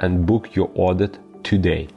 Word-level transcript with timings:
and 0.00 0.26
book 0.26 0.54
your 0.54 0.70
audit 0.74 1.18
today. 1.44 1.88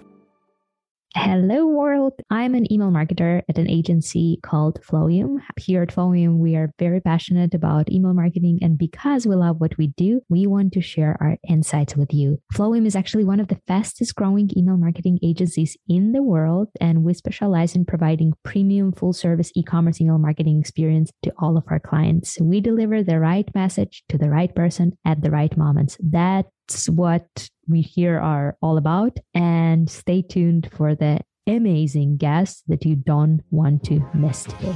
Hello, 1.16 1.68
world. 1.68 2.14
I'm 2.32 2.56
an 2.56 2.72
email 2.74 2.90
marketer 2.90 3.44
at 3.48 3.60
an 3.60 3.70
agency 3.70 4.40
called 4.42 4.82
Flowium. 4.82 5.38
Here 5.60 5.84
at 5.84 5.90
Flowium, 5.90 6.40
we 6.40 6.56
are 6.56 6.72
very 6.80 7.02
passionate 7.02 7.54
about 7.54 7.92
email 7.92 8.16
marketing. 8.16 8.58
And 8.64 8.80
because 8.80 9.28
we 9.28 9.36
love 9.36 9.62
what 9.62 9.78
we 9.78 9.90
do, 9.96 10.22
we 10.28 10.48
want 10.48 10.74
to 10.74 10.82
share 10.82 11.16
our 11.22 11.38
insights 11.48 11.96
with 11.96 12.12
you. 12.16 12.40
Flowium 12.52 12.88
is 12.88 12.96
actually 12.96 13.26
one 13.26 13.40
of 13.40 13.48
the 13.48 13.62
fastest 13.68 14.16
growing 14.16 14.50
email 14.58 14.76
marketing 14.76 15.20
agencies 15.22 15.78
in 15.88 16.14
the 16.14 16.24
world. 16.24 16.70
And 16.82 17.04
we 17.04 17.14
specialize 17.14 17.76
in 17.76 17.86
providing 17.86 18.34
premium 18.44 18.92
full 18.92 19.14
service 19.14 19.52
e 19.56 19.62
commerce 19.62 20.02
email 20.02 20.18
marketing 20.18 20.60
experience 20.60 21.12
to 21.22 21.32
all 21.38 21.58
of 21.58 21.66
our 21.68 21.80
clients. 21.80 22.40
We 22.42 22.60
deliver 22.60 23.04
the 23.04 23.20
right 23.20 23.48
message 23.54 24.04
to 24.10 24.18
the 24.18 24.32
right 24.32 24.54
person 24.56 24.98
at 25.06 25.22
the 25.22 25.30
right 25.30 25.56
moments. 25.56 25.96
That's 26.00 26.50
what 26.90 27.50
we 27.68 27.82
here 27.82 28.20
are 28.20 28.58
all 28.62 28.78
about. 28.78 29.18
And 29.34 29.90
stay 29.90 30.22
tuned 30.22 30.70
for 30.76 30.96
the 30.96 31.22
amazing 31.48 32.18
guests 32.18 32.64
that 32.68 32.86
you 32.86 32.96
don't 32.96 33.42
want 33.52 33.84
to 33.86 34.02
miss 34.14 34.44
today. 34.44 34.76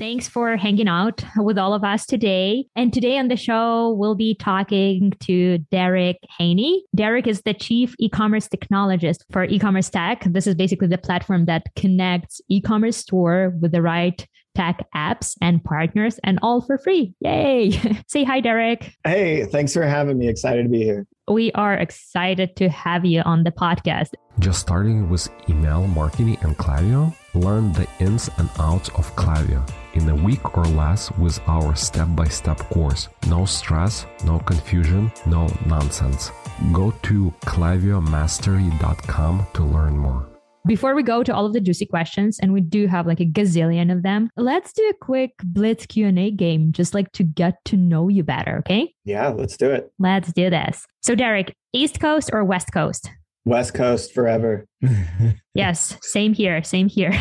Thanks 0.00 0.26
for 0.26 0.56
hanging 0.56 0.88
out 0.88 1.22
with 1.36 1.58
all 1.58 1.74
of 1.74 1.84
us 1.84 2.06
today. 2.06 2.64
And 2.74 2.90
today 2.90 3.18
on 3.18 3.28
the 3.28 3.36
show, 3.36 3.90
we'll 3.90 4.14
be 4.14 4.34
talking 4.34 5.12
to 5.20 5.58
Derric 5.70 6.14
Haynie. 6.38 6.84
Derric 6.96 7.26
is 7.26 7.42
the 7.42 7.52
chief 7.52 7.94
e-commerce 7.98 8.48
technologist 8.48 9.24
for 9.30 9.44
e-commerce 9.44 9.90
tech. 9.90 10.24
This 10.24 10.46
is 10.46 10.54
basically 10.54 10.88
the 10.88 10.96
platform 10.96 11.44
that 11.44 11.64
connects 11.76 12.40
e-commerce 12.48 12.96
store 12.96 13.52
with 13.60 13.72
the 13.72 13.82
right 13.82 14.26
tech 14.54 14.86
apps 14.96 15.36
and 15.42 15.62
partners 15.62 16.18
and 16.24 16.38
all 16.40 16.62
for 16.62 16.78
free. 16.78 17.12
Yay. 17.20 17.70
Say 18.08 18.24
hi, 18.24 18.40
Derric. 18.40 18.94
Hey, 19.04 19.44
thanks 19.44 19.74
for 19.74 19.82
having 19.82 20.16
me. 20.16 20.28
Excited 20.28 20.62
to 20.62 20.70
be 20.70 20.82
here. 20.82 21.06
We 21.28 21.52
are 21.52 21.74
excited 21.74 22.56
to 22.56 22.70
have 22.70 23.04
you 23.04 23.20
on 23.20 23.44
the 23.44 23.52
podcast. 23.52 24.14
Just 24.38 24.60
starting 24.60 25.10
with 25.10 25.28
email 25.50 25.86
marketing 25.86 26.38
and 26.40 26.56
Klaviyo, 26.56 27.14
learn 27.34 27.72
the 27.72 27.86
ins 28.00 28.28
and 28.38 28.50
outs 28.58 28.88
of 28.90 29.14
Klaviyo 29.16 29.68
in 29.94 30.08
a 30.08 30.14
week 30.14 30.56
or 30.56 30.64
less 30.64 31.10
with 31.12 31.40
our 31.46 31.74
step 31.74 32.08
by 32.10 32.26
step 32.26 32.58
course. 32.70 33.08
No 33.26 33.44
stress, 33.44 34.06
no 34.24 34.38
confusion, 34.40 35.10
no 35.26 35.48
nonsense. 35.66 36.30
Go 36.72 36.92
to 37.02 37.32
klaviyomastery.com 37.42 39.46
to 39.54 39.62
learn 39.62 39.96
more. 39.96 40.26
Before 40.66 40.94
we 40.94 41.02
go 41.02 41.22
to 41.22 41.34
all 41.34 41.46
of 41.46 41.54
the 41.54 41.60
juicy 41.60 41.86
questions, 41.86 42.38
and 42.38 42.52
we 42.52 42.60
do 42.60 42.86
have 42.86 43.06
like 43.06 43.20
a 43.20 43.24
gazillion 43.24 43.90
of 43.90 44.02
them, 44.02 44.28
let's 44.36 44.74
do 44.74 44.86
a 44.90 45.04
quick 45.04 45.32
Blitz 45.42 45.86
Q&A 45.86 46.30
game, 46.30 46.72
just 46.72 46.92
like 46.92 47.10
to 47.12 47.24
get 47.24 47.54
to 47.64 47.78
know 47.78 48.08
you 48.08 48.22
better, 48.22 48.58
okay? 48.58 48.92
Yeah, 49.06 49.28
let's 49.28 49.56
do 49.56 49.70
it. 49.70 49.90
Let's 49.98 50.34
do 50.34 50.50
this. 50.50 50.84
So 51.00 51.16
Derric, 51.16 51.52
East 51.72 51.98
Coast 51.98 52.28
or 52.32 52.44
West 52.44 52.72
Coast? 52.74 53.10
West 53.44 53.74
Coast 53.74 54.12
forever. 54.12 54.66
yes, 55.54 55.96
same 56.02 56.34
here, 56.34 56.62
same 56.62 56.88
here. 56.88 57.12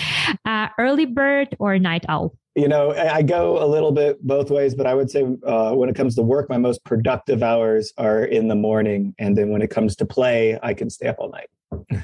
uh, 0.44 0.68
early 0.78 1.06
bird 1.06 1.56
or 1.58 1.78
night 1.78 2.04
owl? 2.08 2.36
You 2.54 2.68
know, 2.68 2.92
I 2.92 3.20
go 3.20 3.62
a 3.62 3.66
little 3.66 3.92
bit 3.92 4.22
both 4.22 4.50
ways, 4.50 4.74
but 4.74 4.86
I 4.86 4.94
would 4.94 5.10
say 5.10 5.26
uh, 5.46 5.74
when 5.74 5.90
it 5.90 5.94
comes 5.94 6.14
to 6.14 6.22
work, 6.22 6.48
my 6.48 6.56
most 6.56 6.82
productive 6.84 7.42
hours 7.42 7.92
are 7.98 8.24
in 8.24 8.48
the 8.48 8.54
morning. 8.54 9.14
And 9.18 9.36
then 9.36 9.50
when 9.50 9.60
it 9.60 9.68
comes 9.68 9.94
to 9.96 10.06
play, 10.06 10.58
I 10.62 10.72
can 10.72 10.88
stay 10.88 11.08
up 11.08 11.16
all 11.18 11.30
night. 11.30 11.50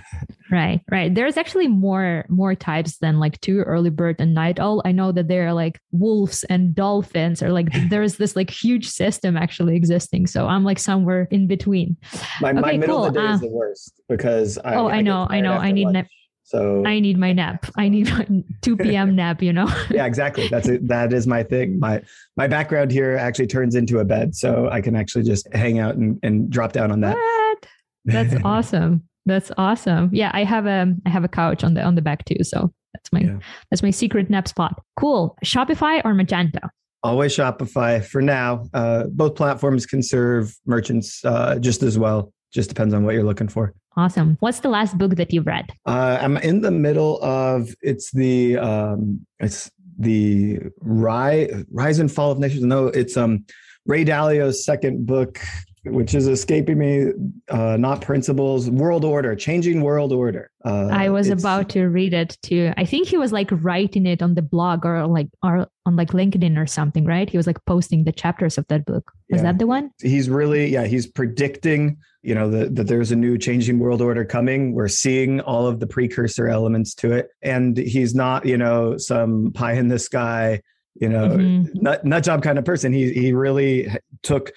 right 0.52 0.82
right. 0.90 1.12
There's 1.12 1.36
actually 1.36 1.68
more 1.68 2.26
more 2.28 2.54
types 2.54 2.98
than 2.98 3.18
like 3.18 3.40
two 3.40 3.60
early 3.60 3.90
bird 3.90 4.16
and 4.18 4.34
night 4.34 4.60
owl. 4.60 4.82
I 4.84 4.92
know 4.92 5.10
that 5.10 5.26
there 5.26 5.48
are 5.48 5.54
like 5.54 5.80
wolves 5.90 6.44
and 6.44 6.74
dolphins 6.74 7.42
or 7.42 7.50
like 7.50 7.68
there's 7.88 8.16
this 8.16 8.36
like 8.36 8.50
huge 8.50 8.88
system 8.88 9.36
actually 9.36 9.74
existing. 9.74 10.26
So 10.26 10.46
i'm 10.46 10.62
like 10.62 10.78
somewhere 10.78 11.26
in 11.30 11.46
between. 11.46 11.96
My, 12.40 12.50
okay, 12.50 12.60
my 12.60 12.76
middle 12.76 12.98
cool. 12.98 13.06
of 13.06 13.14
the 13.14 13.20
day 13.20 13.26
uh, 13.26 13.34
is 13.34 13.40
the 13.40 13.48
worst 13.48 14.00
because 14.08 14.58
I, 14.58 14.74
oh 14.74 14.88
i, 14.88 15.00
know 15.00 15.26
i 15.30 15.40
know. 15.40 15.54
I 15.54 15.72
need 15.72 15.88
nap. 15.88 16.06
So 16.44 16.84
i 16.84 17.00
need 17.00 17.16
my 17.16 17.32
nap. 17.32 17.66
I 17.76 17.88
need 17.88 18.10
my 18.10 18.26
2 18.60 18.76
p.m 18.76 19.16
nap 19.16 19.40
you 19.42 19.54
know? 19.54 19.72
Yeah 19.90 20.04
exactly. 20.04 20.48
That's 20.48 20.68
it. 20.68 20.86
That 20.86 21.14
is 21.14 21.26
my 21.26 21.42
thing. 21.42 21.80
My 21.80 22.02
my 22.36 22.46
background 22.46 22.90
here 22.90 23.16
actually 23.16 23.46
turns 23.46 23.74
into 23.74 24.00
a 24.00 24.04
bed 24.04 24.34
so 24.34 24.68
i 24.70 24.82
can 24.82 24.96
actually 24.96 25.24
just 25.24 25.48
hang 25.54 25.78
out 25.78 25.94
and, 25.94 26.18
and 26.22 26.50
drop 26.50 26.72
down 26.72 26.92
on 26.92 27.00
that. 27.00 27.16
What? 27.16 27.66
that's 28.04 28.34
awesome 28.44 29.04
that's 29.26 29.50
awesome. 29.56 30.10
Yeah, 30.12 30.30
I 30.34 30.44
have 30.44 30.66
a 30.66 30.94
I 31.06 31.10
have 31.10 31.24
a 31.24 31.28
couch 31.28 31.64
on 31.64 31.74
the 31.74 31.82
on 31.82 31.94
the 31.94 32.02
back 32.02 32.24
too. 32.24 32.42
So 32.42 32.72
that's 32.94 33.12
my 33.12 33.20
yeah. 33.20 33.38
that's 33.70 33.82
my 33.82 33.90
secret 33.90 34.30
nap 34.30 34.48
spot. 34.48 34.80
Cool. 34.96 35.36
Shopify 35.44 36.02
or 36.04 36.12
Magento? 36.12 36.68
Always 37.02 37.36
Shopify 37.36 38.04
for 38.04 38.22
now. 38.22 38.64
Uh, 38.72 39.04
both 39.08 39.34
platforms 39.34 39.86
can 39.86 40.02
serve 40.02 40.56
merchants 40.66 41.24
uh, 41.24 41.58
just 41.58 41.82
as 41.82 41.98
well. 41.98 42.32
Just 42.52 42.68
depends 42.68 42.94
on 42.94 43.04
what 43.04 43.14
you're 43.14 43.24
looking 43.24 43.48
for. 43.48 43.74
Awesome. 43.96 44.36
What's 44.40 44.60
the 44.60 44.68
last 44.68 44.96
book 44.98 45.16
that 45.16 45.32
you've 45.32 45.46
read? 45.46 45.70
Uh, 45.86 46.18
I'm 46.20 46.36
in 46.38 46.60
the 46.60 46.70
middle 46.70 47.22
of 47.22 47.74
it's 47.80 48.10
the 48.12 48.56
um, 48.58 49.26
it's 49.40 49.70
the 49.98 50.60
rise 50.80 51.64
rise 51.70 51.98
and 51.98 52.10
fall 52.10 52.30
of 52.30 52.38
nations. 52.38 52.62
No, 52.64 52.86
it's 52.86 53.16
um 53.16 53.44
Ray 53.86 54.04
Dalio's 54.04 54.64
second 54.64 55.06
book 55.06 55.40
which 55.84 56.14
is 56.14 56.28
escaping 56.28 56.78
me. 56.78 57.12
Uh, 57.48 57.76
not 57.76 58.00
principles, 58.00 58.70
world 58.70 59.04
order, 59.04 59.34
changing 59.34 59.80
world 59.82 60.12
order. 60.12 60.50
Uh, 60.64 60.88
I 60.90 61.08
was 61.08 61.28
about 61.28 61.68
to 61.70 61.86
read 61.86 62.14
it 62.14 62.38
too. 62.42 62.72
I 62.76 62.84
think 62.84 63.08
he 63.08 63.16
was 63.16 63.32
like 63.32 63.48
writing 63.50 64.06
it 64.06 64.22
on 64.22 64.34
the 64.34 64.42
blog 64.42 64.86
or 64.86 65.06
like 65.06 65.28
or 65.42 65.66
on 65.84 65.96
like 65.96 66.10
LinkedIn 66.10 66.56
or 66.56 66.66
something, 66.66 67.04
right? 67.04 67.28
He 67.28 67.36
was 67.36 67.46
like 67.46 67.58
posting 67.66 68.04
the 68.04 68.12
chapters 68.12 68.58
of 68.58 68.66
that 68.68 68.84
book. 68.84 69.10
Was 69.30 69.38
yeah. 69.38 69.52
that 69.52 69.58
the 69.58 69.66
one? 69.66 69.90
He's 70.00 70.30
really, 70.30 70.68
yeah, 70.68 70.84
he's 70.84 71.06
predicting, 71.06 71.96
you 72.22 72.34
know, 72.34 72.48
that, 72.50 72.76
that 72.76 72.86
there's 72.86 73.10
a 73.10 73.16
new 73.16 73.36
changing 73.36 73.80
world 73.80 74.00
order 74.00 74.24
coming. 74.24 74.74
We're 74.74 74.86
seeing 74.88 75.40
all 75.40 75.66
of 75.66 75.80
the 75.80 75.86
precursor 75.88 76.46
elements 76.46 76.94
to 76.96 77.12
it. 77.12 77.30
And 77.42 77.76
he's 77.76 78.14
not, 78.14 78.46
you 78.46 78.56
know, 78.56 78.96
some 78.98 79.52
pie 79.52 79.72
in 79.72 79.88
the 79.88 79.98
sky, 79.98 80.60
you 80.94 81.08
know, 81.08 81.30
mm-hmm. 81.30 81.82
nut, 81.82 82.04
nut 82.04 82.22
job 82.22 82.42
kind 82.44 82.58
of 82.58 82.64
person. 82.64 82.92
He 82.92 83.12
he 83.12 83.32
really 83.32 83.88
took 84.22 84.52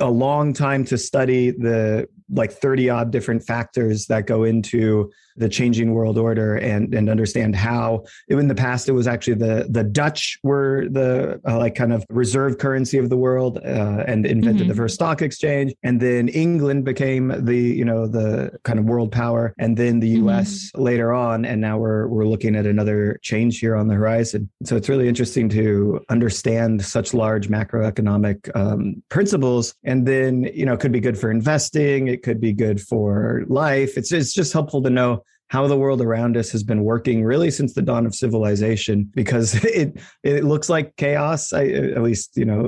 a 0.00 0.10
long 0.10 0.52
time 0.52 0.84
to 0.86 0.98
study 0.98 1.50
the 1.50 2.08
like 2.30 2.52
30 2.52 2.88
odd 2.90 3.10
different 3.10 3.44
factors 3.44 4.06
that 4.06 4.26
go 4.26 4.44
into 4.44 5.10
the 5.36 5.48
changing 5.48 5.94
world 5.94 6.18
order 6.18 6.56
and 6.56 6.94
and 6.94 7.08
understand 7.08 7.56
how. 7.56 8.04
In 8.28 8.48
the 8.48 8.54
past 8.54 8.88
it 8.88 8.92
was 8.92 9.06
actually 9.06 9.34
the 9.34 9.66
the 9.68 9.84
Dutch 9.84 10.38
were 10.42 10.88
the 10.90 11.40
uh, 11.48 11.58
like 11.58 11.74
kind 11.74 11.92
of 11.92 12.04
reserve 12.08 12.58
currency 12.58 12.98
of 12.98 13.08
the 13.08 13.16
world 13.16 13.58
uh, 13.58 14.04
and 14.06 14.26
invented 14.26 14.62
mm-hmm. 14.62 14.68
the 14.68 14.74
first 14.74 14.94
stock 14.94 15.22
exchange. 15.22 15.74
And 15.82 16.00
then 16.00 16.28
England 16.28 16.84
became 16.84 17.44
the 17.44 17.56
you 17.56 17.84
know 17.84 18.06
the 18.06 18.58
kind 18.64 18.78
of 18.78 18.86
world 18.86 19.12
power. 19.12 19.54
And 19.58 19.76
then 19.76 20.00
the 20.00 20.08
US 20.08 20.70
mm-hmm. 20.70 20.82
later 20.82 21.12
on 21.12 21.44
and 21.44 21.60
now 21.60 21.78
we're 21.78 22.06
we're 22.08 22.26
looking 22.26 22.56
at 22.56 22.66
another 22.66 23.18
change 23.22 23.58
here 23.58 23.76
on 23.76 23.88
the 23.88 23.94
horizon. 23.94 24.50
So 24.64 24.76
it's 24.76 24.88
really 24.88 25.08
interesting 25.08 25.48
to 25.50 26.00
understand 26.08 26.84
such 26.84 27.14
large 27.14 27.48
macroeconomic 27.48 28.54
um, 28.56 29.02
principles. 29.08 29.74
And 29.84 30.06
then 30.06 30.44
you 30.54 30.66
know 30.66 30.74
it 30.74 30.80
could 30.80 30.92
be 30.92 31.00
good 31.00 31.18
for 31.18 31.30
investing. 31.30 32.08
It 32.08 32.22
could 32.22 32.40
be 32.40 32.52
good 32.52 32.80
for 32.80 33.44
life. 33.48 33.96
It's 33.96 34.12
it's 34.12 34.32
just 34.32 34.52
helpful 34.52 34.82
to 34.82 34.90
know 34.90 35.21
how 35.52 35.66
the 35.66 35.76
world 35.76 36.00
around 36.00 36.34
us 36.34 36.50
has 36.50 36.62
been 36.62 36.82
working 36.82 37.22
really 37.22 37.50
since 37.50 37.74
the 37.74 37.82
dawn 37.82 38.06
of 38.06 38.14
civilization 38.14 39.06
because 39.14 39.54
it 39.64 40.00
it 40.22 40.44
looks 40.44 40.70
like 40.70 40.96
chaos 40.96 41.52
I, 41.52 41.66
at 41.66 42.02
least 42.02 42.30
you 42.36 42.46
know 42.46 42.62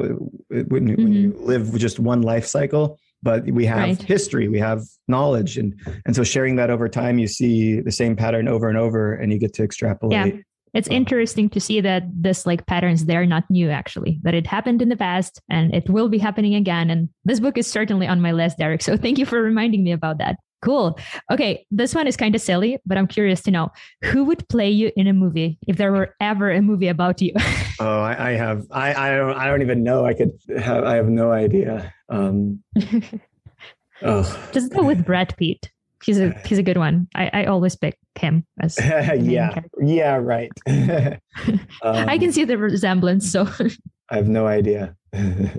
when, 0.48 0.66
mm-hmm. 0.66 1.02
when 1.02 1.12
you 1.14 1.30
mm-hmm. 1.30 1.44
live 1.44 1.78
just 1.78 1.98
one 1.98 2.20
life 2.20 2.46
cycle 2.46 2.98
but 3.22 3.46
we 3.46 3.64
have 3.64 3.78
right. 3.78 4.02
history 4.02 4.48
we 4.48 4.58
have 4.58 4.82
knowledge 5.08 5.56
and 5.56 5.74
and 6.04 6.14
so 6.14 6.22
sharing 6.22 6.56
that 6.56 6.68
over 6.68 6.86
time 6.86 7.18
you 7.18 7.26
see 7.26 7.80
the 7.80 7.90
same 7.90 8.14
pattern 8.14 8.48
over 8.48 8.68
and 8.68 8.76
over 8.76 9.14
and 9.14 9.32
you 9.32 9.38
get 9.38 9.54
to 9.54 9.64
extrapolate 9.64 10.34
yeah. 10.34 10.40
It's 10.74 10.88
interesting 10.88 11.48
to 11.50 11.60
see 11.60 11.80
that 11.82 12.02
this 12.12 12.46
like 12.46 12.66
patterns 12.66 13.04
they're 13.04 13.26
not 13.26 13.44
new 13.48 13.70
actually, 13.70 14.18
that 14.24 14.34
it 14.34 14.44
happened 14.44 14.82
in 14.82 14.88
the 14.88 14.96
past 14.96 15.40
and 15.48 15.72
it 15.72 15.88
will 15.88 16.08
be 16.08 16.18
happening 16.18 16.56
again. 16.56 16.90
And 16.90 17.10
this 17.24 17.38
book 17.38 17.56
is 17.56 17.68
certainly 17.68 18.08
on 18.08 18.20
my 18.20 18.32
list, 18.32 18.58
Derric. 18.58 18.82
So 18.82 18.96
thank 18.96 19.16
you 19.16 19.24
for 19.24 19.40
reminding 19.40 19.84
me 19.84 19.92
about 19.92 20.18
that. 20.18 20.34
Cool. 20.64 20.98
Okay, 21.30 21.66
this 21.70 21.94
one 21.94 22.06
is 22.06 22.16
kind 22.16 22.34
of 22.34 22.40
silly, 22.40 22.78
but 22.86 22.96
I'm 22.96 23.06
curious 23.06 23.42
to 23.42 23.50
know 23.50 23.70
who 24.02 24.24
would 24.24 24.48
play 24.48 24.70
you 24.70 24.90
in 24.96 25.06
a 25.06 25.12
movie 25.12 25.58
if 25.68 25.76
there 25.76 25.92
were 25.92 26.14
ever 26.20 26.50
a 26.50 26.62
movie 26.62 26.88
about 26.88 27.20
you. 27.20 27.32
oh, 27.80 28.00
I, 28.00 28.30
I, 28.30 28.32
have. 28.32 28.64
I, 28.70 28.94
I 28.94 29.14
don't. 29.14 29.36
I 29.36 29.46
don't 29.46 29.60
even 29.60 29.82
know. 29.82 30.06
I 30.06 30.14
could 30.14 30.30
have. 30.56 30.84
I 30.84 30.94
have 30.94 31.08
no 31.08 31.32
idea. 31.32 31.92
Um, 32.08 32.62
oh. 34.02 34.48
Just 34.52 34.72
go 34.72 34.82
with 34.82 35.04
Brad 35.04 35.36
Pitt. 35.36 35.70
He's 36.02 36.18
a 36.18 36.32
he's 36.46 36.58
a 36.58 36.62
good 36.62 36.78
one. 36.78 37.08
I, 37.14 37.30
I 37.32 37.44
always 37.44 37.76
pick 37.76 37.98
him 38.14 38.44
as 38.60 38.78
yeah 39.18 39.58
yeah 39.80 40.16
right. 40.16 40.50
um, 40.66 41.18
I 41.82 42.18
can 42.18 42.30
see 42.30 42.44
the 42.44 42.58
resemblance. 42.58 43.30
So 43.30 43.48
I 44.10 44.16
have 44.16 44.28
no 44.28 44.46
idea. 44.46 44.96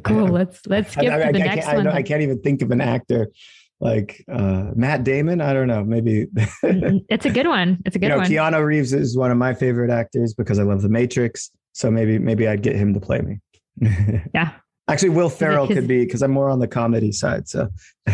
cool. 0.03 0.27
Let's 0.27 0.61
let's 0.67 0.91
skip 0.93 1.11
I, 1.11 1.15
I, 1.15 1.31
to 1.31 1.33
the 1.33 1.39
next 1.39 1.67
one. 1.67 1.87
I 1.87 2.03
can't 2.03 2.21
even 2.21 2.41
think 2.41 2.61
of 2.61 2.69
an 2.69 2.81
actor 2.81 3.31
like 3.79 4.23
uh, 4.31 4.71
Matt 4.75 5.03
Damon. 5.03 5.41
I 5.41 5.53
don't 5.53 5.67
know. 5.67 5.83
Maybe 5.83 6.27
it's 6.63 7.25
a 7.25 7.29
good 7.29 7.47
one. 7.47 7.79
It's 7.85 7.95
a 7.95 7.99
good 7.99 8.07
you 8.07 8.09
know, 8.09 8.17
one. 8.17 8.27
Keanu 8.27 8.63
Reeves 8.65 8.93
is 8.93 9.17
one 9.17 9.31
of 9.31 9.37
my 9.37 9.53
favorite 9.53 9.91
actors 9.91 10.33
because 10.33 10.59
I 10.59 10.63
love 10.63 10.81
The 10.81 10.89
Matrix. 10.89 11.51
So 11.73 11.91
maybe 11.91 12.17
maybe 12.19 12.47
I'd 12.47 12.61
get 12.61 12.75
him 12.75 12.93
to 12.93 12.99
play 12.99 13.21
me. 13.21 13.39
yeah. 14.33 14.51
Actually, 14.87 15.09
Will 15.09 15.29
Ferrell 15.29 15.67
could 15.67 15.87
be 15.87 16.05
because 16.05 16.21
I'm 16.21 16.31
more 16.31 16.49
on 16.49 16.59
the 16.59 16.67
comedy 16.67 17.11
side. 17.11 17.49
So. 17.49 17.69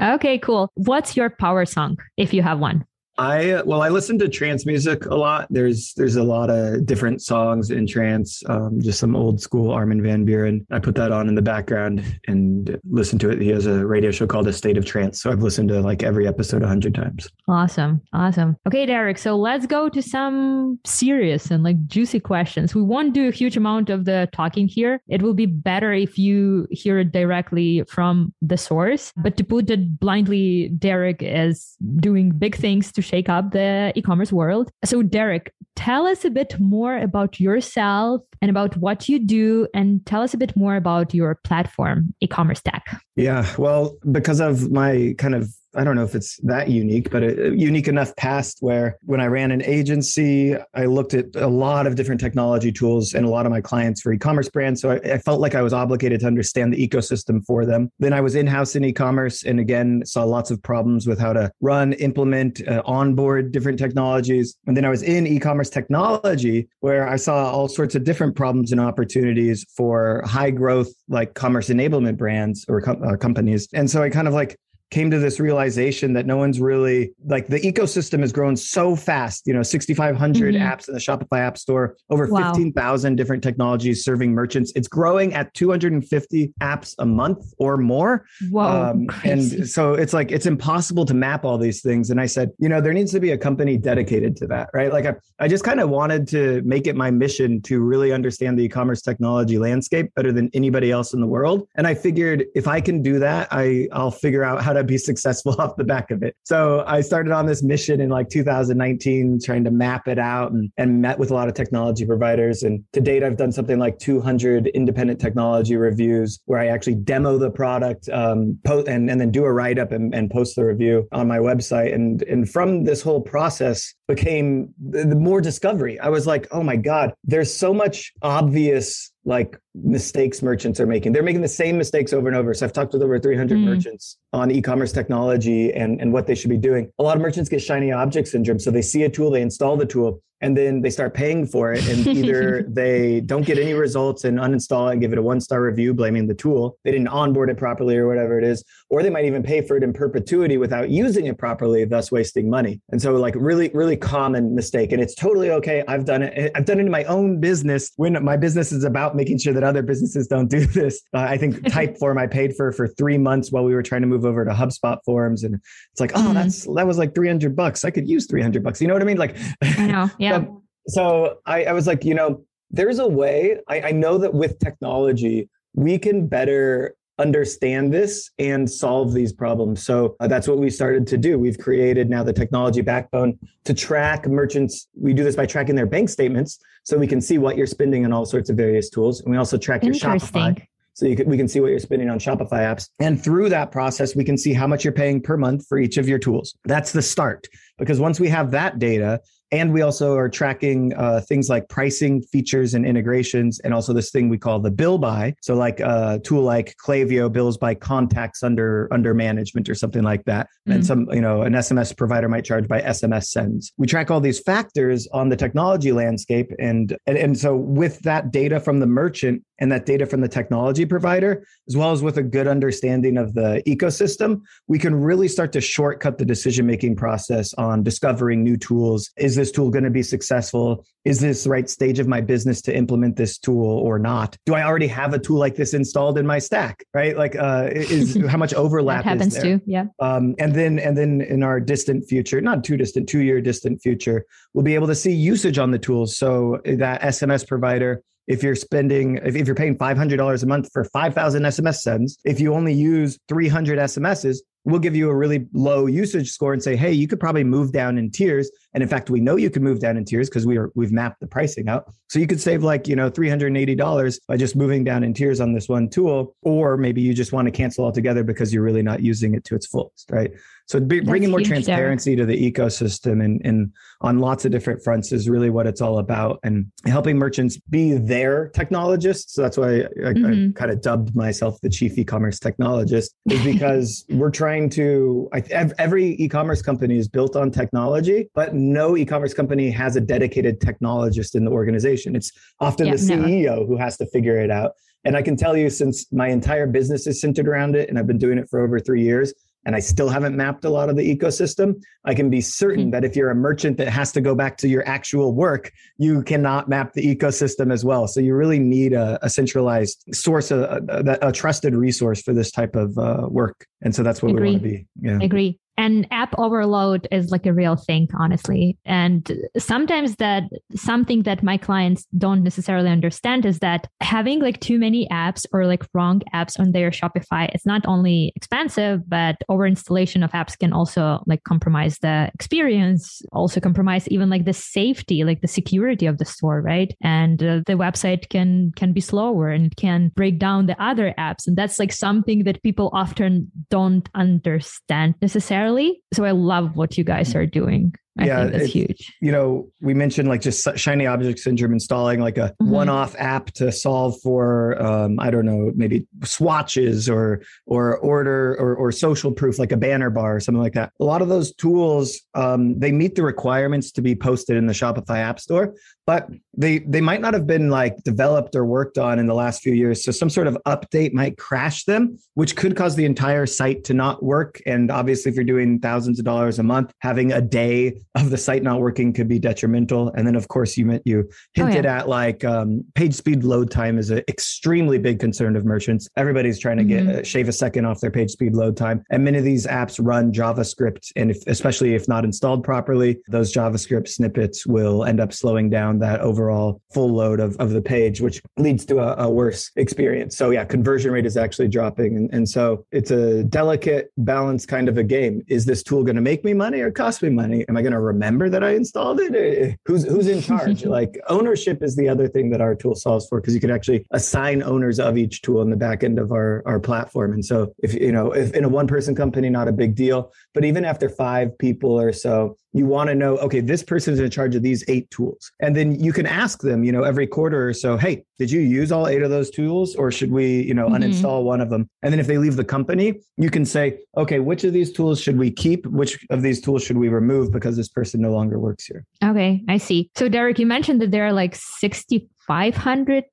okay, 0.00 0.38
cool. 0.38 0.70
What's 0.74 1.16
your 1.16 1.30
power 1.30 1.64
song 1.66 1.98
if 2.16 2.32
you 2.32 2.42
have 2.42 2.60
one? 2.60 2.84
I 3.18 3.62
well, 3.62 3.82
I 3.82 3.88
listen 3.88 4.16
to 4.20 4.28
trance 4.28 4.64
music 4.64 5.06
a 5.06 5.14
lot. 5.14 5.48
There's 5.50 5.92
there's 5.94 6.14
a 6.14 6.22
lot 6.22 6.50
of 6.50 6.86
different 6.86 7.20
songs 7.20 7.70
in 7.72 7.86
trance. 7.86 8.42
Um, 8.48 8.80
just 8.80 9.00
some 9.00 9.16
old 9.16 9.40
school 9.40 9.72
Armin 9.72 10.02
van 10.02 10.24
Buuren. 10.24 10.64
I 10.70 10.78
put 10.78 10.94
that 10.94 11.10
on 11.10 11.28
in 11.28 11.34
the 11.34 11.42
background 11.42 12.04
and 12.28 12.78
listen 12.88 13.18
to 13.18 13.30
it. 13.30 13.40
He 13.40 13.48
has 13.48 13.66
a 13.66 13.84
radio 13.84 14.12
show 14.12 14.28
called 14.28 14.46
A 14.46 14.52
State 14.52 14.78
of 14.78 14.86
Trance, 14.86 15.20
so 15.20 15.32
I've 15.32 15.42
listened 15.42 15.68
to 15.70 15.80
like 15.80 16.04
every 16.04 16.28
episode 16.28 16.62
a 16.62 16.68
hundred 16.68 16.94
times. 16.94 17.28
Awesome, 17.48 18.00
awesome. 18.12 18.56
Okay, 18.68 18.86
Derric. 18.86 19.18
So 19.18 19.36
let's 19.36 19.66
go 19.66 19.88
to 19.88 20.00
some 20.00 20.78
serious 20.86 21.50
and 21.50 21.64
like 21.64 21.84
juicy 21.88 22.20
questions. 22.20 22.72
We 22.72 22.82
won't 22.82 23.14
do 23.14 23.28
a 23.28 23.32
huge 23.32 23.56
amount 23.56 23.90
of 23.90 24.04
the 24.04 24.28
talking 24.32 24.68
here. 24.68 25.02
It 25.08 25.22
will 25.22 25.34
be 25.34 25.46
better 25.46 25.92
if 25.92 26.18
you 26.18 26.68
hear 26.70 27.00
it 27.00 27.10
directly 27.10 27.82
from 27.88 28.32
the 28.42 28.56
source. 28.56 29.12
But 29.16 29.36
to 29.38 29.44
put 29.44 29.68
it 29.70 29.98
blindly, 29.98 30.70
Derric 30.78 31.16
is 31.20 31.76
doing 31.96 32.30
big 32.30 32.54
things 32.54 32.92
to 32.92 33.07
shake 33.08 33.28
up 33.28 33.52
the 33.52 33.92
e 33.94 34.02
commerce 34.02 34.32
world. 34.32 34.70
So, 34.84 35.02
Derric, 35.02 35.48
tell 35.76 36.06
us 36.06 36.24
a 36.24 36.30
bit 36.30 36.58
more 36.58 36.98
about 36.98 37.40
yourself 37.40 38.22
and 38.40 38.50
about 38.50 38.76
what 38.76 39.08
you 39.08 39.18
do, 39.18 39.66
and 39.74 40.04
tell 40.06 40.22
us 40.22 40.34
a 40.34 40.38
bit 40.38 40.56
more 40.56 40.76
about 40.76 41.14
your 41.14 41.36
platform, 41.44 42.14
e 42.20 42.26
commerce 42.26 42.60
tech. 42.60 42.84
Yeah, 43.16 43.46
well, 43.56 43.96
because 44.10 44.40
of 44.40 44.70
my 44.70 45.14
kind 45.18 45.34
of 45.34 45.52
I 45.74 45.84
don't 45.84 45.96
know 45.96 46.04
if 46.04 46.14
it's 46.14 46.38
that 46.38 46.68
unique, 46.68 47.10
but 47.10 47.22
a, 47.22 47.48
a 47.48 47.54
unique 47.54 47.88
enough 47.88 48.14
past 48.16 48.58
where 48.60 48.96
when 49.02 49.20
I 49.20 49.26
ran 49.26 49.50
an 49.50 49.62
agency, 49.62 50.56
I 50.74 50.86
looked 50.86 51.14
at 51.14 51.26
a 51.36 51.48
lot 51.48 51.86
of 51.86 51.94
different 51.94 52.20
technology 52.20 52.72
tools 52.72 53.14
and 53.14 53.26
a 53.26 53.28
lot 53.28 53.46
of 53.46 53.52
my 53.52 53.60
clients 53.60 54.00
for 54.00 54.12
e-commerce 54.12 54.48
brands. 54.48 54.80
So 54.80 54.92
I, 54.92 54.96
I 54.96 55.18
felt 55.18 55.40
like 55.40 55.54
I 55.54 55.62
was 55.62 55.72
obligated 55.72 56.20
to 56.20 56.26
understand 56.26 56.72
the 56.72 56.88
ecosystem 56.88 57.44
for 57.44 57.66
them. 57.66 57.90
Then 57.98 58.12
I 58.12 58.20
was 58.20 58.34
in-house 58.34 58.76
in 58.76 58.84
e-commerce 58.84 59.44
and 59.44 59.60
again 59.60 60.02
saw 60.04 60.24
lots 60.24 60.50
of 60.50 60.62
problems 60.62 61.06
with 61.06 61.18
how 61.18 61.32
to 61.32 61.50
run, 61.60 61.92
implement, 61.94 62.66
uh, 62.66 62.82
onboard 62.84 63.52
different 63.52 63.78
technologies. 63.78 64.56
And 64.66 64.76
then 64.76 64.84
I 64.84 64.88
was 64.88 65.02
in 65.02 65.26
e-commerce 65.26 65.70
technology 65.70 66.68
where 66.80 67.06
I 67.08 67.16
saw 67.16 67.50
all 67.50 67.68
sorts 67.68 67.94
of 67.94 68.04
different 68.04 68.36
problems 68.36 68.72
and 68.72 68.80
opportunities 68.80 69.66
for 69.76 70.22
high 70.24 70.50
growth 70.50 70.88
like 71.08 71.34
commerce 71.34 71.68
enablement 71.68 72.16
brands 72.16 72.64
or 72.68 72.80
com- 72.80 73.02
uh, 73.02 73.16
companies. 73.16 73.68
And 73.74 73.90
so 73.90 74.02
I 74.02 74.10
kind 74.10 74.28
of 74.28 74.34
like 74.34 74.58
came 74.90 75.10
to 75.10 75.18
this 75.18 75.38
realization 75.38 76.14
that 76.14 76.26
no 76.26 76.36
one's 76.36 76.60
really 76.60 77.12
like 77.26 77.46
the 77.48 77.60
ecosystem 77.60 78.20
has 78.20 78.32
grown 78.32 78.56
so 78.56 78.96
fast 78.96 79.46
you 79.46 79.52
know 79.52 79.62
6500 79.62 80.54
mm-hmm. 80.54 80.62
apps 80.62 80.88
in 80.88 80.94
the 80.94 81.00
shopify 81.00 81.40
app 81.40 81.58
store 81.58 81.96
over 82.10 82.26
wow. 82.26 82.52
15000 82.52 83.16
different 83.16 83.42
technologies 83.42 84.04
serving 84.04 84.32
merchants. 84.32 84.72
It's 84.74 84.88
growing 84.88 85.34
at 85.34 85.52
250 85.54 86.52
apps 86.60 86.94
a 86.98 87.06
month 87.06 87.52
or 87.58 87.76
more. 87.76 88.26
Wow, 88.50 88.90
um, 88.90 89.08
and 89.24 89.68
so 89.68 89.94
it's 89.94 90.12
like 90.12 90.32
it's 90.32 90.46
impossible 90.46 91.04
to 91.06 91.14
map 91.14 91.44
all 91.44 91.58
these 91.58 91.82
things. 91.82 92.10
And 92.10 92.20
i 92.20 92.26
said 92.26 92.50
you 92.58 92.68
know 92.68 92.80
there 92.80 92.92
needs 92.92 93.12
to 93.12 93.20
be 93.20 93.32
a 93.32 93.38
company 93.38 93.76
dedicated 93.76 94.36
to 94.36 94.46
that 94.48 94.70
right? 94.72 94.92
Like 94.92 95.06
i, 95.06 95.14
I 95.38 95.48
just 95.48 95.64
kind 95.64 95.80
of 95.80 95.90
wanted 95.90 96.26
to 96.28 96.62
make 96.62 96.86
it 96.86 96.96
my 96.96 97.10
mission 97.10 97.60
to 97.62 97.80
really 97.80 98.12
understand 98.12 98.58
the 98.58 98.64
e-commerce 98.64 99.02
technology 99.02 99.58
landscape 99.58 100.14
better 100.14 100.32
than 100.32 100.50
anybody 100.54 100.90
else 100.90 101.12
in 101.12 101.20
the 101.20 101.26
world. 101.26 101.68
And 101.74 101.86
i 101.86 101.94
figured 101.94 102.46
if 102.54 102.66
i 102.66 102.80
can 102.80 103.02
do 103.02 103.18
that 103.18 103.48
i 103.50 103.88
i'll 103.92 104.10
figure 104.10 104.44
out 104.44 104.62
how 104.62 104.72
to 104.72 104.77
to 104.78 104.84
be 104.84 104.98
successful 105.08 105.54
off 105.60 105.76
the 105.76 105.84
back 105.84 106.10
of 106.10 106.22
it. 106.22 106.34
So 106.44 106.84
I 106.86 107.00
started 107.00 107.32
on 107.32 107.46
this 107.46 107.62
mission 107.62 108.00
in 108.00 108.10
like 108.10 108.28
2019, 108.28 109.40
trying 109.44 109.64
to 109.64 109.70
map 109.70 110.08
it 110.08 110.18
out 110.18 110.52
and, 110.52 110.70
and 110.76 111.02
met 111.02 111.18
with 111.18 111.30
a 111.30 111.34
lot 111.34 111.48
of 111.48 111.54
technology 111.54 112.06
providers. 112.06 112.62
And 112.62 112.84
to 112.92 113.00
date, 113.00 113.22
I've 113.22 113.36
done 113.36 113.52
something 113.52 113.78
like 113.78 113.98
200 113.98 114.68
independent 114.68 115.20
technology 115.20 115.76
reviews 115.76 116.40
where 116.46 116.60
I 116.60 116.68
actually 116.68 116.96
demo 116.96 117.38
the 117.38 117.50
product 117.50 118.08
um, 118.08 118.58
and, 118.66 119.10
and 119.10 119.20
then 119.20 119.30
do 119.30 119.44
a 119.44 119.52
write 119.52 119.78
up 119.78 119.92
and, 119.92 120.14
and 120.14 120.30
post 120.30 120.56
the 120.56 120.64
review 120.64 121.08
on 121.12 121.28
my 121.28 121.38
website. 121.38 121.94
And, 121.94 122.22
and 122.22 122.48
from 122.48 122.84
this 122.84 123.02
whole 123.02 123.20
process 123.20 123.94
became 124.08 124.74
the, 124.80 125.04
the 125.04 125.14
more 125.14 125.40
discovery. 125.40 126.00
I 126.00 126.08
was 126.08 126.26
like, 126.26 126.48
oh 126.50 126.62
my 126.62 126.76
God, 126.76 127.12
there's 127.24 127.54
so 127.54 127.74
much 127.74 128.12
obvious 128.22 129.12
like 129.26 129.60
mistakes 129.74 130.42
merchants 130.42 130.80
are 130.80 130.86
making. 130.86 131.12
They're 131.12 131.22
making 131.22 131.42
the 131.42 131.48
same 131.48 131.76
mistakes 131.76 132.14
over 132.14 132.26
and 132.26 132.36
over. 132.36 132.54
So 132.54 132.64
I've 132.64 132.72
talked 132.72 132.94
with 132.94 133.02
over 133.02 133.18
300 133.18 133.58
mm. 133.58 133.64
merchants 133.64 134.16
on 134.32 134.50
e-commerce 134.50 134.92
technology 134.92 135.70
and, 135.74 136.00
and 136.00 136.10
what 136.10 136.26
they 136.26 136.34
should 136.34 136.48
be 136.48 136.56
doing. 136.56 136.90
A 136.98 137.02
lot 137.02 137.16
of 137.16 137.22
merchants 137.22 137.50
get 137.50 137.60
shiny 137.60 137.92
object 137.92 138.28
syndrome. 138.28 138.58
So 138.58 138.70
they 138.70 138.82
see 138.82 139.02
a 139.02 139.10
tool, 139.10 139.30
they 139.30 139.42
install 139.42 139.76
the 139.76 139.86
tool, 139.86 140.22
and 140.40 140.56
then 140.56 140.80
they 140.80 140.90
start 140.90 141.14
paying 141.14 141.46
for 141.46 141.72
it 141.72 141.86
and 141.88 142.06
either 142.06 142.62
they 142.68 143.20
don't 143.20 143.44
get 143.44 143.58
any 143.58 143.74
results 143.74 144.24
and 144.24 144.38
uninstall 144.38 144.88
it 144.88 144.92
and 144.92 145.00
give 145.00 145.12
it 145.12 145.18
a 145.18 145.22
one 145.22 145.40
star 145.40 145.62
review 145.62 145.92
blaming 145.94 146.26
the 146.26 146.34
tool. 146.34 146.78
They 146.84 146.92
didn't 146.92 147.08
onboard 147.08 147.50
it 147.50 147.56
properly 147.56 147.96
or 147.96 148.06
whatever 148.06 148.38
it 148.38 148.44
is 148.44 148.64
or 148.90 149.02
they 149.02 149.10
might 149.10 149.24
even 149.24 149.42
pay 149.42 149.60
for 149.60 149.76
it 149.76 149.82
in 149.82 149.92
perpetuity 149.92 150.56
without 150.56 150.90
using 150.90 151.26
it 151.26 151.38
properly 151.38 151.84
thus 151.84 152.10
wasting 152.12 152.48
money. 152.48 152.80
And 152.90 153.00
so 153.00 153.12
like 153.14 153.34
really 153.36 153.70
really 153.74 153.96
common 153.96 154.54
mistake 154.54 154.92
and 154.92 155.02
it's 155.02 155.14
totally 155.14 155.50
okay. 155.50 155.84
I've 155.88 156.04
done 156.04 156.22
it. 156.22 156.52
I've 156.54 156.64
done 156.64 156.78
it 156.78 156.82
in 156.82 156.90
my 156.90 157.04
own 157.04 157.40
business. 157.40 157.92
When 157.96 158.22
my 158.24 158.36
business 158.36 158.72
is 158.72 158.84
about 158.84 159.16
making 159.16 159.38
sure 159.38 159.52
that 159.52 159.64
other 159.64 159.82
businesses 159.82 160.26
don't 160.26 160.48
do 160.48 160.66
this 160.66 161.02
uh, 161.14 161.18
i 161.20 161.36
think 161.36 161.56
typeform 161.76 162.18
i 162.18 162.26
paid 162.26 162.54
for 162.54 162.72
for 162.72 162.86
three 162.86 163.18
months 163.18 163.50
while 163.50 163.64
we 163.64 163.74
were 163.74 163.82
trying 163.82 164.02
to 164.02 164.06
move 164.06 164.24
over 164.24 164.44
to 164.44 164.50
hubspot 164.50 164.98
forms 165.04 165.44
and 165.44 165.54
it's 165.54 166.00
like 166.00 166.12
oh 166.14 166.20
mm-hmm. 166.20 166.34
that's 166.34 166.66
that 166.74 166.86
was 166.86 166.98
like 166.98 167.14
300 167.14 167.56
bucks. 167.56 167.84
I 167.84 167.90
could 167.90 168.08
use 168.08 168.26
300 168.26 168.62
bucks. 168.62 168.80
You 168.80 168.88
know 168.88 168.94
what 168.94 169.02
i 169.02 169.06
mean? 169.06 169.16
Like 169.16 169.36
i 169.62 169.86
know. 169.86 170.10
Yeah 170.18 170.27
yeah. 170.30 170.44
so 170.86 171.38
I, 171.46 171.64
I 171.64 171.72
was 171.72 171.86
like, 171.86 172.04
you 172.04 172.14
know, 172.14 172.44
there's 172.70 172.98
a 172.98 173.08
way. 173.08 173.58
I, 173.68 173.80
I 173.80 173.92
know 173.92 174.18
that 174.18 174.34
with 174.34 174.58
technology, 174.58 175.48
we 175.74 175.98
can 175.98 176.26
better 176.26 176.94
understand 177.18 177.92
this 177.92 178.30
and 178.38 178.70
solve 178.70 179.12
these 179.12 179.32
problems. 179.32 179.82
So 179.82 180.16
uh, 180.20 180.28
that's 180.28 180.46
what 180.46 180.58
we 180.58 180.70
started 180.70 181.06
to 181.08 181.16
do. 181.16 181.38
We've 181.38 181.58
created 181.58 182.08
now 182.08 182.22
the 182.22 182.32
technology 182.32 182.80
backbone 182.80 183.38
to 183.64 183.74
track 183.74 184.26
merchants. 184.26 184.88
We 184.94 185.12
do 185.12 185.24
this 185.24 185.36
by 185.36 185.46
tracking 185.46 185.74
their 185.74 185.86
bank 185.86 186.08
statements 186.08 186.58
so 186.84 186.96
we 186.96 187.06
can 187.06 187.20
see 187.20 187.38
what 187.38 187.56
you're 187.56 187.66
spending 187.66 188.04
on 188.04 188.12
all 188.12 188.24
sorts 188.24 188.50
of 188.50 188.56
various 188.56 188.88
tools. 188.88 189.20
And 189.20 189.32
we 189.32 189.36
also 189.36 189.58
track 189.58 189.82
your 189.82 189.94
Shopify. 189.94 190.64
So 190.94 191.06
you 191.06 191.14
can, 191.14 191.28
we 191.28 191.36
can 191.36 191.46
see 191.46 191.60
what 191.60 191.70
you're 191.70 191.78
spending 191.78 192.10
on 192.10 192.18
Shopify 192.18 192.60
apps. 192.60 192.88
And 192.98 193.22
through 193.22 193.50
that 193.50 193.70
process, 193.70 194.16
we 194.16 194.24
can 194.24 194.36
see 194.36 194.52
how 194.52 194.66
much 194.66 194.84
you're 194.84 194.92
paying 194.92 195.20
per 195.20 195.36
month 195.36 195.66
for 195.68 195.78
each 195.78 195.96
of 195.96 196.08
your 196.08 196.18
tools. 196.18 196.56
That's 196.64 196.90
the 196.90 197.02
start. 197.02 197.46
Because 197.78 198.00
once 198.00 198.18
we 198.18 198.28
have 198.28 198.50
that 198.50 198.80
data, 198.80 199.20
and 199.50 199.72
we 199.72 199.82
also 199.82 200.16
are 200.16 200.28
tracking 200.28 200.92
uh, 200.94 201.20
things 201.20 201.48
like 201.48 201.68
pricing, 201.68 202.22
features, 202.22 202.74
and 202.74 202.84
integrations, 202.84 203.60
and 203.60 203.72
also 203.72 203.92
this 203.92 204.10
thing 204.10 204.28
we 204.28 204.38
call 204.38 204.60
the 204.60 204.70
bill 204.70 204.98
by. 204.98 205.34
So, 205.40 205.54
like 205.54 205.80
a 205.80 206.20
tool 206.22 206.42
like 206.42 206.74
Klaviyo 206.84 207.32
bills 207.32 207.56
by 207.56 207.74
contacts 207.74 208.42
under 208.42 208.88
under 208.92 209.14
management 209.14 209.68
or 209.68 209.74
something 209.74 210.02
like 210.02 210.24
that. 210.24 210.46
Mm-hmm. 210.46 210.72
And 210.72 210.86
some, 210.86 211.06
you 211.10 211.20
know, 211.20 211.42
an 211.42 211.54
SMS 211.54 211.96
provider 211.96 212.28
might 212.28 212.44
charge 212.44 212.68
by 212.68 212.80
SMS 212.82 213.24
sends. 213.24 213.72
We 213.78 213.86
track 213.86 214.10
all 214.10 214.20
these 214.20 214.40
factors 214.40 215.08
on 215.12 215.28
the 215.28 215.36
technology 215.36 215.92
landscape, 215.92 216.50
and 216.58 216.96
and, 217.06 217.16
and 217.16 217.38
so 217.38 217.56
with 217.56 218.00
that 218.00 218.30
data 218.30 218.60
from 218.60 218.80
the 218.80 218.86
merchant 218.86 219.42
and 219.60 219.72
that 219.72 219.86
data 219.86 220.06
from 220.06 220.20
the 220.20 220.28
technology 220.28 220.84
provider, 220.84 221.44
as 221.66 221.76
well 221.76 221.90
as 221.90 222.02
with 222.02 222.16
a 222.16 222.22
good 222.22 222.46
understanding 222.46 223.16
of 223.16 223.34
the 223.34 223.62
ecosystem, 223.66 224.40
we 224.68 224.78
can 224.78 224.94
really 224.94 225.26
start 225.26 225.52
to 225.52 225.60
shortcut 225.60 226.18
the 226.18 226.24
decision 226.24 226.66
making 226.66 226.94
process 226.96 227.54
on 227.54 227.82
discovering 227.82 228.44
new 228.44 228.56
tools. 228.56 229.10
Is 229.16 229.37
this 229.38 229.50
tool 229.50 229.70
going 229.70 229.84
to 229.84 229.90
be 229.90 230.02
successful? 230.02 230.84
Is 231.04 231.20
this 231.20 231.44
the 231.44 231.50
right 231.50 231.68
stage 231.70 231.98
of 231.98 232.06
my 232.06 232.20
business 232.20 232.60
to 232.62 232.76
implement 232.76 233.16
this 233.16 233.38
tool 233.38 233.66
or 233.66 233.98
not? 233.98 234.36
Do 234.44 234.54
I 234.54 234.64
already 234.64 234.88
have 234.88 235.14
a 235.14 235.18
tool 235.18 235.38
like 235.38 235.56
this 235.56 235.72
installed 235.72 236.18
in 236.18 236.26
my 236.26 236.38
stack? 236.38 236.84
Right? 236.92 237.16
Like, 237.16 237.36
uh, 237.36 237.70
is 237.72 238.18
how 238.28 238.36
much 238.36 238.52
overlap 238.52 239.04
happens 239.04 239.40
too? 239.40 239.60
Yeah. 239.64 239.86
Um, 240.00 240.34
and 240.38 240.54
then, 240.54 240.78
and 240.78 240.96
then 240.96 241.22
in 241.22 241.42
our 241.42 241.60
distant 241.60 242.06
future, 242.06 242.40
not 242.40 242.64
too 242.64 242.76
distant, 242.76 243.08
two 243.08 243.20
year 243.20 243.40
distant 243.40 243.80
future, 243.80 244.26
we'll 244.52 244.64
be 244.64 244.74
able 244.74 244.88
to 244.88 244.94
see 244.94 245.12
usage 245.12 245.58
on 245.58 245.70
the 245.70 245.78
tools. 245.78 246.16
So 246.16 246.60
that 246.64 247.00
SMS 247.00 247.46
provider 247.46 248.02
if 248.28 248.42
you're 248.42 248.54
spending 248.54 249.16
if, 249.24 249.34
if 249.34 249.46
you're 249.46 249.56
paying 249.56 249.76
$500 249.76 250.42
a 250.42 250.46
month 250.46 250.70
for 250.72 250.84
5000 250.84 251.42
sms 251.42 251.76
sends 251.76 252.18
if 252.24 252.38
you 252.38 252.54
only 252.54 252.74
use 252.74 253.18
300 253.28 253.78
smss 253.78 254.36
we'll 254.64 254.78
give 254.78 254.94
you 254.94 255.08
a 255.08 255.14
really 255.14 255.46
low 255.52 255.86
usage 255.86 256.30
score 256.30 256.52
and 256.52 256.62
say 256.62 256.76
hey 256.76 256.92
you 256.92 257.08
could 257.08 257.18
probably 257.18 257.44
move 257.44 257.72
down 257.72 257.98
in 257.98 258.10
tiers 258.10 258.50
and 258.78 258.82
in 258.84 258.88
fact 258.88 259.10
we 259.10 259.18
know 259.18 259.34
you 259.34 259.50
can 259.50 259.64
move 259.64 259.80
down 259.80 259.96
in 259.96 260.04
tiers 260.04 260.28
because 260.28 260.46
we 260.46 260.56
are 260.56 260.70
we've 260.76 260.92
mapped 260.92 261.18
the 261.18 261.26
pricing 261.26 261.68
out 261.68 261.92
so 262.08 262.20
you 262.20 262.28
could 262.28 262.40
save 262.40 262.62
like 262.62 262.86
you 262.86 262.94
know 262.94 263.10
$380 263.10 264.20
by 264.28 264.36
just 264.36 264.54
moving 264.54 264.84
down 264.84 265.02
in 265.02 265.12
tiers 265.12 265.40
on 265.40 265.52
this 265.52 265.68
one 265.68 265.88
tool 265.88 266.36
or 266.42 266.76
maybe 266.76 267.00
you 267.00 267.12
just 267.12 267.32
want 267.32 267.46
to 267.46 267.50
cancel 267.50 267.84
altogether 267.84 268.22
because 268.22 268.54
you're 268.54 268.62
really 268.62 268.82
not 268.82 269.02
using 269.02 269.34
it 269.34 269.42
to 269.42 269.56
its 269.56 269.66
fullest 269.66 270.08
right 270.12 270.30
so 270.68 270.78
be, 270.78 271.00
bringing 271.00 271.30
more 271.30 271.40
transparency 271.40 272.14
to 272.14 272.26
the 272.26 272.52
ecosystem 272.52 273.24
and, 273.24 273.40
and 273.42 273.72
on 274.02 274.18
lots 274.18 274.44
of 274.44 274.52
different 274.52 274.84
fronts 274.84 275.12
is 275.12 275.26
really 275.26 275.48
what 275.48 275.66
it's 275.66 275.80
all 275.80 275.98
about, 275.98 276.38
and 276.42 276.70
helping 276.84 277.16
merchants 277.16 277.56
be 277.56 277.94
their 277.94 278.48
technologists. 278.50 279.34
So 279.34 279.42
that's 279.42 279.56
why 279.56 279.66
I, 279.66 280.12
mm-hmm. 280.12 280.50
I 280.50 280.52
kind 280.54 280.70
of 280.70 280.82
dubbed 280.82 281.16
myself 281.16 281.58
the 281.62 281.70
chief 281.70 281.96
e-commerce 281.96 282.38
technologist, 282.38 283.08
is 283.30 283.42
because 283.44 284.04
we're 284.10 284.30
trying 284.30 284.68
to. 284.70 285.30
I, 285.32 285.42
every 285.78 286.10
e-commerce 286.16 286.60
company 286.60 286.98
is 286.98 287.08
built 287.08 287.34
on 287.34 287.50
technology, 287.50 288.28
but 288.34 288.54
no 288.72 288.96
e-commerce 288.96 289.34
company 289.34 289.70
has 289.70 289.96
a 289.96 290.00
dedicated 290.00 290.60
technologist 290.60 291.34
in 291.34 291.44
the 291.44 291.50
organization. 291.50 292.14
It's 292.14 292.30
often 292.60 292.86
yeah, 292.86 292.92
the 292.92 292.98
CEO 292.98 293.60
no. 293.60 293.66
who 293.66 293.76
has 293.76 293.96
to 293.98 294.06
figure 294.06 294.38
it 294.38 294.50
out. 294.50 294.72
And 295.04 295.16
I 295.16 295.22
can 295.22 295.36
tell 295.36 295.56
you, 295.56 295.70
since 295.70 296.10
my 296.12 296.28
entire 296.28 296.66
business 296.66 297.06
is 297.06 297.20
centered 297.20 297.48
around 297.48 297.76
it, 297.76 297.88
and 297.88 297.98
I've 297.98 298.06
been 298.06 298.18
doing 298.18 298.38
it 298.38 298.48
for 298.50 298.60
over 298.60 298.80
three 298.80 299.02
years, 299.02 299.32
and 299.64 299.76
I 299.76 299.80
still 299.80 300.08
haven't 300.08 300.36
mapped 300.36 300.64
a 300.64 300.70
lot 300.70 300.88
of 300.88 300.96
the 300.96 301.16
ecosystem, 301.16 301.74
I 302.04 302.14
can 302.14 302.30
be 302.30 302.40
certain 302.40 302.84
mm-hmm. 302.84 302.90
that 302.92 303.04
if 303.04 303.16
you're 303.16 303.30
a 303.30 303.34
merchant 303.34 303.76
that 303.78 303.88
has 303.88 304.12
to 304.12 304.20
go 304.20 304.34
back 304.34 304.56
to 304.58 304.68
your 304.68 304.86
actual 304.88 305.34
work, 305.34 305.70
you 305.98 306.22
cannot 306.22 306.68
map 306.68 306.94
the 306.94 307.02
ecosystem 307.02 307.72
as 307.72 307.84
well. 307.84 308.08
So 308.08 308.20
you 308.20 308.34
really 308.34 308.58
need 308.58 308.92
a, 308.92 309.18
a 309.22 309.28
centralized 309.28 310.04
source, 310.12 310.50
a, 310.50 310.80
a, 310.88 311.28
a, 311.28 311.32
trusted 311.32 311.74
resource 311.74 312.22
for 312.22 312.32
this 312.32 312.50
type 312.50 312.76
of 312.76 312.96
uh, 312.98 313.26
work. 313.28 313.66
And 313.82 313.94
so 313.94 314.02
that's 314.02 314.22
what 314.22 314.30
Agree. 314.30 314.42
we 314.42 314.50
want 314.52 314.62
to 314.62 314.68
be. 314.68 314.86
Yeah. 315.00 315.18
Agree 315.20 315.58
and 315.78 316.06
app 316.10 316.34
overload 316.38 317.08
is 317.10 317.30
like 317.30 317.46
a 317.46 317.52
real 317.52 317.76
thing 317.76 318.08
honestly. 318.18 318.76
And 318.84 319.30
sometimes 319.56 320.16
that 320.16 320.44
something 320.74 321.22
that 321.22 321.42
my 321.42 321.56
clients 321.56 322.06
don't 322.18 322.42
necessarily 322.42 322.90
understand 322.90 323.46
is 323.46 323.60
that 323.60 323.86
having 324.00 324.40
like 324.40 324.60
too 324.60 324.78
many 324.78 325.08
apps 325.10 325.46
or 325.52 325.66
like 325.66 325.84
wrong 325.94 326.20
apps 326.34 326.60
on 326.60 326.72
their 326.72 326.90
shopify 326.90 327.48
it's 327.54 327.64
not 327.64 327.82
only 327.86 328.32
expensive 328.36 329.08
but 329.08 329.36
over 329.48 329.66
installation 329.66 330.22
of 330.22 330.30
apps 330.32 330.58
can 330.58 330.72
also 330.72 331.22
like 331.26 331.42
compromise 331.44 331.98
the 331.98 332.30
experience 332.34 333.22
also 333.32 333.60
compromise 333.60 334.08
even 334.08 334.28
like 334.28 334.44
the 334.44 334.52
safety 334.52 335.24
like 335.24 335.40
the 335.40 335.48
security 335.48 336.06
of 336.06 336.18
the 336.18 336.24
store 336.24 336.60
right? 336.60 336.94
And 337.00 337.42
uh, 337.42 337.60
the 337.66 337.74
website 337.74 338.28
can 338.28 338.72
can 338.76 338.92
be 338.92 339.00
slower 339.00 339.48
and 339.50 339.74
can 339.76 340.10
break 340.14 340.38
down 340.38 340.66
the 340.66 340.80
other 340.82 341.14
apps. 341.18 341.46
And 341.46 341.56
that's 341.56 341.78
like 341.78 341.92
something 341.92 342.44
that 342.44 342.62
people 342.62 342.90
often 342.92 343.50
don't 343.70 344.08
understand 344.14 345.14
necessarily 345.22 345.67
So 346.14 346.24
I 346.24 346.32
love 346.32 346.76
what 346.76 346.96
you 346.96 347.04
guys 347.04 347.34
are 347.34 347.46
doing. 347.46 347.94
I 348.18 348.26
yeah, 348.26 348.40
think 348.40 348.52
that's 348.52 348.72
huge. 348.72 349.16
You 349.20 349.30
know, 349.30 349.68
we 349.80 349.94
mentioned 349.94 350.28
like 350.28 350.40
just 350.40 350.66
shiny 350.76 351.06
object 351.06 351.38
syndrome, 351.38 351.72
installing 351.72 352.20
like 352.20 352.36
a 352.36 352.52
mm-hmm. 352.60 352.70
one-off 352.70 353.14
app 353.16 353.52
to 353.52 353.70
solve 353.70 354.20
for 354.22 354.80
um, 354.82 355.20
I 355.20 355.30
don't 355.30 355.46
know, 355.46 355.70
maybe 355.76 356.06
swatches 356.24 357.08
or 357.08 357.42
or 357.66 357.96
order 357.98 358.56
or, 358.58 358.74
or 358.74 358.90
social 358.90 359.30
proof, 359.30 359.58
like 359.60 359.70
a 359.70 359.76
banner 359.76 360.10
bar 360.10 360.36
or 360.36 360.40
something 360.40 360.62
like 360.62 360.72
that. 360.72 360.92
A 360.98 361.04
lot 361.04 361.22
of 361.22 361.28
those 361.28 361.54
tools, 361.54 362.20
um, 362.34 362.76
they 362.78 362.90
meet 362.90 363.14
the 363.14 363.22
requirements 363.22 363.92
to 363.92 364.02
be 364.02 364.16
posted 364.16 364.56
in 364.56 364.66
the 364.66 364.72
Shopify 364.72 365.18
App 365.18 365.38
Store, 365.38 365.74
but 366.08 366.30
they 366.56 366.78
they 366.78 367.02
might 367.02 367.20
not 367.20 367.34
have 367.34 367.46
been 367.46 367.68
like 367.68 368.02
developed 368.02 368.56
or 368.56 368.64
worked 368.64 368.96
on 368.96 369.18
in 369.18 369.26
the 369.26 369.34
last 369.34 369.60
few 369.62 369.74
years. 369.74 370.02
So 370.02 370.10
some 370.10 370.30
sort 370.30 370.46
of 370.46 370.56
update 370.66 371.12
might 371.12 371.36
crash 371.36 371.84
them, 371.84 372.18
which 372.32 372.56
could 372.56 372.74
cause 372.74 372.96
the 372.96 373.04
entire 373.04 373.44
site 373.44 373.84
to 373.84 373.94
not 373.94 374.22
work. 374.22 374.58
And 374.64 374.90
obviously, 374.90 375.30
if 375.30 375.36
you're 375.36 375.44
doing 375.44 375.78
thousands 375.80 376.18
of 376.18 376.24
dollars 376.24 376.58
a 376.58 376.62
month, 376.62 376.94
having 377.00 377.32
a 377.32 377.42
day 377.42 378.00
of 378.14 378.30
the 378.30 378.38
site 378.38 378.62
not 378.62 378.80
working 378.80 379.12
could 379.12 379.28
be 379.28 379.38
detrimental. 379.38 380.08
And 380.16 380.26
then, 380.26 380.34
of 380.34 380.48
course, 380.48 380.78
you 380.78 380.86
meant 380.86 381.02
you 381.04 381.28
hinted 381.52 381.84
oh, 381.84 381.90
yeah. 381.90 381.98
at 381.98 382.08
like 382.08 382.42
um, 382.42 382.82
page 382.94 383.12
speed 383.12 383.44
load 383.44 383.70
time 383.70 383.98
is 383.98 384.08
an 384.08 384.22
extremely 384.28 384.96
big 384.96 385.20
concern 385.20 385.56
of 385.56 385.66
merchants. 385.66 386.08
Everybody's 386.16 386.58
trying 386.58 386.78
to 386.78 386.84
mm-hmm. 386.84 387.06
get 387.06 387.16
uh, 387.16 387.22
shave 387.22 387.48
a 387.50 387.52
second 387.52 387.84
off 387.84 388.00
their 388.00 388.10
page 388.10 388.30
speed 388.30 388.54
load 388.54 388.78
time, 388.78 389.04
and 389.10 389.22
many 389.22 389.36
of 389.36 389.44
these 389.44 389.66
apps 389.66 390.00
run 390.02 390.32
JavaScript, 390.32 391.12
and 391.16 391.30
if, 391.30 391.46
especially 391.46 391.94
if 391.94 392.08
not 392.08 392.24
installed 392.24 392.64
properly, 392.64 393.18
those 393.28 393.52
JavaScript 393.52 394.08
snippets 394.08 394.66
will 394.66 395.04
end 395.04 395.20
up 395.20 395.34
slowing 395.34 395.68
down 395.68 395.97
that 396.00 396.20
overall 396.20 396.80
full 396.92 397.10
load 397.10 397.40
of, 397.40 397.56
of 397.56 397.70
the 397.70 397.82
page, 397.82 398.20
which 398.20 398.42
leads 398.56 398.84
to 398.86 398.98
a, 398.98 399.26
a 399.26 399.30
worse 399.30 399.70
experience. 399.76 400.36
So 400.36 400.50
yeah, 400.50 400.64
conversion 400.64 401.12
rate 401.12 401.26
is 401.26 401.36
actually 401.36 401.68
dropping, 401.68 402.16
and, 402.16 402.30
and 402.32 402.48
so 402.48 402.84
it's 402.92 403.10
a 403.10 403.44
delicate 403.44 404.12
balance 404.16 404.66
kind 404.66 404.88
of 404.88 404.98
a 404.98 405.04
game. 405.04 405.42
Is 405.48 405.64
this 405.64 405.82
tool 405.82 406.02
going 406.02 406.16
to 406.16 406.22
make 406.22 406.44
me 406.44 406.54
money 406.54 406.80
or 406.80 406.90
cost 406.90 407.22
me 407.22 407.30
money? 407.30 407.64
Am 407.68 407.76
I 407.76 407.82
going 407.82 407.92
to 407.92 408.00
remember 408.00 408.48
that 408.48 408.62
I 408.62 408.70
installed 408.70 409.20
it? 409.20 409.78
Who's 409.84 410.04
who's 410.04 410.28
in 410.28 410.42
charge? 410.42 410.84
like 410.98 411.18
ownership 411.28 411.82
is 411.82 411.96
the 411.96 412.08
other 412.08 412.28
thing 412.28 412.50
that 412.50 412.60
our 412.60 412.74
tool 412.74 412.94
solves 412.94 413.26
for 413.28 413.40
because 413.40 413.54
you 413.54 413.60
can 413.60 413.70
actually 413.70 414.06
assign 414.12 414.62
owners 414.62 414.98
of 414.98 415.16
each 415.16 415.42
tool 415.42 415.62
in 415.62 415.70
the 415.70 415.76
back 415.76 416.02
end 416.02 416.18
of 416.18 416.32
our 416.32 416.62
our 416.66 416.80
platform. 416.80 417.32
And 417.32 417.44
so 417.44 417.72
if 417.82 417.94
you 417.94 418.12
know 418.12 418.32
if 418.32 418.52
in 418.54 418.64
a 418.64 418.68
one 418.68 418.86
person 418.86 419.14
company, 419.14 419.50
not 419.50 419.68
a 419.68 419.72
big 419.72 419.94
deal, 419.94 420.32
but 420.54 420.64
even 420.64 420.84
after 420.84 421.08
five 421.08 421.56
people 421.58 421.98
or 421.98 422.12
so, 422.12 422.56
you 422.78 422.86
want 422.86 423.08
to 423.08 423.14
know 423.14 423.36
okay 423.38 423.60
this 423.60 423.82
person 423.82 424.14
is 424.14 424.20
in 424.20 424.30
charge 424.30 424.54
of 424.54 424.62
these 424.62 424.84
eight 424.88 425.10
tools. 425.10 425.50
And 425.60 425.76
then 425.76 425.98
you 425.98 426.12
can 426.12 426.26
ask 426.26 426.60
them 426.60 426.84
you 426.84 426.92
know 426.92 427.02
every 427.02 427.26
quarter 427.26 427.68
or 427.68 427.74
so 427.74 427.96
hey 427.96 428.24
did 428.38 428.50
you 428.50 428.60
use 428.60 428.92
all 428.92 429.08
eight 429.08 429.22
of 429.22 429.30
those 429.30 429.50
tools 429.50 429.94
or 429.96 430.10
should 430.10 430.30
we 430.30 430.62
you 430.62 430.74
know 430.74 430.86
mm-hmm. 430.86 431.02
uninstall 431.02 431.44
one 431.44 431.60
of 431.60 431.70
them? 431.70 431.88
And 432.02 432.12
then 432.12 432.20
if 432.20 432.26
they 432.26 432.38
leave 432.38 432.56
the 432.56 432.64
company 432.64 433.20
you 433.36 433.50
can 433.50 433.64
say 433.64 433.98
okay 434.16 434.38
which 434.38 434.64
of 434.64 434.72
these 434.72 434.92
tools 434.92 435.20
should 435.20 435.38
we 435.38 435.50
keep? 435.50 435.86
Which 435.86 436.24
of 436.30 436.42
these 436.42 436.60
tools 436.60 436.82
should 436.84 436.98
we 436.98 437.08
remove 437.08 437.52
because 437.52 437.76
this 437.76 437.88
person 437.88 438.20
no 438.20 438.32
longer 438.32 438.58
works 438.58 438.86
here? 438.86 439.04
Okay 439.22 439.62
i 439.68 439.76
see. 439.76 440.10
So 440.16 440.28
derric 440.28 440.58
you 440.58 440.66
mentioned 440.66 441.00
that 441.02 441.10
there 441.10 441.26
are 441.26 441.32
like 441.32 441.54
6500 441.54 443.24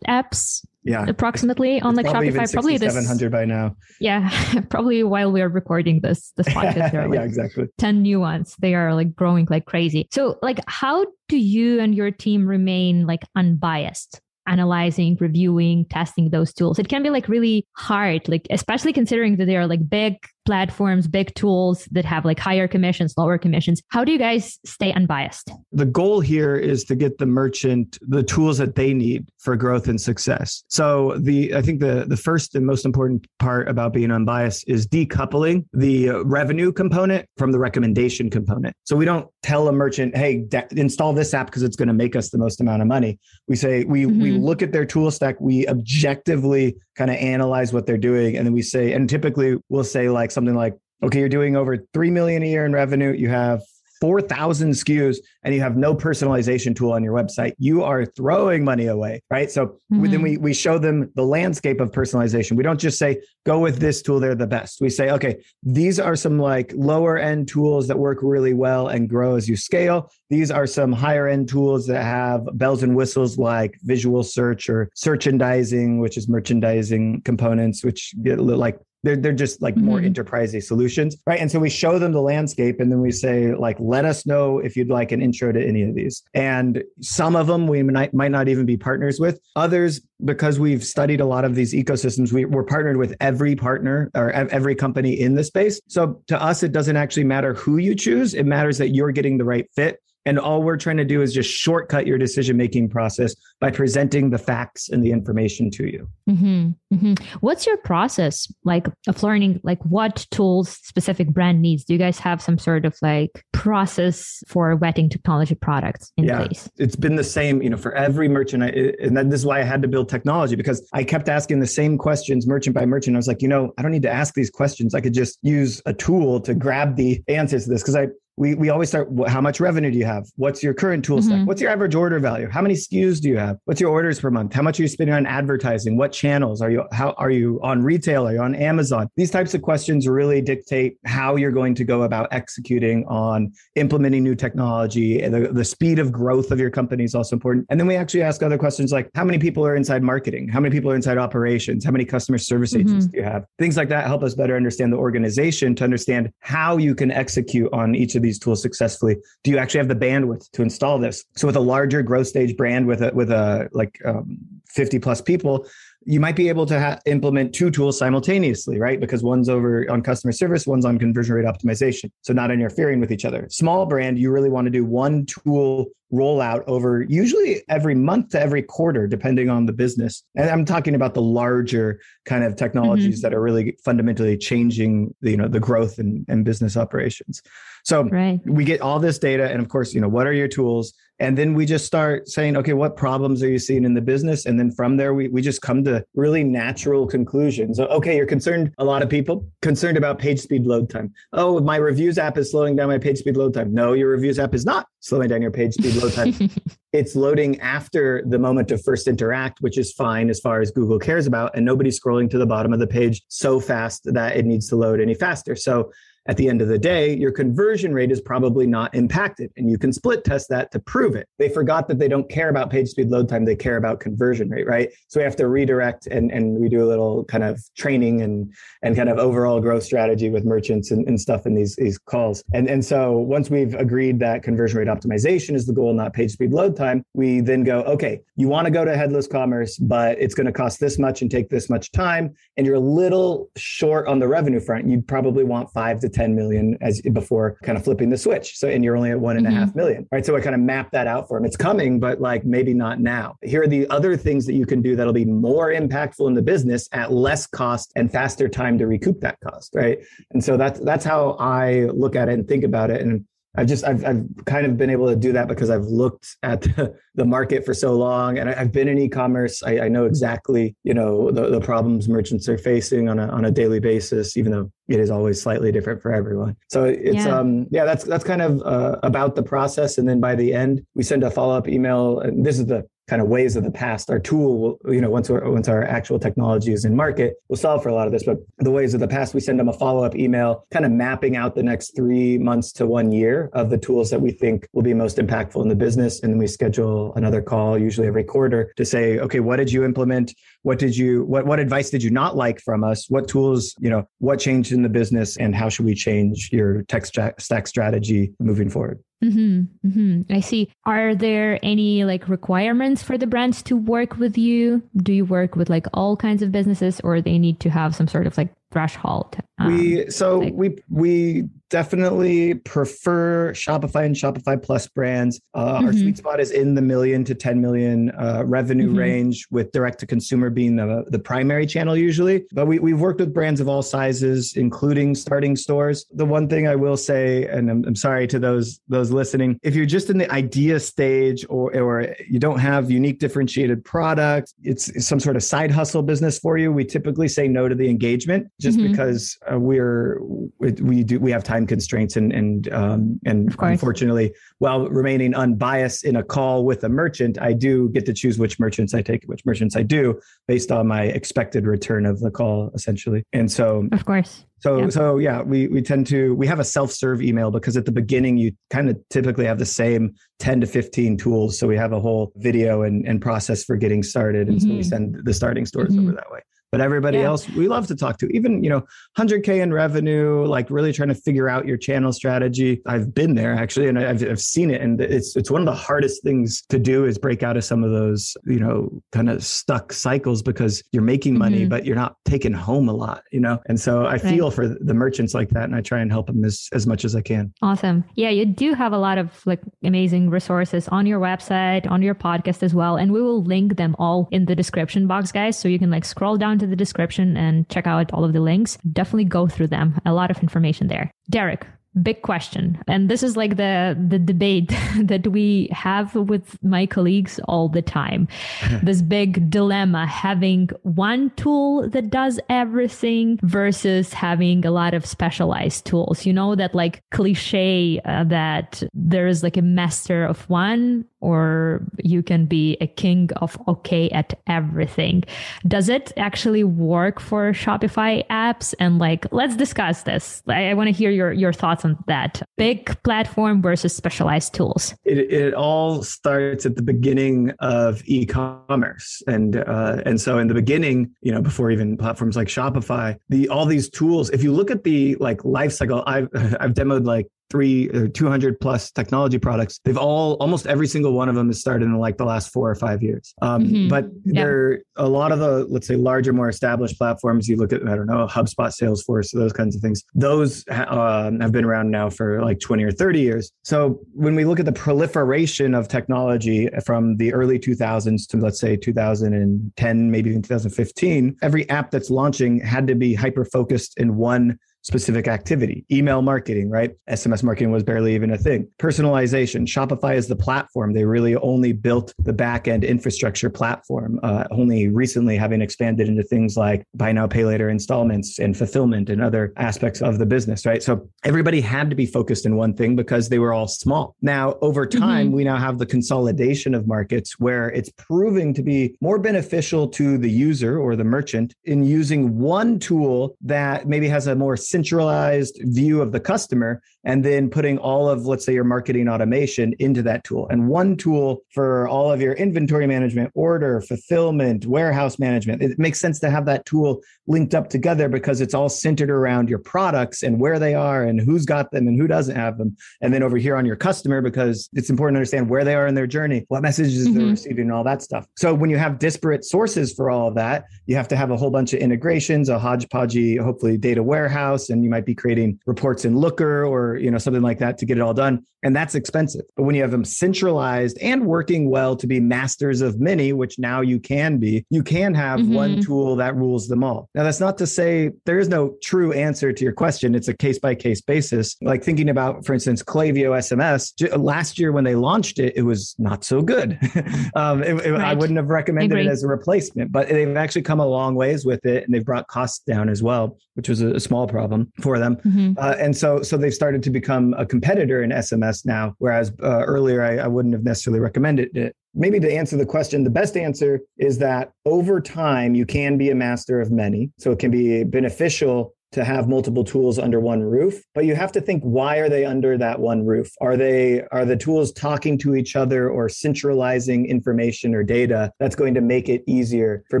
apps 0.06 0.64
yeah. 0.84 1.04
approximately 1.06 1.80
on 1.80 1.94
like 1.94 2.06
probably 2.06 2.30
shopify 2.30 2.52
probably 2.52 2.78
this 2.78 2.94
700 2.94 3.30
by 3.30 3.44
now. 3.44 3.76
Yeah 4.00 4.30
probably 4.70 5.02
while 5.02 5.32
we 5.32 5.42
are 5.42 5.48
recording 5.48 6.00
this 6.00 6.32
this 6.36 6.48
podcast 6.48 6.92
there 6.92 7.02
are 7.02 7.08
like 7.08 7.18
yeah 7.18 7.24
exactly. 7.24 7.66
10 7.78 8.02
new 8.02 8.20
ones. 8.20 8.54
They 8.60 8.74
are 8.74 8.94
like 8.94 9.14
growing 9.14 9.46
like 9.50 9.66
crazy. 9.66 10.08
So 10.10 10.38
like 10.42 10.60
how 10.66 11.04
do 11.28 11.36
you 11.36 11.80
and 11.80 11.94
your 11.94 12.10
team 12.10 12.46
remain 12.46 13.06
like 13.06 13.24
unbiased 13.36 14.20
analyzing, 14.48 15.16
reviewing, 15.20 15.84
testing 15.84 16.30
those 16.30 16.52
tools. 16.52 16.78
It 16.78 16.88
can 16.88 17.02
be 17.02 17.10
like 17.10 17.28
really 17.28 17.66
hard, 17.76 18.26
like 18.28 18.46
especially 18.50 18.92
considering 18.92 19.36
that 19.36 19.44
they 19.44 19.56
are 19.56 19.66
like 19.66 19.88
big 19.88 20.16
platforms, 20.48 21.06
big 21.06 21.34
tools 21.34 21.86
that 21.90 22.06
have 22.06 22.24
like 22.24 22.38
higher 22.38 22.66
commissions, 22.66 23.12
lower 23.18 23.36
commissions. 23.36 23.82
How 23.88 24.02
do 24.02 24.12
you 24.12 24.18
guys 24.18 24.58
stay 24.64 24.94
unbiased? 24.94 25.50
The 25.72 25.84
goal 25.84 26.20
here 26.20 26.56
is 26.56 26.84
to 26.84 26.96
get 26.96 27.18
the 27.18 27.26
merchant 27.26 27.98
the 28.00 28.22
tools 28.22 28.56
that 28.56 28.74
they 28.74 28.94
need 28.94 29.28
for 29.36 29.56
growth 29.56 29.88
and 29.88 30.00
success. 30.00 30.64
So 30.68 31.18
the 31.18 31.54
I 31.54 31.60
think 31.60 31.80
the 31.80 32.06
the 32.08 32.16
first 32.16 32.54
and 32.54 32.64
most 32.64 32.86
important 32.86 33.26
part 33.38 33.68
about 33.68 33.92
being 33.92 34.10
unbiased 34.10 34.64
is 34.66 34.88
decoupling 34.88 35.66
the 35.74 36.22
revenue 36.24 36.72
component 36.72 37.26
from 37.36 37.52
the 37.52 37.58
recommendation 37.58 38.30
component. 38.30 38.74
So 38.84 38.96
we 38.96 39.04
don't 39.04 39.28
tell 39.42 39.68
a 39.68 39.72
merchant, 39.72 40.16
"Hey, 40.16 40.44
de- 40.48 40.66
install 40.76 41.12
this 41.12 41.34
app 41.34 41.48
because 41.48 41.62
it's 41.62 41.76
going 41.76 41.88
to 41.88 42.00
make 42.04 42.16
us 42.16 42.30
the 42.30 42.38
most 42.38 42.58
amount 42.62 42.80
of 42.80 42.88
money." 42.88 43.18
We 43.48 43.56
say 43.56 43.84
we 43.84 44.06
mm-hmm. 44.06 44.22
we 44.22 44.30
look 44.30 44.62
at 44.62 44.72
their 44.72 44.86
tool 44.86 45.10
stack, 45.10 45.38
we 45.42 45.68
objectively 45.68 46.76
kind 46.98 47.10
of 47.10 47.16
analyze 47.16 47.72
what 47.72 47.86
they're 47.86 47.96
doing 47.96 48.36
and 48.36 48.44
then 48.44 48.52
we 48.52 48.60
say 48.60 48.92
and 48.92 49.08
typically 49.08 49.56
we'll 49.68 49.84
say 49.84 50.08
like 50.08 50.32
something 50.38 50.54
like, 50.54 50.76
okay, 51.02 51.18
you're 51.18 51.28
doing 51.28 51.56
over 51.56 51.84
3 51.92 52.10
million 52.10 52.44
a 52.44 52.46
year 52.46 52.64
in 52.64 52.72
revenue. 52.72 53.12
You 53.12 53.28
have 53.28 53.60
4,000 54.00 54.70
SKUs 54.70 55.16
and 55.42 55.52
you 55.52 55.60
have 55.60 55.76
no 55.76 55.96
personalization 55.96 56.76
tool 56.76 56.92
on 56.92 57.02
your 57.02 57.12
website, 57.12 57.54
you 57.58 57.82
are 57.82 58.06
throwing 58.06 58.64
money 58.64 58.86
away, 58.86 59.20
right? 59.30 59.50
So 59.50 59.78
mm-hmm. 59.92 60.04
then 60.04 60.22
we, 60.22 60.36
we 60.36 60.54
show 60.54 60.78
them 60.78 61.10
the 61.16 61.24
landscape 61.24 61.80
of 61.80 61.90
personalization. 61.90 62.56
We 62.56 62.62
don't 62.62 62.78
just 62.78 62.96
say, 62.96 63.20
go 63.44 63.58
with 63.58 63.80
this 63.80 64.00
tool, 64.00 64.20
they're 64.20 64.36
the 64.36 64.46
best. 64.46 64.80
We 64.80 64.90
say, 64.90 65.10
okay, 65.10 65.42
these 65.64 65.98
are 65.98 66.14
some 66.14 66.38
like 66.38 66.72
lower 66.76 67.18
end 67.18 67.48
tools 67.48 67.88
that 67.88 67.98
work 67.98 68.18
really 68.22 68.54
well 68.54 68.86
and 68.86 69.08
grow 69.08 69.34
as 69.34 69.48
you 69.48 69.56
scale. 69.56 70.12
These 70.30 70.50
are 70.50 70.66
some 70.66 70.92
higher 70.92 71.26
end 71.26 71.48
tools 71.48 71.86
that 71.86 72.02
have 72.02 72.46
bells 72.54 72.82
and 72.82 72.94
whistles 72.94 73.38
like 73.38 73.78
visual 73.82 74.22
search 74.22 74.68
or 74.68 74.90
merchandising, 75.06 75.98
which 75.98 76.16
is 76.16 76.28
merchandising 76.28 77.22
components, 77.22 77.84
which 77.84 78.14
get 78.22 78.38
like 78.38 78.78
they're, 79.04 79.16
they're 79.16 79.32
just 79.32 79.62
like 79.62 79.76
mm-hmm. 79.76 79.84
more 79.84 80.00
enterprisey 80.00 80.62
solutions, 80.62 81.16
right? 81.26 81.38
And 81.40 81.50
so 81.50 81.60
we 81.60 81.70
show 81.70 81.98
them 81.98 82.12
the 82.12 82.20
landscape 82.20 82.80
and 82.80 82.90
then 82.90 83.00
we 83.00 83.12
say, 83.12 83.54
like, 83.54 83.76
let 83.78 84.04
us 84.04 84.26
know 84.26 84.58
if 84.58 84.76
you'd 84.76 84.90
like 84.90 85.12
an 85.12 85.22
intro 85.22 85.52
to 85.52 85.64
any 85.64 85.82
of 85.82 85.94
these. 85.94 86.22
And 86.34 86.82
some 87.00 87.36
of 87.36 87.46
them 87.46 87.68
we 87.68 87.82
might, 87.84 88.12
might 88.12 88.32
not 88.32 88.48
even 88.48 88.66
be 88.66 88.76
partners 88.76 89.20
with. 89.20 89.38
Others, 89.54 90.00
because 90.24 90.58
we've 90.58 90.84
studied 90.84 91.20
a 91.20 91.26
lot 91.26 91.44
of 91.44 91.54
these 91.54 91.72
ecosystems, 91.72 92.32
we, 92.32 92.44
we're 92.44 92.64
partnered 92.64 92.96
with 92.96 93.14
every 93.20 93.54
partner 93.54 94.10
or 94.16 94.32
every 94.32 94.74
company 94.74 95.20
in 95.20 95.34
the 95.34 95.44
space. 95.44 95.80
So 95.86 96.20
to 96.26 96.42
us, 96.42 96.64
it 96.64 96.72
doesn't 96.72 96.96
actually 96.96 97.24
matter 97.24 97.54
who 97.54 97.76
you 97.76 97.94
choose. 97.94 98.34
It 98.34 98.46
matters 98.46 98.78
that 98.78 98.88
you're 98.88 99.12
getting 99.12 99.38
the 99.38 99.44
right 99.44 99.68
fit 99.76 100.00
and 100.28 100.38
all 100.38 100.62
we're 100.62 100.76
trying 100.76 100.98
to 100.98 101.06
do 101.06 101.22
is 101.22 101.32
just 101.32 101.50
shortcut 101.50 102.06
your 102.06 102.18
decision 102.18 102.58
making 102.58 102.90
process 102.90 103.34
by 103.60 103.70
presenting 103.70 104.28
the 104.28 104.36
facts 104.36 104.90
and 104.90 105.02
the 105.02 105.10
information 105.10 105.70
to 105.70 105.86
you. 105.86 106.06
Mm-hmm, 106.28 106.94
mm-hmm. 106.94 107.36
What's 107.40 107.66
your 107.66 107.78
process 107.78 108.46
like 108.62 108.88
of 109.06 109.22
learning? 109.22 109.58
Like, 109.62 109.82
what 109.86 110.26
tools 110.30 110.68
specific 110.82 111.28
brand 111.28 111.62
needs? 111.62 111.82
Do 111.82 111.94
you 111.94 111.98
guys 111.98 112.18
have 112.18 112.42
some 112.42 112.58
sort 112.58 112.84
of 112.84 112.94
like 113.00 113.42
process 113.52 114.42
for 114.46 114.78
vetting 114.78 115.10
technology 115.10 115.54
products 115.54 116.12
in 116.18 116.24
yeah, 116.24 116.44
place? 116.44 116.68
It's 116.76 116.96
been 116.96 117.16
the 117.16 117.24
same, 117.24 117.62
you 117.62 117.70
know, 117.70 117.78
for 117.78 117.94
every 117.94 118.28
merchant. 118.28 118.64
I, 118.64 118.66
and 119.00 119.16
this 119.32 119.40
is 119.40 119.46
why 119.46 119.60
I 119.60 119.64
had 119.64 119.80
to 119.80 119.88
build 119.88 120.10
technology 120.10 120.56
because 120.56 120.86
I 120.92 121.04
kept 121.04 121.30
asking 121.30 121.60
the 121.60 121.66
same 121.66 121.96
questions 121.96 122.46
merchant 122.46 122.74
by 122.74 122.84
merchant. 122.84 123.16
I 123.16 123.18
was 123.18 123.28
like, 123.28 123.40
you 123.40 123.48
know, 123.48 123.72
I 123.78 123.82
don't 123.82 123.92
need 123.92 124.02
to 124.02 124.12
ask 124.12 124.34
these 124.34 124.50
questions. 124.50 124.94
I 124.94 125.00
could 125.00 125.14
just 125.14 125.38
use 125.40 125.80
a 125.86 125.94
tool 125.94 126.38
to 126.42 126.52
grab 126.52 126.96
the 126.96 127.22
answers 127.28 127.64
to 127.64 127.70
this 127.70 127.82
because 127.82 127.96
I 127.96 128.08
we, 128.38 128.54
we 128.54 128.70
always 128.70 128.88
start 128.88 129.08
how 129.26 129.40
much 129.40 129.60
revenue 129.60 129.90
do 129.90 129.98
you 129.98 130.04
have? 130.04 130.26
What's 130.36 130.62
your 130.62 130.72
current 130.72 131.04
tool 131.04 131.20
stack? 131.20 131.38
Mm-hmm. 131.38 131.46
what's 131.46 131.60
your 131.60 131.70
average 131.70 131.94
order 131.94 132.18
value? 132.20 132.48
How 132.48 132.62
many 132.62 132.74
skus 132.74 133.20
do 133.20 133.28
you 133.28 133.36
have? 133.36 133.58
What's 133.64 133.80
your 133.80 133.90
orders 133.90 134.20
per 134.20 134.30
month? 134.30 134.52
How 134.52 134.62
much 134.62 134.78
are 134.78 134.82
you 134.82 134.88
spending 134.88 135.14
on 135.14 135.26
advertising? 135.26 135.96
What 135.96 136.12
channels? 136.12 136.62
Are 136.62 136.70
you 136.70 136.84
how 136.92 137.12
are 137.18 137.30
you 137.30 137.60
on 137.62 137.82
retail? 137.82 138.28
Are 138.28 138.32
you 138.32 138.40
on 138.40 138.54
amazon? 138.54 139.08
These 139.16 139.30
types 139.30 139.54
of 139.54 139.62
questions 139.62 140.06
really 140.06 140.40
dictate 140.40 140.98
how 141.04 141.36
you're 141.36 141.50
going 141.50 141.74
to 141.74 141.84
go 141.84 142.02
about 142.02 142.28
executing 142.30 143.04
on 143.06 143.52
implementing 143.74 144.22
new 144.22 144.34
technology. 144.34 145.20
The, 145.20 145.48
the 145.52 145.64
speed 145.64 145.98
of 145.98 146.12
growth 146.12 146.52
of 146.52 146.60
your 146.60 146.70
company 146.70 147.04
is 147.04 147.14
also 147.14 147.34
important. 147.34 147.66
And 147.70 147.80
then 147.80 147.86
we 147.86 147.96
actually 147.96 148.22
ask 148.22 148.42
other 148.42 148.58
questions 148.58 148.92
like 148.92 149.10
how 149.14 149.24
many 149.24 149.38
people 149.38 149.66
are 149.66 149.74
inside 149.74 150.02
marketing? 150.02 150.48
How 150.48 150.60
many 150.60 150.72
people 150.72 150.90
are 150.92 150.96
inside 150.96 151.18
operations? 151.18 151.84
How 151.84 151.90
many 151.90 152.04
customer 152.04 152.38
service 152.38 152.72
mm-hmm. 152.72 152.88
agents 152.88 153.06
do 153.06 153.18
you 153.18 153.24
have? 153.24 153.44
Things 153.58 153.76
like 153.76 153.88
that 153.88 154.06
help 154.06 154.22
us 154.22 154.34
better 154.34 154.56
understand 154.56 154.92
the 154.92 154.96
organization 154.96 155.74
to 155.76 155.84
understand 155.84 156.30
how 156.40 156.76
you 156.76 156.94
can 156.94 157.10
execute 157.10 157.72
on 157.72 157.94
each 157.94 158.14
of 158.14 158.22
these 158.22 158.27
these 158.28 158.38
tools 158.38 158.62
successfully 158.62 159.16
do 159.44 159.50
you 159.50 159.58
actually 159.58 159.78
have 159.78 159.88
the 159.88 159.94
bandwidth 159.94 160.50
to 160.52 160.62
install 160.62 160.98
this? 160.98 161.24
So 161.36 161.46
with 161.46 161.56
a 161.56 161.60
larger 161.60 162.02
growth 162.02 162.26
stage 162.26 162.56
brand 162.56 162.86
with 162.86 163.02
a 163.02 163.10
with 163.14 163.30
a 163.30 163.68
like 163.72 164.00
um, 164.04 164.38
50 164.66 164.98
plus 164.98 165.20
people 165.20 165.66
you 166.08 166.20
might 166.20 166.36
be 166.36 166.48
able 166.48 166.64
to 166.64 166.80
ha- 166.80 166.98
implement 167.04 167.54
two 167.54 167.70
tools 167.70 167.98
simultaneously, 167.98 168.78
right? 168.78 168.98
Because 168.98 169.22
one's 169.22 169.46
over 169.46 169.84
on 169.90 170.02
customer 170.02 170.32
service, 170.32 170.66
one's 170.66 170.86
on 170.86 170.98
conversion 170.98 171.34
rate 171.34 171.44
optimization. 171.44 172.10
So 172.22 172.32
not 172.32 172.50
interfering 172.50 172.98
with 172.98 173.12
each 173.12 173.26
other. 173.26 173.46
Small 173.50 173.84
brand, 173.84 174.18
you 174.18 174.30
really 174.30 174.48
want 174.48 174.64
to 174.64 174.70
do 174.70 174.86
one 174.86 175.26
tool 175.26 175.84
rollout 176.10 176.64
over 176.66 177.02
usually 177.02 177.62
every 177.68 177.94
month 177.94 178.30
to 178.30 178.40
every 178.40 178.62
quarter, 178.62 179.06
depending 179.06 179.50
on 179.50 179.66
the 179.66 179.72
business. 179.74 180.24
And 180.34 180.48
I'm 180.48 180.64
talking 180.64 180.94
about 180.94 181.12
the 181.12 181.20
larger 181.20 182.00
kind 182.24 182.42
of 182.42 182.56
technologies 182.56 183.16
mm-hmm. 183.16 183.22
that 183.24 183.34
are 183.34 183.42
really 183.42 183.76
fundamentally 183.84 184.38
changing 184.38 185.14
the, 185.20 185.32
you 185.32 185.36
know, 185.36 185.48
the 185.48 185.60
growth 185.60 185.98
and, 185.98 186.24
and 186.26 186.42
business 186.42 186.74
operations. 186.78 187.42
So 187.84 188.04
right. 188.04 188.40
we 188.46 188.64
get 188.64 188.80
all 188.80 188.98
this 188.98 189.18
data. 189.18 189.50
And 189.50 189.60
of 189.60 189.68
course, 189.68 189.92
you 189.92 190.00
know, 190.00 190.08
what 190.08 190.26
are 190.26 190.32
your 190.32 190.48
tools? 190.48 190.94
And 191.20 191.36
then 191.36 191.54
we 191.54 191.66
just 191.66 191.84
start 191.84 192.28
saying, 192.28 192.56
okay, 192.56 192.72
what 192.72 192.96
problems 192.96 193.42
are 193.42 193.48
you 193.48 193.58
seeing 193.58 193.84
in 193.84 193.94
the 193.94 194.00
business? 194.00 194.46
And 194.46 194.58
then 194.58 194.70
from 194.70 194.96
there, 194.96 195.14
we, 195.14 195.28
we 195.28 195.42
just 195.42 195.62
come 195.62 195.82
to 195.84 196.04
really 196.14 196.44
natural 196.44 197.06
conclusions. 197.06 197.80
Okay, 197.80 198.16
you're 198.16 198.26
concerned, 198.26 198.72
a 198.78 198.84
lot 198.84 199.02
of 199.02 199.08
people 199.08 199.46
concerned 199.60 199.96
about 199.96 200.18
page 200.18 200.40
speed 200.40 200.64
load 200.64 200.88
time. 200.88 201.12
Oh, 201.32 201.60
my 201.60 201.76
reviews 201.76 202.18
app 202.18 202.38
is 202.38 202.52
slowing 202.52 202.76
down 202.76 202.88
my 202.88 202.98
page 202.98 203.18
speed 203.18 203.36
load 203.36 203.54
time. 203.54 203.74
No, 203.74 203.94
your 203.94 204.10
reviews 204.10 204.38
app 204.38 204.54
is 204.54 204.64
not 204.64 204.86
slowing 205.00 205.28
down 205.28 205.42
your 205.42 205.50
page 205.50 205.74
speed 205.74 205.96
load 205.96 206.12
time. 206.12 206.34
it's 206.92 207.16
loading 207.16 207.60
after 207.60 208.22
the 208.26 208.38
moment 208.38 208.70
of 208.70 208.82
first 208.82 209.08
interact, 209.08 209.60
which 209.60 209.76
is 209.76 209.92
fine 209.92 210.30
as 210.30 210.38
far 210.38 210.60
as 210.60 210.70
Google 210.70 210.98
cares 210.98 211.26
about. 211.26 211.56
And 211.56 211.64
nobody's 211.64 212.00
scrolling 212.00 212.30
to 212.30 212.38
the 212.38 212.46
bottom 212.46 212.72
of 212.72 212.78
the 212.78 212.86
page 212.86 213.22
so 213.28 213.58
fast 213.58 214.02
that 214.04 214.36
it 214.36 214.44
needs 214.44 214.68
to 214.68 214.76
load 214.76 215.00
any 215.00 215.14
faster. 215.14 215.56
So 215.56 215.90
at 216.28 216.36
the 216.36 216.48
end 216.48 216.60
of 216.60 216.68
the 216.68 216.78
day, 216.78 217.16
your 217.16 217.32
conversion 217.32 217.94
rate 217.94 218.12
is 218.12 218.20
probably 218.20 218.66
not 218.66 218.94
impacted. 218.94 219.50
And 219.56 219.70
you 219.70 219.78
can 219.78 219.94
split 219.94 220.24
test 220.24 220.50
that 220.50 220.70
to 220.72 220.78
prove 220.78 221.16
it. 221.16 221.26
They 221.38 221.48
forgot 221.48 221.88
that 221.88 221.98
they 221.98 222.06
don't 222.06 222.28
care 222.28 222.50
about 222.50 222.68
page 222.68 222.88
speed 222.88 223.08
load 223.08 223.30
time, 223.30 223.46
they 223.46 223.56
care 223.56 223.78
about 223.78 223.98
conversion 223.98 224.50
rate, 224.50 224.66
right? 224.66 224.90
So 225.08 225.20
we 225.20 225.24
have 225.24 225.36
to 225.36 225.48
redirect 225.48 226.06
and, 226.06 226.30
and 226.30 226.60
we 226.60 226.68
do 226.68 226.84
a 226.84 226.88
little 226.88 227.24
kind 227.24 227.42
of 227.42 227.62
training 227.76 228.20
and, 228.20 228.52
and 228.82 228.94
kind 228.94 229.08
of 229.08 229.18
overall 229.18 229.58
growth 229.58 229.84
strategy 229.84 230.28
with 230.28 230.44
merchants 230.44 230.90
and, 230.90 231.08
and 231.08 231.18
stuff 231.18 231.46
in 231.46 231.54
these, 231.54 231.74
these 231.76 231.96
calls. 231.96 232.44
And, 232.52 232.68
and 232.68 232.84
so 232.84 233.16
once 233.16 233.48
we've 233.48 233.74
agreed 233.74 234.18
that 234.18 234.42
conversion 234.42 234.78
rate 234.78 234.88
optimization 234.88 235.54
is 235.54 235.64
the 235.64 235.72
goal, 235.72 235.94
not 235.94 236.12
page 236.12 236.32
speed 236.32 236.52
load 236.52 236.76
time, 236.76 237.04
we 237.14 237.40
then 237.40 237.64
go, 237.64 237.80
okay, 237.84 238.20
you 238.36 238.48
want 238.48 238.66
to 238.66 238.70
go 238.70 238.84
to 238.84 238.94
headless 238.94 239.26
commerce, 239.26 239.78
but 239.78 240.18
it's 240.20 240.34
going 240.34 240.46
to 240.46 240.52
cost 240.52 240.78
this 240.78 240.98
much 240.98 241.22
and 241.22 241.30
take 241.30 241.48
this 241.48 241.70
much 241.70 241.90
time. 241.90 242.34
And 242.58 242.66
you're 242.66 242.76
a 242.76 242.80
little 242.80 243.48
short 243.56 244.06
on 244.08 244.18
the 244.18 244.28
revenue 244.28 244.60
front. 244.60 244.86
You'd 244.86 245.08
probably 245.08 245.44
want 245.44 245.72
five 245.72 246.00
to 246.00 246.08
10 246.08 246.17
million 246.26 246.76
as 246.80 247.00
before 247.00 247.58
kind 247.62 247.78
of 247.78 247.84
flipping 247.84 248.10
the 248.10 248.18
switch. 248.18 248.56
So, 248.56 248.68
and 248.68 248.84
you're 248.84 248.96
only 248.96 249.10
at 249.10 249.20
one 249.20 249.36
and 249.36 249.46
a 249.46 249.50
half 249.50 249.68
mm-hmm. 249.70 249.78
million, 249.78 250.08
right? 250.10 250.24
So 250.24 250.36
I 250.36 250.40
kind 250.40 250.54
of 250.54 250.60
map 250.60 250.90
that 250.92 251.06
out 251.06 251.28
for 251.28 251.38
him. 251.38 251.44
It's 251.44 251.56
coming, 251.56 252.00
but 252.00 252.20
like 252.20 252.44
maybe 252.44 252.74
not 252.74 253.00
now. 253.00 253.36
Here 253.42 253.62
are 253.62 253.68
the 253.68 253.88
other 253.88 254.16
things 254.16 254.46
that 254.46 254.54
you 254.54 254.66
can 254.66 254.82
do 254.82 254.96
that'll 254.96 255.12
be 255.12 255.24
more 255.24 255.68
impactful 255.68 256.26
in 256.26 256.34
the 256.34 256.42
business 256.42 256.88
at 256.92 257.12
less 257.12 257.46
cost 257.46 257.92
and 257.96 258.10
faster 258.10 258.48
time 258.48 258.78
to 258.78 258.86
recoup 258.86 259.20
that 259.20 259.38
cost, 259.40 259.74
right? 259.74 259.98
And 260.30 260.42
so 260.42 260.56
that's 260.56 260.80
that's 260.80 261.04
how 261.04 261.36
I 261.38 261.84
look 261.94 262.16
at 262.16 262.28
it 262.28 262.32
and 262.32 262.48
think 262.48 262.64
about 262.64 262.90
it. 262.90 263.00
And 263.00 263.24
I've 263.58 263.66
just 263.66 263.84
I've 263.84 264.04
I've 264.04 264.24
kind 264.46 264.66
of 264.66 264.76
been 264.76 264.88
able 264.88 265.08
to 265.08 265.16
do 265.16 265.32
that 265.32 265.48
because 265.48 265.68
I've 265.68 265.86
looked 265.86 266.36
at 266.44 266.62
the, 266.76 266.94
the 267.16 267.24
market 267.24 267.64
for 267.64 267.74
so 267.74 267.92
long, 267.94 268.38
and 268.38 268.48
I, 268.48 268.54
have 268.54 268.70
been 268.70 268.86
in 268.86 268.98
e-commerce. 268.98 269.64
I, 269.64 269.80
I, 269.80 269.88
know 269.88 270.04
exactly 270.04 270.76
you 270.84 270.94
know 270.94 271.32
the, 271.32 271.50
the 271.50 271.60
problems 271.60 272.08
merchants 272.08 272.48
are 272.48 272.56
facing 272.56 273.08
on 273.08 273.18
a 273.18 273.26
on 273.28 273.46
a 273.46 273.50
daily 273.50 273.80
basis, 273.80 274.36
even 274.36 274.52
though 274.52 274.70
it 274.86 275.00
is 275.00 275.10
always 275.10 275.42
slightly 275.42 275.72
different 275.72 276.00
for 276.00 276.12
everyone. 276.12 276.56
So 276.68 276.84
it's 276.84 277.26
yeah. 277.26 277.36
um 277.36 277.66
yeah 277.70 277.84
that's 277.84 278.04
that's 278.04 278.24
kind 278.24 278.42
of 278.42 278.62
uh, 278.62 279.00
about 279.02 279.34
the 279.34 279.42
process, 279.42 279.98
and 279.98 280.08
then 280.08 280.20
by 280.20 280.36
the 280.36 280.54
end 280.54 280.86
we 280.94 281.02
send 281.02 281.24
a 281.24 281.30
follow 281.30 281.56
up 281.56 281.66
email, 281.66 282.20
and 282.20 282.46
this 282.46 282.60
is 282.60 282.66
the 282.66 282.86
kind 283.08 283.22
of 283.22 283.28
ways 283.28 283.56
of 283.56 283.64
the 283.64 283.70
past. 283.70 284.10
Our 284.10 284.18
tool 284.18 284.78
will, 284.84 284.92
you 284.92 285.00
know, 285.00 285.10
once 285.10 285.28
once 285.30 285.68
our 285.68 285.82
actual 285.84 286.18
technology 286.18 286.72
is 286.72 286.84
in 286.84 286.94
market, 286.94 287.34
will 287.48 287.56
solve 287.56 287.82
for 287.82 287.88
a 287.88 287.94
lot 287.94 288.06
of 288.06 288.12
this. 288.12 288.24
But 288.24 288.38
the 288.58 288.70
ways 288.70 288.94
of 288.94 289.00
the 289.00 289.08
past, 289.08 289.34
we 289.34 289.40
send 289.40 289.58
them 289.58 289.68
a 289.68 289.72
follow 289.72 290.04
up 290.04 290.14
email, 290.14 290.66
kind 290.70 290.84
of 290.84 290.92
mapping 290.92 291.36
out 291.36 291.54
the 291.54 291.62
next 291.62 291.96
three 291.96 292.38
months 292.38 292.72
to 292.72 292.86
one 292.86 293.10
year 293.10 293.50
of 293.54 293.70
the 293.70 293.78
tools 293.78 294.10
that 294.10 294.20
we 294.20 294.30
think 294.30 294.68
will 294.72 294.82
be 294.82 294.94
most 294.94 295.16
impactful 295.16 295.60
in 295.62 295.68
the 295.68 295.74
business, 295.74 296.22
and 296.22 296.32
then 296.32 296.38
we 296.38 296.46
schedule 296.46 297.12
another 297.14 297.42
call, 297.42 297.78
usually 297.78 298.06
every 298.06 298.24
quarter, 298.24 298.72
to 298.76 298.84
say, 298.84 299.18
okay, 299.18 299.40
what 299.40 299.56
did 299.56 299.72
you 299.72 299.84
implement? 299.84 300.34
What 300.62 300.78
did 300.78 300.96
you 300.96 301.24
what 301.24 301.46
what 301.46 301.58
advice 301.58 301.90
did 301.90 302.02
you 302.02 302.10
not 302.10 302.36
like 302.36 302.60
from 302.60 302.84
us? 302.84 303.08
What 303.08 303.28
tools, 303.28 303.74
you 303.78 303.90
know, 303.90 304.06
what 304.18 304.38
changed 304.38 304.72
in 304.72 304.82
the 304.82 304.88
business, 304.88 305.36
and 305.38 305.54
how 305.54 305.68
should 305.68 305.86
we 305.86 305.94
change 305.94 306.50
your 306.52 306.82
tech 306.82 307.06
stack 307.06 307.66
strategy 307.66 308.32
moving 308.38 308.68
forward? 308.68 309.02
Mm-hmm, 309.22 309.88
mm-hmm. 309.88 310.32
I 310.32 310.40
see. 310.40 310.70
Are 310.84 311.14
there 311.14 311.58
any 311.62 312.04
like 312.04 312.28
requirements 312.28 313.02
for 313.02 313.18
the 313.18 313.26
brands 313.26 313.62
to 313.64 313.76
work 313.76 314.16
with 314.16 314.38
you? 314.38 314.82
Do 314.96 315.12
you 315.12 315.24
work 315.24 315.56
with 315.56 315.68
like 315.68 315.86
all 315.92 316.16
kinds 316.16 316.42
of 316.42 316.52
businesses 316.52 317.00
or 317.02 317.20
they 317.20 317.38
need 317.38 317.60
to 317.60 317.70
have 317.70 317.96
some 317.96 318.06
sort 318.06 318.26
of 318.26 318.38
like 318.38 318.52
threshold? 318.70 319.36
Um, 319.58 319.76
we 319.76 320.10
so 320.10 320.38
like, 320.38 320.54
we 320.54 320.76
we 320.88 321.48
definitely 321.70 322.54
prefer 322.54 323.52
Shopify 323.52 324.04
and 324.04 324.14
Shopify 324.14 324.60
Plus 324.60 324.86
brands. 324.86 325.40
Uh, 325.54 325.76
mm-hmm. 325.76 325.86
Our 325.86 325.92
sweet 325.92 326.18
spot 326.18 326.40
is 326.40 326.50
in 326.50 326.74
the 326.74 326.82
million 326.82 327.24
to 327.24 327.34
10 327.34 327.60
million 327.60 328.10
uh, 328.10 328.42
revenue 328.44 328.88
mm-hmm. 328.88 328.98
range, 328.98 329.46
with 329.50 329.72
direct 329.72 330.00
to 330.00 330.06
consumer 330.06 330.50
being 330.50 330.76
the, 330.76 331.04
the 331.08 331.18
primary 331.18 331.66
channel 331.66 331.96
usually. 331.96 332.44
But 332.52 332.66
we, 332.66 332.78
we've 332.78 333.00
worked 333.00 333.20
with 333.20 333.34
brands 333.34 333.60
of 333.60 333.68
all 333.68 333.82
sizes, 333.82 334.56
including 334.56 335.14
starting 335.14 335.56
stores. 335.56 336.06
The 336.12 336.24
one 336.24 336.48
thing 336.48 336.66
I 336.66 336.76
will 336.76 336.96
say, 336.96 337.46
and 337.46 337.70
I'm, 337.70 337.84
I'm 337.84 337.96
sorry 337.96 338.26
to 338.28 338.38
those 338.38 338.80
those 338.88 339.10
listening, 339.10 339.58
if 339.62 339.74
you're 339.74 339.86
just 339.86 340.10
in 340.10 340.18
the 340.18 340.30
idea 340.32 340.80
stage 340.80 341.44
or, 341.48 341.76
or 341.76 342.14
you 342.28 342.38
don't 342.38 342.58
have 342.58 342.90
unique 342.90 343.18
differentiated 343.18 343.84
product, 343.84 344.54
it's 344.62 345.06
some 345.06 345.20
sort 345.20 345.36
of 345.36 345.42
side 345.42 345.70
hustle 345.70 346.02
business 346.02 346.38
for 346.38 346.58
you, 346.58 346.72
we 346.72 346.84
typically 346.84 347.28
say 347.28 347.48
no 347.48 347.68
to 347.68 347.74
the 347.74 347.88
engagement 347.88 348.50
just 348.60 348.78
mm-hmm. 348.78 348.90
because 348.90 349.38
uh, 349.50 349.58
we're 349.58 350.20
we 350.58 351.04
do 351.04 351.18
we 351.20 351.30
have 351.30 351.44
time 351.44 351.57
time 351.58 351.66
constraints 351.66 352.16
and 352.16 352.32
and 352.32 352.72
um, 352.72 353.20
and 353.26 353.54
unfortunately, 353.58 354.34
while 354.58 354.88
remaining 354.88 355.34
unbiased 355.34 356.04
in 356.04 356.16
a 356.16 356.22
call 356.22 356.64
with 356.64 356.84
a 356.84 356.88
merchant, 356.88 357.40
I 357.40 357.52
do 357.52 357.88
get 357.90 358.06
to 358.06 358.14
choose 358.14 358.38
which 358.38 358.58
merchants 358.58 358.94
I 358.94 359.02
take, 359.02 359.24
which 359.24 359.44
merchants 359.44 359.76
I 359.76 359.82
do, 359.82 360.20
based 360.46 360.70
on 360.70 360.86
my 360.86 361.04
expected 361.04 361.66
return 361.66 362.06
of 362.06 362.20
the 362.20 362.30
call, 362.30 362.70
essentially. 362.74 363.24
And 363.32 363.50
so, 363.50 363.88
of 363.92 364.04
course, 364.04 364.44
so 364.60 364.78
yeah. 364.78 364.88
so 364.88 365.18
yeah, 365.18 365.42
we 365.42 365.68
we 365.68 365.82
tend 365.82 366.06
to 366.08 366.34
we 366.34 366.46
have 366.46 366.60
a 366.60 366.64
self-serve 366.64 367.22
email 367.22 367.50
because 367.50 367.76
at 367.76 367.84
the 367.84 367.92
beginning 367.92 368.36
you 368.36 368.52
kind 368.70 368.88
of 368.90 368.96
typically 369.10 369.46
have 369.46 369.58
the 369.58 369.66
same 369.66 370.14
10 370.38 370.60
to 370.60 370.66
15 370.66 371.16
tools. 371.16 371.58
So 371.58 371.66
we 371.66 371.76
have 371.76 371.92
a 371.92 372.00
whole 372.00 372.32
video 372.36 372.82
and, 372.82 373.06
and 373.06 373.20
process 373.20 373.64
for 373.64 373.76
getting 373.76 374.02
started. 374.02 374.48
And 374.48 374.58
mm-hmm. 374.58 374.68
so 374.68 374.74
we 374.74 374.80
mm-hmm. 374.80 374.88
send 374.88 375.24
the 375.24 375.34
starting 375.34 375.66
stores 375.66 375.90
mm-hmm. 375.90 376.08
over 376.08 376.12
that 376.12 376.30
way 376.30 376.40
but 376.70 376.80
everybody 376.80 377.18
yeah. 377.18 377.24
else 377.24 377.48
we 377.50 377.68
love 377.68 377.86
to 377.86 377.96
talk 377.96 378.18
to 378.18 378.26
even 378.28 378.62
you 378.62 378.70
know 378.70 378.82
100k 379.16 379.62
in 379.62 379.72
revenue 379.72 380.44
like 380.44 380.70
really 380.70 380.92
trying 380.92 381.08
to 381.08 381.14
figure 381.14 381.48
out 381.48 381.66
your 381.66 381.76
channel 381.76 382.12
strategy 382.12 382.80
i've 382.86 383.14
been 383.14 383.34
there 383.34 383.54
actually 383.54 383.88
and 383.88 383.98
I've, 383.98 384.22
I've 384.22 384.40
seen 384.40 384.70
it 384.70 384.80
and 384.80 385.00
it's 385.00 385.36
it's 385.36 385.50
one 385.50 385.60
of 385.60 385.66
the 385.66 385.74
hardest 385.74 386.22
things 386.22 386.62
to 386.68 386.78
do 386.78 387.04
is 387.04 387.18
break 387.18 387.42
out 387.42 387.56
of 387.56 387.64
some 387.64 387.84
of 387.84 387.90
those 387.90 388.36
you 388.46 388.58
know 388.58 389.02
kind 389.12 389.30
of 389.30 389.44
stuck 389.44 389.92
cycles 389.92 390.42
because 390.42 390.82
you're 390.92 391.02
making 391.02 391.36
money 391.38 391.60
mm-hmm. 391.60 391.68
but 391.68 391.86
you're 391.86 391.96
not 391.96 392.16
taking 392.24 392.52
home 392.52 392.88
a 392.88 392.92
lot 392.92 393.22
you 393.32 393.40
know 393.40 393.58
and 393.66 393.80
so 393.80 394.04
i 394.04 394.12
right. 394.12 394.22
feel 394.22 394.50
for 394.50 394.68
the 394.68 394.94
merchants 394.94 395.34
like 395.34 395.48
that 395.50 395.64
and 395.64 395.74
i 395.74 395.80
try 395.80 396.00
and 396.00 396.10
help 396.10 396.26
them 396.26 396.44
as, 396.44 396.68
as 396.72 396.86
much 396.86 397.04
as 397.04 397.16
i 397.16 397.20
can 397.20 397.52
awesome 397.62 398.04
yeah 398.14 398.30
you 398.30 398.44
do 398.44 398.74
have 398.74 398.92
a 398.92 398.98
lot 398.98 399.18
of 399.18 399.44
like 399.46 399.60
amazing 399.84 400.28
resources 400.28 400.88
on 400.88 401.06
your 401.06 401.20
website 401.20 401.88
on 401.90 402.02
your 402.02 402.14
podcast 402.14 402.62
as 402.62 402.74
well 402.74 402.96
and 402.96 403.12
we 403.12 403.22
will 403.22 403.42
link 403.42 403.76
them 403.76 403.96
all 403.98 404.28
in 404.30 404.44
the 404.44 404.54
description 404.54 405.06
box 405.06 405.32
guys 405.32 405.58
so 405.58 405.68
you 405.68 405.78
can 405.78 405.90
like 405.90 406.04
scroll 406.04 406.36
down 406.36 406.57
to 406.58 406.66
the 406.66 406.76
description 406.76 407.36
and 407.36 407.68
check 407.68 407.86
out 407.86 408.12
all 408.12 408.24
of 408.24 408.32
the 408.32 408.40
links. 408.40 408.78
Definitely 408.92 409.24
go 409.24 409.46
through 409.46 409.68
them. 409.68 409.98
A 410.04 410.12
lot 410.12 410.30
of 410.30 410.38
information 410.42 410.88
there. 410.88 411.10
Derric, 411.32 411.62
big 412.02 412.22
question 412.22 412.78
and 412.86 413.08
this 413.08 413.22
is 413.22 413.36
like 413.36 413.56
the 413.56 413.96
the 414.08 414.18
debate 414.18 414.68
that 415.00 415.26
we 415.28 415.68
have 415.72 416.14
with 416.14 416.62
my 416.62 416.86
colleagues 416.86 417.40
all 417.48 417.68
the 417.68 417.82
time 417.82 418.28
this 418.82 419.02
big 419.02 419.50
dilemma 419.50 420.06
having 420.06 420.68
one 420.82 421.30
tool 421.36 421.88
that 421.90 422.10
does 422.10 422.38
everything 422.48 423.38
versus 423.42 424.12
having 424.12 424.64
a 424.64 424.70
lot 424.70 424.94
of 424.94 425.04
specialized 425.04 425.84
tools 425.84 426.26
you 426.26 426.32
know 426.32 426.54
that 426.54 426.74
like 426.74 427.02
cliche 427.10 428.00
uh, 428.04 428.24
that 428.24 428.82
there 428.94 429.26
is 429.26 429.42
like 429.42 429.56
a 429.56 429.62
master 429.62 430.24
of 430.24 430.48
one 430.48 431.04
or 431.20 431.84
you 431.98 432.22
can 432.22 432.46
be 432.46 432.76
a 432.80 432.86
king 432.86 433.28
of 433.36 433.58
okay 433.66 434.08
at 434.10 434.38
everything. 434.46 435.24
Does 435.66 435.88
it 435.88 436.12
actually 436.16 436.62
work 436.64 437.18
for 437.18 437.52
Shopify 437.52 438.26
apps? 438.28 438.74
And 438.78 438.98
like, 438.98 439.26
let's 439.32 439.56
discuss 439.56 440.02
this. 440.02 440.42
I, 440.46 440.70
I 440.70 440.74
want 440.74 440.88
to 440.88 440.92
hear 440.92 441.10
your, 441.10 441.32
your 441.32 441.52
thoughts 441.52 441.84
on 441.88 442.04
that. 442.06 442.42
Big 442.56 443.02
platform 443.02 443.62
versus 443.62 443.94
specialized 443.94 444.54
tools. 444.54 444.94
It, 445.04 445.32
it 445.32 445.54
all 445.54 446.02
starts 446.02 446.66
at 446.66 446.76
the 446.76 446.82
beginning 446.82 447.52
of 447.60 448.02
e-commerce. 448.06 449.22
And, 449.26 449.56
uh, 449.56 450.02
and 450.04 450.20
so 450.20 450.38
in 450.38 450.48
the 450.48 450.54
beginning, 450.54 451.14
you 451.22 451.32
know, 451.32 451.42
before 451.42 451.70
even 451.70 451.96
platforms 451.96 452.36
like 452.36 452.48
Shopify, 452.48 453.16
the, 453.28 453.48
all 453.48 453.66
these 453.66 453.88
tools, 453.88 454.30
if 454.30 454.42
you 454.42 454.52
look 454.52 454.70
at 454.70 454.84
the 454.84 455.16
like 455.16 455.44
life 455.44 455.72
cycle, 455.72 456.02
I've, 456.06 456.28
I've 456.34 456.74
demoed 456.74 457.04
like 457.04 457.26
three 457.50 457.88
or 457.90 458.04
uh, 458.04 458.08
200 458.12 458.60
plus 458.60 458.90
technology 458.90 459.38
products 459.38 459.80
they've 459.84 459.96
all 459.96 460.34
almost 460.34 460.66
every 460.66 460.86
single 460.86 461.12
one 461.12 461.28
of 461.28 461.34
them 461.34 461.48
has 461.48 461.60
started 461.60 461.84
in 461.84 461.98
like 461.98 462.16
the 462.16 462.24
last 462.24 462.52
four 462.52 462.70
or 462.70 462.74
five 462.74 463.02
years 463.02 463.34
um, 463.42 463.64
mm-hmm. 463.64 463.88
but 463.88 464.06
yeah. 464.24 464.42
there 464.42 464.80
a 464.96 465.08
lot 465.08 465.32
of 465.32 465.38
the 465.38 465.66
let's 465.68 465.86
say 465.86 465.96
larger 465.96 466.32
more 466.32 466.48
established 466.48 466.98
platforms 466.98 467.48
you 467.48 467.56
look 467.56 467.72
at 467.72 467.82
i 467.88 467.94
don't 467.94 468.06
know 468.06 468.26
hubspot 468.26 468.72
salesforce 468.78 469.32
those 469.32 469.52
kinds 469.52 469.74
of 469.74 469.82
things 469.82 470.04
those 470.14 470.64
um, 470.88 471.40
have 471.40 471.52
been 471.52 471.64
around 471.64 471.90
now 471.90 472.10
for 472.10 472.42
like 472.42 472.58
20 472.60 472.84
or 472.84 472.92
30 472.92 473.20
years 473.20 473.52
so 473.64 474.00
when 474.12 474.34
we 474.34 474.44
look 474.44 474.60
at 474.60 474.66
the 474.66 474.72
proliferation 474.72 475.74
of 475.74 475.88
technology 475.88 476.68
from 476.84 477.16
the 477.16 477.32
early 477.32 477.58
2000s 477.58 478.26
to 478.28 478.36
let's 478.36 478.60
say 478.60 478.76
2010 478.76 480.10
maybe 480.10 480.30
even 480.30 480.42
2015 480.42 481.36
every 481.42 481.68
app 481.70 481.90
that's 481.90 482.10
launching 482.10 482.60
had 482.60 482.86
to 482.86 482.94
be 482.94 483.14
hyper 483.14 483.44
focused 483.44 483.98
in 483.98 484.16
one 484.16 484.58
specific 484.82 485.28
activity. 485.28 485.84
Email 485.90 486.22
marketing, 486.22 486.70
right? 486.70 486.94
SMS 487.08 487.42
marketing 487.42 487.70
was 487.70 487.82
barely 487.82 488.14
even 488.14 488.30
a 488.30 488.38
thing. 488.38 488.68
Personalization. 488.78 489.66
Shopify 489.66 490.14
is 490.16 490.28
the 490.28 490.36
platform. 490.36 490.92
They 490.92 491.04
really 491.04 491.36
only 491.36 491.72
built 491.72 492.14
the 492.18 492.32
back 492.32 492.68
end 492.68 492.84
infrastructure 492.84 493.50
platform, 493.50 494.20
uh, 494.22 494.44
only 494.50 494.88
recently 494.88 495.36
having 495.36 495.60
expanded 495.60 496.08
into 496.08 496.22
things 496.22 496.56
like 496.56 496.84
buy 496.94 497.12
now, 497.12 497.26
pay 497.26 497.44
later 497.44 497.68
installments 497.68 498.38
and 498.38 498.56
fulfillment 498.56 499.10
and 499.10 499.22
other 499.22 499.52
aspects 499.56 500.00
of 500.00 500.18
the 500.18 500.26
business, 500.26 500.64
right? 500.64 500.82
So 500.82 501.08
everybody 501.24 501.60
had 501.60 501.90
to 501.90 501.96
be 501.96 502.06
focused 502.06 502.46
in 502.46 502.56
one 502.56 502.74
thing 502.74 502.96
because 502.96 503.28
they 503.28 503.38
were 503.38 503.52
all 503.52 503.68
small. 503.68 504.16
Now, 504.22 504.56
over 504.60 504.86
mm-hmm. 504.86 505.00
time, 505.00 505.26
mm-hmm. 505.26 505.36
we 505.36 505.44
now 505.44 505.56
have 505.56 505.78
the 505.78 505.86
consolidation 505.86 506.74
of 506.74 506.86
markets 506.86 507.38
where 507.38 507.70
it's 507.70 507.90
proving 507.96 508.54
to 508.54 508.62
be 508.62 508.96
more 509.00 509.18
beneficial 509.18 509.88
to 509.88 510.18
the 510.18 510.30
user 510.30 510.78
or 510.78 510.96
the 510.96 511.04
merchant 511.04 511.54
in 511.64 511.84
using 511.84 512.38
one 512.38 512.78
tool 512.78 513.36
that 513.42 513.86
maybe 513.86 514.08
has 514.08 514.26
a 514.26 514.34
more 514.34 514.56
centralized 514.68 515.58
view 515.62 516.00
of 516.00 516.12
the 516.12 516.20
customer 516.20 516.82
and 517.04 517.24
then 517.24 517.48
putting 517.48 517.78
all 517.78 518.08
of, 518.08 518.26
let's 518.26 518.44
say, 518.44 518.52
your 518.52 518.64
marketing 518.64 519.08
automation 519.08 519.74
into 519.78 520.02
that 520.02 520.24
tool. 520.24 520.46
And 520.50 520.68
one 520.68 520.96
tool 520.96 521.42
for 521.54 521.88
all 521.88 522.12
of 522.12 522.20
your 522.20 522.34
inventory 522.34 522.86
management, 522.86 523.30
order, 523.34 523.80
fulfillment, 523.80 524.66
warehouse 524.66 525.18
management. 525.18 525.62
It 525.62 525.78
makes 525.78 526.00
sense 526.00 526.18
to 526.20 526.30
have 526.30 526.44
that 526.46 526.66
tool 526.66 527.00
linked 527.26 527.54
up 527.54 527.70
together 527.70 528.08
because 528.08 528.40
it's 528.40 528.54
all 528.54 528.68
centered 528.68 529.10
around 529.10 529.48
your 529.48 529.58
products 529.58 530.22
and 530.22 530.40
where 530.40 530.58
they 530.58 530.74
are 530.74 531.04
and 531.04 531.20
who's 531.20 531.44
got 531.44 531.70
them 531.70 531.86
and 531.86 532.00
who 532.00 532.06
doesn't 532.06 532.36
have 532.36 532.58
them. 532.58 532.76
And 533.00 533.14
then 533.14 533.22
over 533.22 533.36
here 533.36 533.56
on 533.56 533.64
your 533.64 533.76
customer, 533.76 534.20
because 534.20 534.68
it's 534.74 534.90
important 534.90 535.14
to 535.16 535.18
understand 535.20 535.48
where 535.48 535.64
they 535.64 535.74
are 535.74 535.86
in 535.86 535.94
their 535.94 536.06
journey, 536.06 536.44
what 536.48 536.62
messages 536.62 537.06
mm-hmm. 537.06 537.18
they're 537.18 537.26
receiving, 537.28 537.64
and 537.64 537.72
all 537.72 537.84
that 537.84 538.02
stuff. 538.02 538.26
So 538.36 538.54
when 538.54 538.70
you 538.70 538.76
have 538.78 538.98
disparate 538.98 539.44
sources 539.44 539.94
for 539.94 540.10
all 540.10 540.28
of 540.28 540.34
that, 540.34 540.64
you 540.86 540.96
have 540.96 541.08
to 541.08 541.16
have 541.16 541.30
a 541.30 541.36
whole 541.36 541.50
bunch 541.50 541.72
of 541.72 541.80
integrations, 541.80 542.48
a 542.48 542.58
hodgepodge, 542.58 543.16
hopefully 543.38 543.76
data 543.78 544.02
warehouse, 544.02 544.57
and 544.70 544.84
you 544.84 544.90
might 544.90 545.06
be 545.06 545.14
creating 545.14 545.60
reports 545.66 546.04
in 546.04 546.16
Looker 546.16 546.64
or 546.64 546.96
you 546.96 547.10
know 547.10 547.18
something 547.18 547.42
like 547.42 547.58
that 547.58 547.78
to 547.78 547.86
get 547.86 547.98
it 547.98 548.00
all 548.00 548.14
done, 548.14 548.44
and 548.62 548.74
that's 548.74 548.94
expensive. 548.94 549.42
But 549.56 549.64
when 549.64 549.74
you 549.74 549.82
have 549.82 549.90
them 549.90 550.04
centralized 550.04 550.98
and 551.00 551.26
working 551.26 551.70
well 551.70 551.96
to 551.96 552.06
be 552.06 552.20
masters 552.20 552.80
of 552.80 553.00
many, 553.00 553.32
which 553.32 553.58
now 553.58 553.80
you 553.80 554.00
can 554.00 554.38
be, 554.38 554.64
you 554.70 554.82
can 554.82 555.14
have 555.14 555.40
mm-hmm. 555.40 555.54
one 555.54 555.82
tool 555.82 556.16
that 556.16 556.34
rules 556.34 556.68
them 556.68 556.82
all. 556.82 557.08
Now, 557.14 557.22
that's 557.22 557.40
not 557.40 557.58
to 557.58 557.66
say 557.66 558.10
there 558.26 558.38
is 558.38 558.48
no 558.48 558.74
true 558.82 559.12
answer 559.12 559.52
to 559.52 559.64
your 559.64 559.72
question. 559.72 560.14
It's 560.14 560.28
a 560.28 560.36
case 560.36 560.58
by 560.58 560.74
case 560.74 561.00
basis. 561.00 561.56
Like 561.62 561.84
thinking 561.84 562.08
about, 562.08 562.44
for 562.44 562.54
instance, 562.54 562.82
Klaviyo 562.82 563.30
SMS. 563.36 563.92
Last 564.18 564.58
year 564.58 564.72
when 564.72 564.84
they 564.84 564.94
launched 564.94 565.38
it, 565.38 565.52
it 565.56 565.62
was 565.62 565.94
not 565.98 566.24
so 566.24 566.42
good. 566.42 566.78
um, 567.36 567.62
it, 567.62 567.86
it, 567.86 567.92
right. 567.92 568.00
I 568.00 568.14
wouldn't 568.14 568.38
have 568.38 568.48
recommended 568.48 568.98
it 568.98 569.06
as 569.06 569.22
a 569.22 569.28
replacement, 569.28 569.92
but 569.92 570.08
they've 570.08 570.36
actually 570.36 570.62
come 570.62 570.80
a 570.80 570.86
long 570.86 571.14
ways 571.14 571.44
with 571.44 571.64
it, 571.64 571.84
and 571.84 571.94
they've 571.94 572.04
brought 572.04 572.26
costs 572.26 572.60
down 572.64 572.88
as 572.88 573.02
well, 573.02 573.38
which 573.54 573.68
was 573.68 573.82
a, 573.82 573.94
a 573.94 574.00
small 574.00 574.26
problem 574.26 574.47
for 574.80 574.98
them. 574.98 575.16
Mm-hmm. 575.16 575.52
Uh, 575.56 575.74
and 575.78 575.96
so, 575.96 576.22
so 576.22 576.36
they've 576.36 576.54
started 576.54 576.82
to 576.82 576.90
become 576.90 577.34
a 577.38 577.46
competitor 577.46 578.02
in 578.02 578.10
SMS 578.10 578.66
now, 578.66 578.94
whereas 578.98 579.32
uh, 579.42 579.62
earlier 579.64 580.02
I, 580.02 580.24
I 580.24 580.26
wouldn't 580.26 580.54
have 580.54 580.64
necessarily 580.64 581.00
recommended 581.00 581.56
it 581.56 581.74
maybe 581.94 582.20
to 582.20 582.32
answer 582.32 582.56
the 582.56 582.64
question, 582.64 583.04
the 583.04 583.10
best 583.10 583.36
answer 583.36 583.80
is 583.98 584.18
that 584.18 584.52
over 584.64 585.00
time, 585.00 585.54
you 585.54 585.66
can 585.66 585.98
be 585.98 586.10
a 586.10 586.14
master 586.14 586.60
of 586.60 586.70
many. 586.70 587.10
So 587.18 587.32
it 587.32 587.38
can 587.38 587.50
be 587.50 587.84
beneficial 587.84 588.74
to 588.92 589.04
have 589.04 589.28
multiple 589.28 589.64
tools 589.64 589.98
under 589.98 590.20
one 590.20 590.42
roof 590.42 590.82
but 590.94 591.04
you 591.04 591.14
have 591.14 591.32
to 591.32 591.40
think 591.40 591.62
why 591.62 591.96
are 591.96 592.08
they 592.08 592.24
under 592.24 592.56
that 592.56 592.80
one 592.80 593.04
roof 593.04 593.30
are 593.40 593.56
they 593.56 594.02
are 594.12 594.24
the 594.24 594.36
tools 594.36 594.72
talking 594.72 595.18
to 595.18 595.34
each 595.34 595.56
other 595.56 595.90
or 595.90 596.08
centralizing 596.08 597.06
information 597.06 597.74
or 597.74 597.82
data 597.82 598.30
that's 598.38 598.56
going 598.56 598.74
to 598.74 598.80
make 598.80 599.08
it 599.08 599.22
easier 599.26 599.82
for 599.90 600.00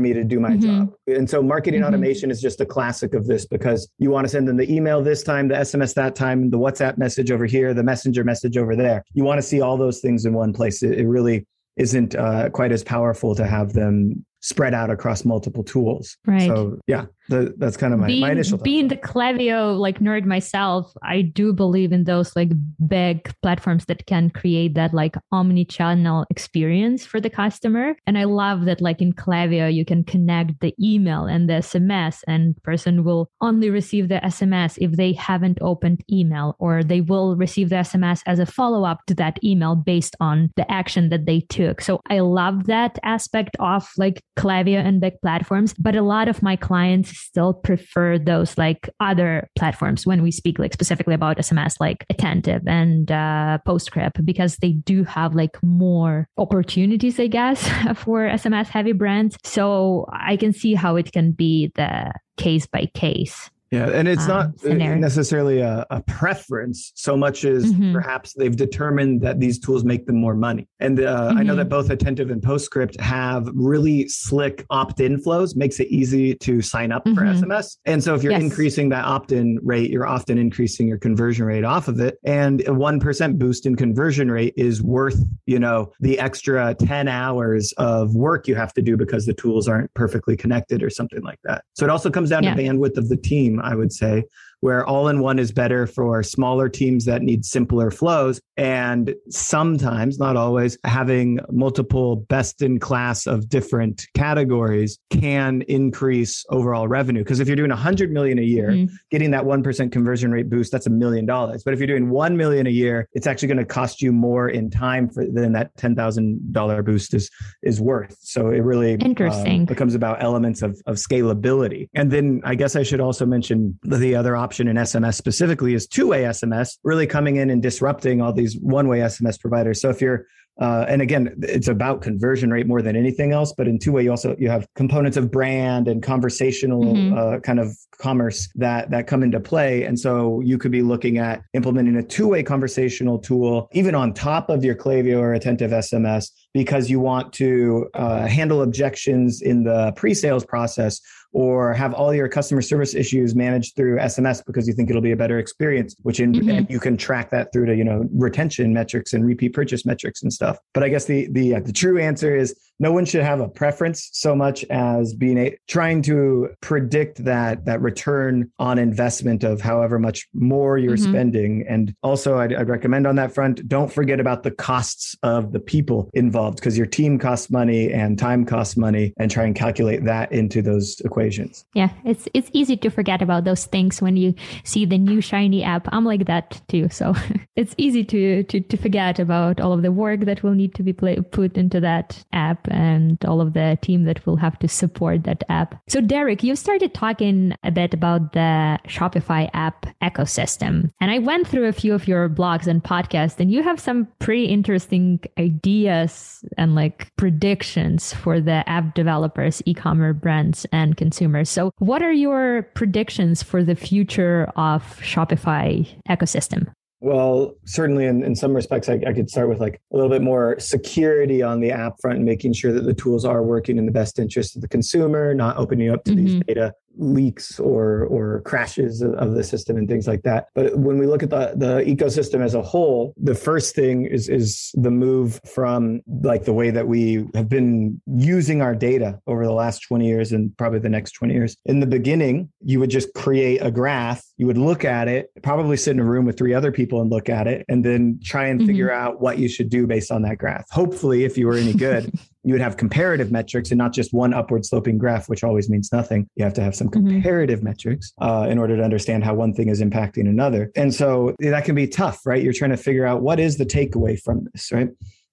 me 0.00 0.12
to 0.12 0.24
do 0.24 0.40
my 0.40 0.50
mm-hmm. 0.50 0.78
job 0.78 0.94
and 1.06 1.28
so 1.28 1.42
marketing 1.42 1.80
mm-hmm. 1.80 1.88
automation 1.88 2.30
is 2.30 2.40
just 2.40 2.60
a 2.60 2.66
classic 2.66 3.14
of 3.14 3.26
this 3.26 3.46
because 3.46 3.88
you 3.98 4.10
want 4.10 4.24
to 4.24 4.28
send 4.28 4.48
them 4.48 4.56
the 4.56 4.72
email 4.72 5.02
this 5.02 5.22
time 5.22 5.48
the 5.48 5.54
sms 5.54 5.94
that 5.94 6.14
time 6.14 6.50
the 6.50 6.58
whatsapp 6.58 6.96
message 6.98 7.30
over 7.30 7.46
here 7.46 7.74
the 7.74 7.82
messenger 7.82 8.24
message 8.24 8.56
over 8.56 8.74
there 8.74 9.04
you 9.12 9.24
want 9.24 9.38
to 9.38 9.42
see 9.42 9.60
all 9.60 9.76
those 9.76 10.00
things 10.00 10.24
in 10.24 10.32
one 10.32 10.52
place 10.52 10.82
it, 10.82 10.98
it 10.98 11.06
really 11.06 11.46
isn't 11.78 12.16
uh, 12.16 12.50
quite 12.50 12.72
as 12.72 12.82
powerful 12.82 13.34
to 13.34 13.46
have 13.46 13.72
them 13.72 14.24
spread 14.40 14.74
out 14.74 14.90
across 14.90 15.24
multiple 15.24 15.64
tools. 15.64 16.16
Right. 16.26 16.46
So 16.46 16.78
yeah, 16.86 17.06
the, 17.28 17.54
that's 17.58 17.76
kind 17.76 17.92
of 17.92 18.00
my, 18.00 18.06
being, 18.06 18.20
my 18.20 18.32
initial 18.32 18.58
thought. 18.58 18.64
being 18.64 18.88
the 18.88 18.96
Klaviyo 18.96 19.78
like 19.78 20.00
nerd 20.00 20.24
myself 20.24 20.92
i 21.02 21.20
do 21.20 21.52
believe 21.52 21.92
in 21.92 22.04
those 22.04 22.34
like 22.34 22.50
big 22.86 23.30
platforms 23.42 23.84
that 23.86 24.06
can 24.06 24.30
create 24.30 24.74
that 24.74 24.94
like 24.94 25.16
omni-channel 25.32 26.26
experience 26.30 27.04
for 27.04 27.20
the 27.20 27.30
customer 27.30 27.94
and 28.06 28.16
i 28.16 28.24
love 28.24 28.64
that 28.64 28.80
like 28.80 29.00
in 29.00 29.12
Klaviyo 29.12 29.72
you 29.72 29.84
can 29.84 30.04
connect 30.04 30.60
the 30.60 30.74
email 30.82 31.24
and 31.24 31.48
the 31.48 31.54
sms 31.54 32.22
and 32.26 32.60
person 32.62 33.04
will 33.04 33.30
only 33.40 33.70
receive 33.70 34.08
the 34.08 34.20
sms 34.24 34.78
if 34.80 34.92
they 34.92 35.12
haven't 35.12 35.58
opened 35.60 36.02
email 36.10 36.56
or 36.58 36.82
they 36.82 37.00
will 37.00 37.36
receive 37.36 37.68
the 37.68 37.76
sms 37.76 38.22
as 38.26 38.38
a 38.38 38.46
follow-up 38.46 39.04
to 39.06 39.14
that 39.14 39.42
email 39.44 39.76
based 39.76 40.16
on 40.20 40.50
the 40.56 40.70
action 40.70 41.10
that 41.10 41.26
they 41.26 41.40
took 41.40 41.80
so 41.80 42.00
i 42.08 42.20
love 42.20 42.66
that 42.66 42.98
aspect 43.02 43.56
of 43.60 43.88
like 43.98 44.22
Klaviyo 44.38 44.78
and 44.78 45.00
big 45.00 45.20
platforms 45.20 45.74
but 45.74 45.94
a 45.94 46.02
lot 46.02 46.28
of 46.28 46.42
my 46.42 46.56
clients 46.56 47.17
still 47.18 47.52
prefer 47.52 48.18
those 48.18 48.56
like 48.56 48.88
other 49.00 49.48
platforms 49.56 50.06
when 50.06 50.22
we 50.22 50.30
speak 50.30 50.58
like 50.58 50.72
specifically 50.72 51.14
about 51.14 51.38
SMS, 51.38 51.74
like 51.80 52.04
Attentive 52.10 52.62
and 52.66 53.10
uh, 53.10 53.58
Postscript, 53.64 54.24
because 54.24 54.56
they 54.56 54.72
do 54.72 55.04
have 55.04 55.34
like 55.34 55.62
more 55.62 56.28
opportunities, 56.36 57.18
I 57.20 57.26
guess, 57.26 57.68
for 57.96 58.28
SMS 58.28 58.68
heavy 58.68 58.92
brands. 58.92 59.36
So 59.44 60.06
I 60.12 60.36
can 60.36 60.52
see 60.52 60.74
how 60.74 60.96
it 60.96 61.12
can 61.12 61.32
be 61.32 61.72
the 61.74 62.12
case 62.36 62.66
by 62.66 62.86
case. 62.94 63.50
Yeah, 63.70 63.90
and 63.90 64.08
it's 64.08 64.22
um, 64.22 64.28
not 64.28 64.46
uh, 64.46 64.58
scenario. 64.58 64.98
necessarily 64.98 65.60
a, 65.60 65.86
a, 65.90 66.00
preference 66.02 66.90
so 66.94 67.16
much 67.16 67.44
as 67.44 67.66
mm-hmm. 67.66 67.92
perhaps 67.92 68.32
they've 68.32 68.56
determined 68.56 69.20
that 69.20 69.40
these 69.40 69.58
tools 69.58 69.84
make 69.84 70.06
them 70.06 70.16
more 70.16 70.34
money. 70.34 70.66
And 70.80 70.98
uh, 71.00 71.28
mm-hmm. 71.28 71.38
I 71.38 71.42
know 71.42 71.54
that 71.54 71.62
mm-hmm. 71.62 71.70
both 71.70 71.90
Attentive 71.90 72.30
and 72.30 72.42
Postscript 72.42 72.98
have 72.98 73.48
really 73.52 74.08
slick 74.08 74.64
opt-in 74.70 75.20
flows, 75.20 75.54
makes 75.54 75.80
it 75.80 75.88
easy 75.88 76.34
to 76.36 76.62
sign 76.62 76.92
up 76.92 77.04
mm-hmm. 77.04 77.14
for 77.14 77.22
SMS. 77.22 77.76
And 77.84 78.02
so 78.02 78.14
if 78.14 78.22
you're 78.22 78.32
yes. 78.32 78.42
increasing 78.42 78.88
that 78.88 79.04
opt-in 79.04 79.58
rate, 79.62 79.90
you're 79.90 80.06
often 80.06 80.38
increasing 80.38 80.88
your 80.88 80.98
conversion 80.98 81.44
rate 81.44 81.64
off 81.64 81.88
of 81.88 82.00
it. 82.00 82.16
And 82.24 82.66
a 82.66 82.72
one 82.72 83.00
percent 83.00 83.38
boost 83.38 83.66
in 83.66 83.76
conversion 83.76 84.30
rate 84.30 84.54
is 84.56 84.82
worth, 84.82 85.22
you 85.44 85.58
know, 85.58 85.92
the 86.00 86.18
extra 86.18 86.74
ten 86.74 87.06
hours 87.06 87.72
of 87.72 88.14
work 88.14 88.48
you 88.48 88.54
have 88.54 88.72
to 88.74 88.82
do 88.82 88.96
because 88.96 89.26
the 89.26 89.34
tools 89.34 89.68
aren't 89.68 89.92
perfectly 89.92 90.38
connected 90.38 90.82
or 90.82 90.88
something 90.88 91.22
like 91.22 91.38
that. 91.44 91.64
So 91.74 91.84
it 91.84 91.90
also 91.90 92.10
comes 92.10 92.30
down 92.30 92.44
yeah. 92.44 92.54
to 92.54 92.62
bandwidth 92.62 92.96
of 92.96 93.10
the 93.10 93.16
team 93.16 93.57
I 93.62 93.74
would 93.74 93.92
say 93.92 94.24
where 94.60 94.84
all 94.86 95.08
in 95.08 95.20
one 95.20 95.38
is 95.38 95.52
better 95.52 95.86
for 95.86 96.22
smaller 96.22 96.68
teams 96.68 97.04
that 97.04 97.22
need 97.22 97.44
simpler 97.44 97.90
flows. 97.90 98.40
And 98.56 99.14
sometimes, 99.30 100.18
not 100.18 100.36
always, 100.36 100.76
having 100.84 101.38
multiple 101.50 102.16
best 102.16 102.60
in 102.60 102.80
class 102.80 103.26
of 103.26 103.48
different 103.48 104.06
categories 104.14 104.98
can 105.10 105.62
increase 105.62 106.44
overall 106.50 106.88
revenue. 106.88 107.22
Because 107.22 107.38
if 107.38 107.46
you're 107.46 107.56
doing 107.56 107.70
100 107.70 108.10
million 108.10 108.38
a 108.38 108.42
year, 108.42 108.70
mm-hmm. 108.70 108.92
getting 109.10 109.30
that 109.30 109.44
1% 109.44 109.92
conversion 109.92 110.32
rate 110.32 110.50
boost, 110.50 110.72
that's 110.72 110.86
a 110.86 110.90
million 110.90 111.24
dollars. 111.24 111.62
But 111.62 111.74
if 111.74 111.80
you're 111.80 111.86
doing 111.86 112.10
1 112.10 112.36
million 112.36 112.66
a 112.66 112.70
year, 112.70 113.08
it's 113.12 113.28
actually 113.28 113.48
going 113.48 113.58
to 113.58 113.64
cost 113.64 114.02
you 114.02 114.12
more 114.12 114.48
in 114.48 114.70
time 114.70 115.08
for, 115.08 115.24
than 115.24 115.52
that 115.52 115.76
$10,000 115.76 116.84
boost 116.84 117.14
is, 117.14 117.30
is 117.62 117.80
worth. 117.80 118.16
So 118.20 118.48
it 118.48 118.60
really 118.60 118.94
um, 118.94 119.02
Interesting. 119.02 119.60
Um, 119.60 119.66
becomes 119.66 119.94
about 119.94 120.20
elements 120.22 120.62
of, 120.62 120.80
of 120.86 120.96
scalability. 120.96 121.88
And 121.94 122.10
then 122.10 122.40
I 122.44 122.56
guess 122.56 122.74
I 122.74 122.82
should 122.82 123.00
also 123.00 123.24
mention 123.24 123.78
the 123.84 124.16
other 124.16 124.36
option 124.36 124.47
option 124.48 124.66
in 124.66 124.76
SMS 124.76 125.14
specifically 125.14 125.74
is 125.74 125.86
two 125.86 126.06
way 126.08 126.22
SMS, 126.22 126.78
really 126.82 127.06
coming 127.06 127.36
in 127.36 127.50
and 127.50 127.62
disrupting 127.62 128.22
all 128.22 128.32
these 128.32 128.56
one 128.56 128.88
way 128.88 129.00
SMS 129.00 129.38
providers. 129.38 129.78
So 129.78 129.90
if 129.90 130.00
you're 130.00 130.24
uh, 130.58 130.84
and 130.88 131.00
again, 131.00 131.36
it's 131.42 131.68
about 131.68 132.02
conversion 132.02 132.50
rate 132.50 132.66
more 132.66 132.82
than 132.82 132.96
anything 132.96 133.30
else. 133.30 133.52
But 133.56 133.68
in 133.68 133.78
two 133.78 133.92
way, 133.92 134.02
you 134.02 134.10
also 134.10 134.34
you 134.38 134.48
have 134.48 134.66
components 134.74 135.16
of 135.16 135.30
brand 135.30 135.86
and 135.86 136.02
conversational 136.02 136.82
mm-hmm. 136.82 137.16
uh, 137.16 137.38
kind 137.40 137.60
of 137.60 137.68
commerce 138.00 138.48
that 138.56 138.90
that 138.90 139.06
come 139.06 139.22
into 139.22 139.38
play. 139.38 139.84
And 139.84 140.00
so 140.00 140.40
you 140.40 140.58
could 140.58 140.72
be 140.72 140.82
looking 140.82 141.18
at 141.18 141.42
implementing 141.54 141.96
a 141.96 142.02
two 142.02 142.26
way 142.26 142.42
conversational 142.42 143.18
tool, 143.18 143.68
even 143.72 143.94
on 143.94 144.12
top 144.14 144.50
of 144.50 144.64
your 144.64 144.74
Klaviyo 144.74 145.18
or 145.20 145.34
Attentive 145.34 145.70
SMS, 145.70 146.30
because 146.54 146.90
you 146.90 146.98
want 146.98 147.32
to 147.34 147.88
uh, 147.94 148.26
handle 148.26 148.62
objections 148.62 149.42
in 149.42 149.62
the 149.62 149.92
pre 149.94 150.12
sales 150.12 150.44
process 150.44 151.00
or 151.32 151.74
have 151.74 151.92
all 151.92 152.14
your 152.14 152.28
customer 152.28 152.62
service 152.62 152.94
issues 152.94 153.34
managed 153.34 153.76
through 153.76 153.98
SMS 153.98 154.44
because 154.44 154.66
you 154.66 154.72
think 154.72 154.88
it'll 154.88 155.02
be 155.02 155.12
a 155.12 155.16
better 155.16 155.38
experience, 155.38 155.94
which 156.02 156.20
in, 156.20 156.32
mm-hmm. 156.32 156.72
you 156.72 156.80
can 156.80 156.96
track 156.96 157.30
that 157.30 157.52
through 157.52 157.66
to, 157.66 157.76
you 157.76 157.84
know, 157.84 158.08
retention 158.12 158.72
metrics 158.72 159.12
and 159.12 159.24
repeat 159.24 159.52
purchase 159.52 159.84
metrics 159.84 160.22
and 160.22 160.32
stuff. 160.32 160.58
But 160.72 160.84
I 160.84 160.88
guess 160.88 161.04
the, 161.04 161.28
the, 161.30 161.56
uh, 161.56 161.60
the 161.60 161.72
true 161.72 161.98
answer 161.98 162.34
is 162.34 162.58
no 162.78 162.92
one 162.92 163.04
should 163.04 163.22
have 163.22 163.40
a 163.40 163.48
preference 163.48 164.08
so 164.12 164.34
much 164.34 164.64
as 164.70 165.14
being 165.14 165.38
a, 165.38 165.56
trying 165.66 166.02
to 166.02 166.48
predict 166.60 167.24
that, 167.24 167.64
that 167.64 167.80
return 167.80 168.50
on 168.58 168.78
investment 168.78 169.44
of 169.44 169.60
however 169.60 169.98
much 169.98 170.28
more 170.34 170.78
you're 170.78 170.96
mm-hmm. 170.96 171.10
spending. 171.10 171.64
And 171.68 171.94
also 172.02 172.38
I'd, 172.38 172.54
I'd 172.54 172.68
recommend 172.68 173.06
on 173.06 173.16
that 173.16 173.34
front, 173.34 173.66
don't 173.68 173.92
forget 173.92 174.20
about 174.20 174.42
the 174.42 174.50
costs 174.50 175.16
of 175.22 175.52
the 175.52 175.60
people 175.60 176.10
involved 176.14 176.58
because 176.58 176.76
your 176.76 176.86
team 176.86 177.18
costs 177.18 177.50
money 177.50 177.92
and 177.92 178.18
time 178.18 178.44
costs 178.44 178.76
money 178.76 179.12
and 179.18 179.30
try 179.30 179.44
and 179.44 179.54
calculate 179.54 180.04
that 180.04 180.30
into 180.32 180.62
those 180.62 181.00
equations. 181.00 181.64
Yeah, 181.74 181.90
it's 182.04 182.28
it's 182.34 182.50
easy 182.52 182.76
to 182.76 182.90
forget 182.90 183.22
about 183.22 183.44
those 183.44 183.66
things 183.66 184.00
when 184.00 184.16
you 184.16 184.34
see 184.64 184.84
the 184.84 184.98
new 184.98 185.20
shiny 185.20 185.62
app. 185.62 185.88
I'm 185.92 186.04
like 186.04 186.26
that 186.26 186.60
too, 186.68 186.88
so 186.90 187.14
it's 187.56 187.74
easy 187.76 188.04
to 188.04 188.44
to 188.44 188.60
to 188.60 188.76
forget 188.76 189.18
about 189.18 189.60
all 189.60 189.72
of 189.72 189.82
the 189.82 189.92
work 189.92 190.20
that 190.20 190.42
will 190.42 190.54
need 190.54 190.74
to 190.74 190.82
be 190.82 190.92
play, 190.92 191.16
put 191.16 191.56
into 191.56 191.80
that 191.80 192.24
app 192.32 192.67
and 192.70 193.22
all 193.24 193.40
of 193.40 193.54
the 193.54 193.78
team 193.82 194.04
that 194.04 194.24
will 194.26 194.36
have 194.36 194.58
to 194.60 194.68
support 194.68 195.24
that 195.24 195.44
app. 195.48 195.80
So 195.88 196.00
Derric, 196.00 196.42
you 196.42 196.56
started 196.56 196.94
talking 196.94 197.54
a 197.62 197.70
bit 197.70 197.94
about 197.94 198.32
the 198.32 198.78
Shopify 198.86 199.50
app 199.54 199.86
ecosystem, 200.02 200.90
and 201.00 201.10
I 201.10 201.18
went 201.18 201.46
through 201.46 201.66
a 201.66 201.72
few 201.72 201.94
of 201.94 202.08
your 202.08 202.28
blogs 202.28 202.66
and 202.66 202.82
podcasts, 202.82 203.40
and 203.40 203.50
you 203.50 203.62
have 203.62 203.80
some 203.80 204.08
pretty 204.18 204.46
interesting 204.46 205.20
ideas 205.38 206.44
and 206.56 206.74
like 206.74 207.10
predictions 207.16 208.12
for 208.12 208.40
the 208.40 208.68
app 208.68 208.94
developers, 208.94 209.62
e-commerce 209.66 210.16
brands, 210.20 210.66
and 210.72 210.96
consumers. 210.96 211.50
So, 211.50 211.72
what 211.78 212.02
are 212.02 212.12
your 212.12 212.62
predictions 212.74 213.42
for 213.42 213.62
the 213.62 213.74
future 213.74 214.50
of 214.56 214.82
Shopify 215.00 215.86
ecosystem? 216.08 216.72
Well, 217.00 217.54
certainly 217.64 218.06
in, 218.06 218.24
in 218.24 218.34
some 218.34 218.54
respects, 218.54 218.88
I, 218.88 219.00
I, 219.06 219.12
could 219.12 219.30
start 219.30 219.48
with 219.48 219.60
like 219.60 219.80
a 219.92 219.96
little 219.96 220.10
bit 220.10 220.20
more 220.20 220.58
security 220.58 221.42
on 221.42 221.60
the 221.60 221.70
app 221.70 222.00
front 222.00 222.20
making 222.22 222.54
sure 222.54 222.72
that 222.72 222.82
the 222.82 222.94
tools 222.94 223.24
are 223.24 223.42
working 223.44 223.78
in 223.78 223.86
the 223.86 223.92
best 223.92 224.18
interest 224.18 224.56
of 224.56 224.62
the 224.62 224.68
consumer, 224.68 225.32
not 225.32 225.56
opening 225.58 225.90
up 225.90 226.02
to 226.04 226.10
mm-hmm. 226.10 226.24
these 226.24 226.42
data 226.48 226.74
leaks 226.98 227.58
or 227.58 228.04
or 228.04 228.40
crashes 228.42 229.02
of 229.02 229.34
the 229.34 229.44
system 229.44 229.76
and 229.76 229.88
things 229.88 230.06
like 230.06 230.22
that. 230.22 230.48
But 230.54 230.78
when 230.78 230.98
we 230.98 231.06
look 231.06 231.22
at 231.22 231.30
the 231.30 231.54
the 231.56 231.82
ecosystem 231.84 232.42
as 232.42 232.54
a 232.54 232.62
whole, 232.62 233.14
the 233.16 233.34
first 233.34 233.74
thing 233.74 234.06
is 234.06 234.28
is 234.28 234.70
the 234.74 234.90
move 234.90 235.40
from 235.46 236.00
like 236.22 236.44
the 236.44 236.52
way 236.52 236.70
that 236.70 236.88
we 236.88 237.26
have 237.34 237.48
been 237.48 238.00
using 238.06 238.62
our 238.62 238.74
data 238.74 239.18
over 239.26 239.44
the 239.44 239.52
last 239.52 239.80
20 239.80 240.06
years 240.06 240.32
and 240.32 240.56
probably 240.56 240.78
the 240.78 240.88
next 240.88 241.12
20 241.12 241.34
years. 241.34 241.56
In 241.64 241.80
the 241.80 241.86
beginning, 241.86 242.50
you 242.60 242.80
would 242.80 242.90
just 242.90 243.12
create 243.14 243.58
a 243.58 243.70
graph, 243.70 244.22
you 244.36 244.46
would 244.46 244.58
look 244.58 244.84
at 244.84 245.08
it, 245.08 245.30
probably 245.42 245.76
sit 245.76 245.92
in 245.92 246.00
a 246.00 246.04
room 246.04 246.24
with 246.24 246.36
three 246.36 246.54
other 246.54 246.72
people 246.72 247.00
and 247.00 247.10
look 247.10 247.28
at 247.28 247.46
it 247.46 247.64
and 247.68 247.84
then 247.84 248.20
try 248.22 248.46
and 248.46 248.60
mm-hmm. 248.60 248.68
figure 248.68 248.90
out 248.90 249.20
what 249.20 249.38
you 249.38 249.48
should 249.48 249.70
do 249.70 249.86
based 249.86 250.10
on 250.10 250.22
that 250.22 250.38
graph. 250.38 250.64
Hopefully, 250.70 251.24
if 251.24 251.38
you 251.38 251.46
were 251.46 251.54
any 251.54 251.74
good, 251.74 252.12
you 252.48 252.54
would 252.54 252.62
have 252.62 252.78
comparative 252.78 253.30
metrics 253.30 253.70
and 253.70 253.76
not 253.76 253.92
just 253.92 254.14
one 254.14 254.32
upward 254.32 254.64
sloping 254.64 254.96
graph, 254.96 255.28
which 255.28 255.44
always 255.44 255.68
means 255.68 255.92
nothing. 255.92 256.26
You 256.34 256.44
have 256.44 256.54
to 256.54 256.62
have 256.62 256.74
some 256.74 256.88
mm-hmm. 256.88 257.06
comparative 257.08 257.58
mm-hmm. 257.58 257.68
metrics 257.68 258.14
uh, 258.22 258.46
in 258.48 258.58
order 258.58 258.74
to 258.74 258.82
understand 258.82 259.22
how 259.22 259.34
one 259.34 259.52
thing 259.52 259.68
is 259.68 259.82
impacting 259.82 260.28
another. 260.28 260.72
And 260.74 260.94
so 260.94 261.36
that 261.40 261.66
can 261.66 261.74
be 261.74 261.86
tough, 261.86 262.24
right? 262.24 262.42
You're 262.42 262.54
trying 262.54 262.70
to 262.70 262.78
figure 262.78 263.04
out 263.04 263.20
what 263.20 263.38
is 263.38 263.58
the 263.58 263.66
takeaway 263.66 264.18
from 264.18 264.48
this, 264.54 264.72
right? 264.72 264.88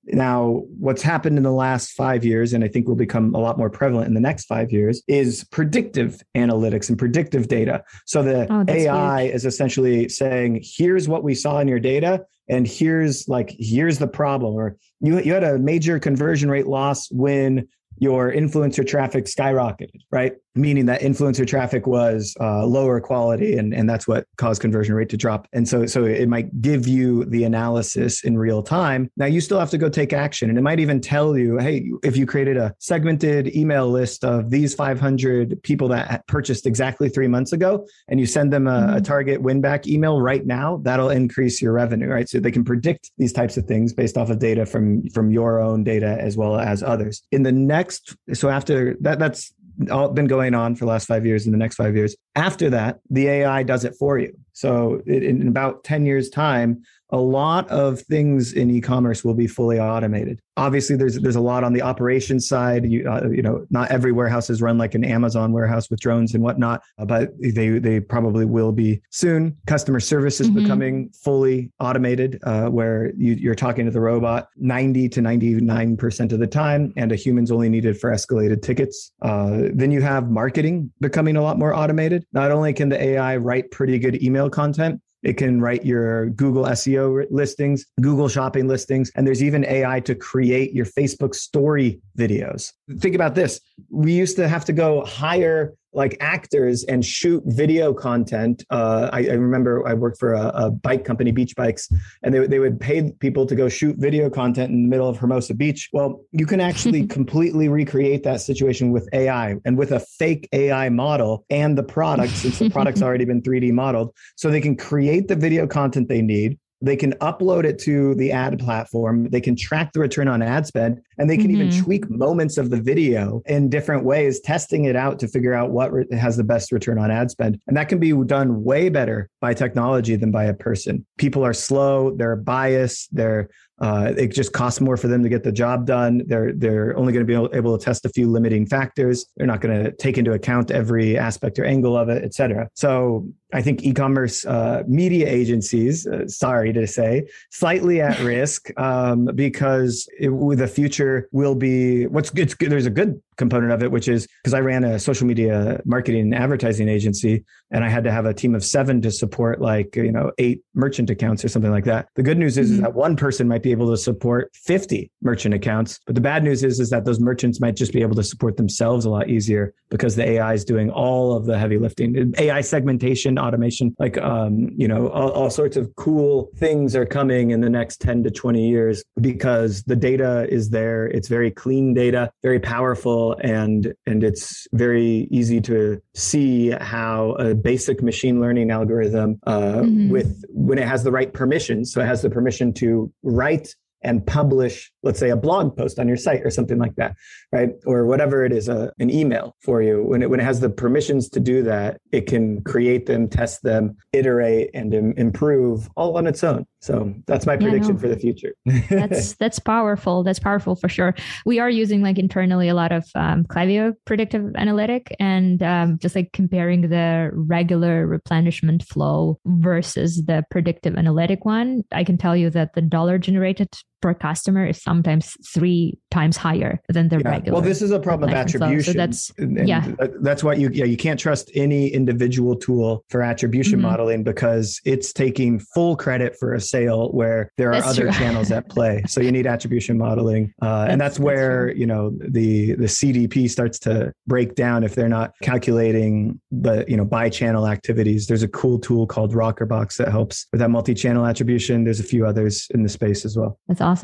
Now, 0.08 0.64
what's 0.78 1.02
happened 1.02 1.38
in 1.38 1.44
the 1.44 1.52
last 1.52 1.94
five 1.94 2.24
years, 2.24 2.54
and 2.54 2.64
I 2.64 2.68
think 2.68 2.88
will 2.88 2.96
become 2.96 3.34
a 3.34 3.40
lot 3.40 3.58
more 3.58 3.70
prevalent 3.70 4.08
in 4.08 4.14
the 4.14 4.20
next 4.20 4.46
five 4.46 4.72
years, 4.72 5.02
is 5.08 5.46
predictive 5.46 6.22
analytics 6.36 6.90
and 6.90 7.00
predictive 7.00 7.48
data. 7.48 7.84
So 8.06 8.22
the 8.22 8.46
oh, 8.52 8.66
AI 8.68 9.24
is 9.24 9.46
essentially 9.46 10.10
saying, 10.10 10.64
here's 10.64 11.08
what 11.08 11.24
we 11.24 11.34
saw 11.34 11.60
in 11.60 11.68
your 11.68 11.80
data, 11.80 12.26
and 12.48 12.68
here's 12.68 13.28
like, 13.28 13.56
here's 13.58 13.98
the 13.98 14.08
problem. 14.08 14.56
Or 14.56 14.78
you, 15.00 15.20
you 15.20 15.34
had 15.34 15.44
a 15.44 15.58
major 15.58 16.00
conversion 16.00 16.50
rate 16.50 16.68
loss 16.68 17.12
when 17.12 17.68
your 17.98 18.32
influencer 18.32 18.86
traffic 18.86 19.26
skyrocketed, 19.26 20.02
right? 20.12 20.34
Meaning 20.56 20.86
that 20.86 21.02
influencer 21.02 21.46
traffic 21.46 21.86
was 21.86 22.36
uh, 22.40 22.66
lower 22.66 23.02
quality, 23.02 23.58
and, 23.58 23.74
and 23.74 23.90
that's 23.90 24.08
what 24.08 24.26
caused 24.38 24.62
conversion 24.62 24.96
rate 24.96 25.10
to 25.10 25.18
drop. 25.18 25.48
And 25.54 25.68
so, 25.68 25.86
so 25.86 26.06
it 26.06 26.30
might 26.30 26.62
give 26.62 26.88
you 26.88 27.26
the 27.26 27.44
analysis 27.44 28.24
in 28.24 28.38
real 28.38 28.64
time. 28.64 29.10
Now 29.18 29.26
you 29.26 29.42
still 29.42 29.60
have 29.60 29.70
to 29.72 29.78
go 29.78 29.90
take 29.90 30.14
action, 30.14 30.50
and 30.50 30.58
it 30.58 30.62
might 30.62 30.80
even 30.80 31.02
tell 31.02 31.38
you, 31.38 31.58
hey, 31.58 31.92
if 32.04 32.16
you 32.16 32.26
created 32.26 32.58
a 32.58 32.74
segmented 32.80 33.56
email 33.56 33.90
list 33.90 34.24
of 34.24 34.50
these 34.50 34.74
500 34.76 35.62
people 35.64 35.88
that 35.90 36.26
purchased 36.28 36.66
exactly 36.66 37.10
three 37.10 37.28
months 37.28 37.52
ago, 37.52 37.86
and 38.08 38.20
you 38.20 38.26
send 38.26 38.52
them 38.54 38.68
a, 38.68 38.72
mm-hmm. 38.72 38.96
a 38.98 39.02
target 39.02 39.42
win 39.42 39.62
back 39.62 39.88
email 39.88 40.22
right 40.22 40.46
now, 40.46 40.80
that'll 40.84 41.10
increase 41.10 41.62
your 41.62 41.74
revenue, 41.74 42.08
right? 42.08 42.30
So 42.30 42.40
they 42.40 42.52
can 42.52 42.64
predict 42.64 43.12
these 43.18 43.34
types 43.34 43.58
of 43.58 43.66
things 43.66 43.94
based 43.94 44.18
off 44.18 44.30
of 44.30 44.40
data 44.40 44.66
from 44.66 45.08
from 45.10 45.32
your 45.32 45.60
own 45.60 45.84
data 45.84 46.18
as 46.20 46.38
well 46.38 46.58
as 46.58 46.82
others. 46.82 47.24
In 47.32 47.44
the 47.44 47.52
next 47.52 47.85
next, 47.86 48.16
so 48.34 48.50
after 48.50 48.96
that, 49.02 49.20
that's 49.20 49.54
all 49.92 50.10
been 50.10 50.28
going 50.28 50.56
on 50.56 50.76
for 50.76 50.86
the 50.86 50.92
last 50.92 51.06
five 51.06 51.26
years. 51.26 51.46
In 51.46 51.52
the 51.52 51.58
next 51.58 51.76
five 51.76 51.96
years, 51.96 52.16
after 52.36 52.70
that, 52.72 53.00
the 53.10 53.28
AI 53.28 53.64
does 53.64 53.84
it 53.84 53.96
for 54.00 54.18
you. 54.18 54.36
So 54.54 55.02
in 55.06 55.48
about 55.48 55.84
ten 55.84 56.06
years' 56.06 56.30
time, 56.30 56.84
a 57.10 57.18
lot 57.18 57.70
of 57.70 58.02
things 58.02 58.54
in 58.54 58.72
e-commerce 58.72 59.24
will 59.24 59.34
be 59.34 59.48
fully 59.48 59.80
automated. 59.80 60.42
Obviously, 60.58 60.96
there's 60.96 61.20
there's 61.20 61.36
a 61.36 61.42
lot 61.42 61.64
on 61.64 61.74
the 61.74 61.82
operations 61.82 62.48
side. 62.48 62.86
You 62.86 63.10
uh, 63.10 63.28
you 63.30 63.42
know, 63.42 63.66
not 63.70 63.92
every 63.92 64.12
warehouse 64.12 64.50
is 64.50 64.62
run 64.62 64.78
like 64.78 64.96
an 64.96 65.04
Amazon 65.04 65.52
warehouse 65.52 65.90
with 65.90 66.00
drones 66.00 66.34
and 66.34 66.44
whatnot, 66.44 66.82
uh, 66.98 67.06
but 67.06 67.32
they 67.40 67.78
they 67.78 68.00
probably 68.00 68.46
will 68.46 68.72
be 68.72 69.02
soon. 69.12 69.58
Customer 69.68 70.00
service 70.00 70.40
is 70.40 70.50
mm-hmm. 70.50 70.62
becoming 70.62 71.10
fully 71.10 71.72
automated, 71.80 72.40
uh, 72.44 72.68
where 72.68 73.12
you, 73.18 73.34
you're 73.34 73.56
talking 73.56 73.86
to 73.86 73.92
the 73.92 74.00
robot 74.00 74.48
90 74.56 75.10
to 75.10 75.22
99 75.22 75.98
percent 75.98 76.32
of 76.32 76.40
the 76.40 76.48
time, 76.48 76.94
and 76.96 77.12
a 77.12 77.16
human's 77.16 77.52
only 77.52 77.70
needed 77.70 78.00
for 78.00 78.10
escalated 78.12 78.62
tickets. 78.62 79.12
Uh, 79.22 79.64
then 79.74 79.92
you 79.92 80.02
have 80.02 80.30
marketing 80.30 80.90
becoming 81.02 81.36
a 81.36 81.42
lot 81.42 81.60
more 81.60 81.76
automated. 81.76 82.26
Not 82.32 82.52
only 82.52 82.74
can 82.74 82.90
the 82.90 83.02
AI 83.02 83.36
write 83.36 83.72
pretty 83.72 84.00
good 84.00 84.24
email 84.24 84.50
content, 84.50 85.02
it 85.26 85.38
can 85.38 85.60
write 85.60 85.84
your 85.86 86.30
Google 86.30 86.66
SEO 86.66 87.26
listings, 87.32 87.86
Google 88.00 88.30
shopping 88.30 88.68
listings, 88.68 89.12
and 89.16 89.26
there's 89.26 89.44
even 89.44 89.66
AI 89.66 90.00
to 90.02 90.14
create 90.14 90.72
your 90.74 90.86
Facebook 90.86 91.34
story 91.34 92.00
videos. 92.18 92.72
Think 93.00 93.16
about 93.16 93.34
this. 93.34 93.60
We 93.90 94.14
used 94.14 94.36
to 94.38 94.48
have 94.48 94.66
to 94.66 94.74
go 94.74 95.04
hire 95.04 95.74
like 95.96 96.18
actors 96.20 96.84
and 96.84 97.04
shoot 97.04 97.42
video 97.46 97.94
content. 97.94 98.64
Uh, 98.70 99.10
I, 99.12 99.20
I, 99.20 99.34
remember 99.34 99.88
I 99.88 99.94
worked 99.94 100.20
for 100.20 100.34
a, 100.34 100.48
a, 100.54 100.72
bike 100.72 101.06
company, 101.06 101.32
Beach 101.32 101.56
Bikes, 101.56 101.90
and 102.22 102.34
they, 102.34 102.46
they 102.46 102.60
would 102.60 102.80
pay 102.80 103.12
people 103.20 103.46
to 103.46 103.56
go 103.56 103.70
shoot 103.70 103.96
video 103.98 104.30
content 104.30 104.72
in 104.72 104.84
the 104.84 104.90
middle 104.90 105.08
of 105.08 105.18
Hermosa 105.18 105.54
Beach. 105.54 105.90
Well, 105.94 106.22
you 106.32 106.46
can 106.46 106.60
actually 106.60 107.08
completely 107.18 107.70
recreate 107.70 108.24
that 108.24 108.42
situation 108.42 108.92
with 108.92 109.08
AI 109.14 109.56
and 109.64 109.78
with 109.78 109.92
a 109.92 110.02
fake 110.02 110.50
AI 110.52 110.90
model 110.90 111.46
and 111.50 111.78
the 111.78 111.84
product, 111.84 112.34
since 112.34 112.60
the 112.60 112.70
product's 112.70 113.02
already 113.06 113.26
been 113.26 113.42
3D 113.42 113.72
modeled. 113.72 114.14
So 114.36 114.52
they 114.52 114.62
can 114.62 114.76
create 114.76 115.28
the 115.30 115.36
video 115.36 115.66
content 115.66 116.10
they 116.10 116.22
need 116.22 116.60
they 116.86 116.96
can 116.96 117.14
upload 117.14 117.64
it 117.64 117.80
to 117.80 118.14
the 118.16 118.32
ad 118.32 118.60
platform. 118.60 119.30
They 119.30 119.42
can 119.42 119.56
track 119.56 119.92
the 119.94 120.00
return 120.00 120.28
on 120.28 120.44
ad 120.44 120.68
spend 120.68 121.02
and 121.18 121.30
they 121.30 121.36
can 121.36 121.48
mm-hmm. 121.48 121.64
even 121.64 121.84
tweak 121.84 122.10
moments 122.10 122.58
of 122.58 122.70
the 122.70 122.80
video 122.80 123.42
in 123.48 123.70
different 123.70 124.06
ways, 124.06 124.40
testing 124.40 124.86
it 124.86 124.96
out 124.96 125.18
to 125.20 125.28
figure 125.28 125.54
out 125.54 125.72
what 125.72 125.92
re- 125.92 126.06
has 126.12 126.38
the 126.38 126.44
best 126.44 126.72
return 126.72 127.00
on 127.00 127.10
ad 127.10 127.32
spend. 127.32 127.60
And 127.68 127.76
that 127.76 127.90
can 127.90 128.00
be 128.00 128.14
done 128.26 128.64
way 128.64 128.90
better 128.90 129.30
by 129.42 129.56
technology 129.56 130.16
than 130.16 130.32
by 130.32 130.44
a 130.44 130.54
person. 130.54 131.06
People 131.18 131.44
are 131.44 131.54
slow, 131.54 132.16
they're 132.16 132.36
biased, 132.36 133.14
they're 133.16 133.50
uh, 133.80 134.14
it 134.18 134.30
just 134.30 134.54
costs 134.54 134.80
more 134.80 134.96
for 134.96 135.08
them 135.08 135.22
to 135.22 135.30
get 135.30 135.44
the 135.44 135.52
job 135.52 135.86
done. 135.86 136.24
They're 136.28 136.54
they're 136.54 136.98
only 136.98 137.12
going 137.12 137.26
to 137.26 137.28
be 137.28 137.34
able, 137.34 137.50
able, 137.54 137.78
to 137.78 137.84
test 137.84 138.06
a 138.06 138.10
few 138.10 138.28
limiting 138.28 138.66
factors. 138.66 139.26
They're 139.36 139.48
not 139.48 139.60
going 139.60 139.84
to 139.84 139.92
take 139.92 140.18
into 140.18 140.32
account 140.32 140.72
every 140.72 141.18
aspect 141.18 141.60
or 141.60 141.66
angle 141.66 141.98
of 141.98 142.08
it, 142.08 142.24
et 142.24 142.34
cetera. 142.34 142.70
So 142.74 143.28
I 143.54 143.62
think 143.62 143.84
e-commerce 143.84 144.46
uh, 144.46 144.84
media 144.88 145.28
agencies, 145.30 146.08
uh, 146.08 146.28
sorry 146.28 146.74
to 146.74 146.88
say, 146.88 147.28
slightly 147.52 148.02
at 148.02 148.20
risk 148.22 148.70
um, 148.80 149.26
because 149.36 150.08
it, 150.20 150.30
the 150.30 150.68
future 150.68 151.28
will 151.32 151.56
be 151.56 152.08
what's 152.08 152.30
good. 152.30 152.50
There's 152.60 152.86
a 152.86 152.90
good 152.90 153.22
component 153.38 153.74
of 153.74 153.84
it, 153.84 153.92
which 153.92 154.08
is 154.08 154.28
because 154.42 154.54
I 154.54 154.62
ran 154.62 154.84
a 154.84 155.00
social 155.00 155.28
media 155.28 155.82
marketing 155.86 156.22
and 156.22 156.36
advertising 156.36 156.88
agency, 156.88 157.44
and 157.76 157.84
I 157.84 157.90
had 157.90 158.06
to 158.06 158.12
have 158.12 158.26
a 158.26 158.34
team 158.34 158.56
of 158.56 158.64
seven 158.64 159.02
to 159.02 159.12
support 159.12 159.60
like 159.60 159.98
you 159.98 160.12
know 160.12 160.32
eight 160.38 160.62
merchant 160.76 161.10
accounts 161.10 161.44
or 161.44 161.50
something 161.50 161.72
like 161.72 161.84
that. 161.84 162.08
The 162.16 162.24
good 162.24 162.38
news 162.38 162.58
is, 162.58 162.70
mm-hmm. 162.70 162.76
is 162.76 162.82
that 162.82 162.94
one 162.94 163.18
person 163.18 163.50
might 163.50 163.64
be 163.64 163.72
able 163.72 163.92
to 163.92 163.98
support 163.98 164.50
50 164.56 165.12
merchant 165.22 165.54
accounts, 165.54 166.00
but 166.06 166.16
the 166.16 166.22
bad 166.22 166.42
news 166.42 166.64
is 166.64 166.80
is 166.80 166.90
that 166.92 167.04
those 167.04 167.20
merchants 167.20 167.60
might 167.60 167.76
just 167.76 167.92
be 167.92 168.02
able 168.02 168.16
to 168.16 168.24
support 168.24 168.56
themselves 168.56 169.04
a 169.04 169.10
lot 169.10 169.30
easier 169.30 169.74
because 169.90 170.16
the 170.16 170.24
AI 170.24 170.54
is 170.54 170.64
doing 170.64 170.90
all 170.90 171.36
of 171.36 171.46
the 171.46 171.60
heavy 171.60 171.78
lifting. 171.78 172.34
AI 172.38 172.62
segmentation, 172.62 173.38
automation, 173.38 173.94
like 174.00 174.18
um, 174.20 174.70
you 174.78 174.88
know, 174.88 175.10
all, 175.10 175.32
all 175.32 175.50
sorts 175.50 175.76
of 175.76 175.94
cool 175.98 176.50
things 176.56 176.96
are 176.96 177.06
coming 177.06 177.52
in 177.52 177.60
the 177.60 177.70
next 177.70 178.00
10 178.00 178.24
to 178.24 178.32
20 178.32 178.70
years 178.70 179.04
because 179.20 179.84
the 179.84 179.98
data 179.98 180.48
is 180.50 180.70
there. 180.70 181.08
It's 181.08 181.28
very 181.28 181.52
clean 181.52 181.94
data, 181.94 182.32
very 182.42 182.62
powerful 182.62 183.36
and 183.42 183.94
and 184.06 184.24
it's 184.24 184.66
very 184.72 185.28
easy 185.30 185.60
to 185.62 186.02
see 186.14 186.70
how 186.70 187.32
a 187.34 187.54
basic 187.66 187.98
machine 188.04 188.40
learning 188.40 188.70
algorithm 188.70 189.40
uh, 189.48 189.82
mm-hmm. 189.82 190.10
with 190.10 190.46
when 190.50 190.78
it 190.78 190.88
has 190.88 191.04
the 191.04 191.12
right 191.12 191.34
permissions 191.34 191.92
so 191.92 192.00
it 192.00 192.06
has 192.06 192.22
the 192.22 192.30
permission 192.30 192.72
to 192.72 193.12
write 193.24 193.68
and 194.06 194.26
publish, 194.26 194.92
let's 195.02 195.20
say, 195.20 195.32
a 195.32 195.36
blog 195.36 195.76
post 195.76 195.98
on 195.98 196.08
your 196.08 196.16
site 196.16 196.42
or 196.46 196.52
something 196.52 196.78
like 196.78 196.96
that, 196.96 197.16
right? 197.52 197.72
Or 197.88 198.06
whatever 198.06 198.46
it 198.46 198.52
is, 198.52 198.70
a, 198.70 198.94
an 199.00 199.10
email 199.10 199.56
for 199.62 199.82
you. 199.82 200.04
When 200.04 200.22
it 200.22 200.30
when 200.30 200.40
it 200.40 200.44
has 200.44 200.60
the 200.60 200.70
permissions 200.70 201.28
to 201.30 201.40
do 201.40 201.64
that, 201.64 202.00
it 202.12 202.28
can 202.28 202.64
create 202.64 203.08
them, 203.08 203.28
test 203.28 203.64
them, 203.64 203.98
iterate, 204.14 204.70
and 204.76 204.94
Im- 204.94 205.14
improve 205.18 205.90
all 205.96 206.18
on 206.18 206.28
its 206.28 206.44
own. 206.44 206.68
So 206.86 207.12
that's 207.26 207.48
my 207.48 207.58
prediction 207.58 207.84
yeah, 207.84 207.94
no. 207.94 208.00
for 208.00 208.08
the 208.08 208.16
future. 208.18 208.54
that's 208.92 209.34
that's 209.38 209.58
powerful. 209.58 210.24
That's 210.24 210.38
powerful 210.38 210.76
for 210.76 210.88
sure. 210.88 211.16
We 211.44 211.58
are 211.58 211.70
using 211.70 212.04
like 212.04 212.20
internally 212.20 212.70
a 212.70 212.76
lot 212.76 212.92
of 212.92 213.10
um, 213.16 213.44
Klaviyo 213.46 213.96
predictive 214.06 214.56
analytic 214.56 215.16
and 215.20 215.64
um, 215.64 215.98
just 216.00 216.16
like 216.16 216.32
comparing 216.32 216.90
the 216.90 217.32
regular 217.34 218.06
replenishment 218.06 218.84
flow 218.84 219.40
versus 219.46 220.26
the 220.26 220.44
predictive 220.52 220.96
analytic 220.96 221.44
one. 221.44 221.82
I 221.92 222.04
can 222.04 222.20
tell 222.20 222.38
you 222.38 222.52
that 222.52 222.76
the 222.76 222.82
dollar 222.82 223.18
generated 223.18 223.70
per 224.06 224.14
customer 224.14 224.68
is 224.68 224.80
sometimes 224.84 225.36
three 225.52 225.98
times 226.12 226.38
higher 226.38 226.80
than 226.90 227.10
the 227.10 227.18
yeah. 227.18 227.30
regular. 227.30 227.54
Well, 227.54 227.64
this 227.64 227.82
is 227.82 227.90
a 227.90 228.00
problem 228.00 228.30
of 228.30 228.36
attribution. 228.36 228.94
So 228.94 228.98
that's 229.00 229.32
and 229.40 229.68
yeah. 229.68 229.96
That's 230.22 230.44
why 230.44 230.54
you 230.54 230.70
yeah 230.72 230.86
you 230.86 230.96
can't 230.96 231.20
trust 231.20 231.50
any 231.56 231.88
individual 231.88 232.56
tool 232.56 233.04
for 233.10 233.24
attribution 233.24 233.80
mm-hmm. 233.80 233.90
modeling 233.90 234.24
because 234.24 234.80
it's 234.86 235.12
taking 235.12 235.58
full 235.58 235.96
credit 235.96 236.38
for 236.38 236.54
a 236.54 236.62
sale 236.62 237.10
where 237.14 237.50
there 237.58 237.70
are 237.72 237.82
that's 237.82 237.88
other 237.88 238.04
true. 238.04 238.12
channels 238.12 238.52
at 238.52 238.70
play. 238.70 239.02
So 239.16 239.22
you 239.22 239.32
need 239.32 239.48
attribution 239.48 239.98
modeling, 239.98 240.54
uh, 240.62 240.82
that's, 240.82 240.92
and 240.92 241.02
that's 241.02 241.20
where 241.20 241.68
that's 241.68 241.80
you 241.80 241.88
know 241.88 242.12
the 242.20 242.74
the 242.74 242.90
CDP 242.98 243.50
starts 243.50 243.80
to 243.80 244.12
break 244.28 244.56
down 244.56 244.84
if 244.84 244.94
they're 244.94 245.08
not 245.08 245.32
calculating 245.42 246.40
the 246.52 246.84
you 246.88 246.98
know 246.98 247.06
by 247.06 247.30
channel 247.30 247.66
activities. 247.66 248.28
There's 248.28 248.44
a 248.44 248.50
cool 248.50 248.78
tool 248.78 249.08
called 249.08 249.34
Rockerbox 249.34 249.98
that 249.98 250.10
helps 250.10 250.48
with 250.52 250.60
that 250.60 250.70
multi-channel 250.70 251.26
attribution. 251.26 251.86
There's 251.86 252.02
a 252.02 252.10
few 252.14 252.26
others 252.26 252.68
in 252.74 252.84
the 252.84 252.90
space 252.90 253.24
as 253.24 253.38
well. 253.38 253.58
That's 253.70 253.82
awesome. 253.82 253.95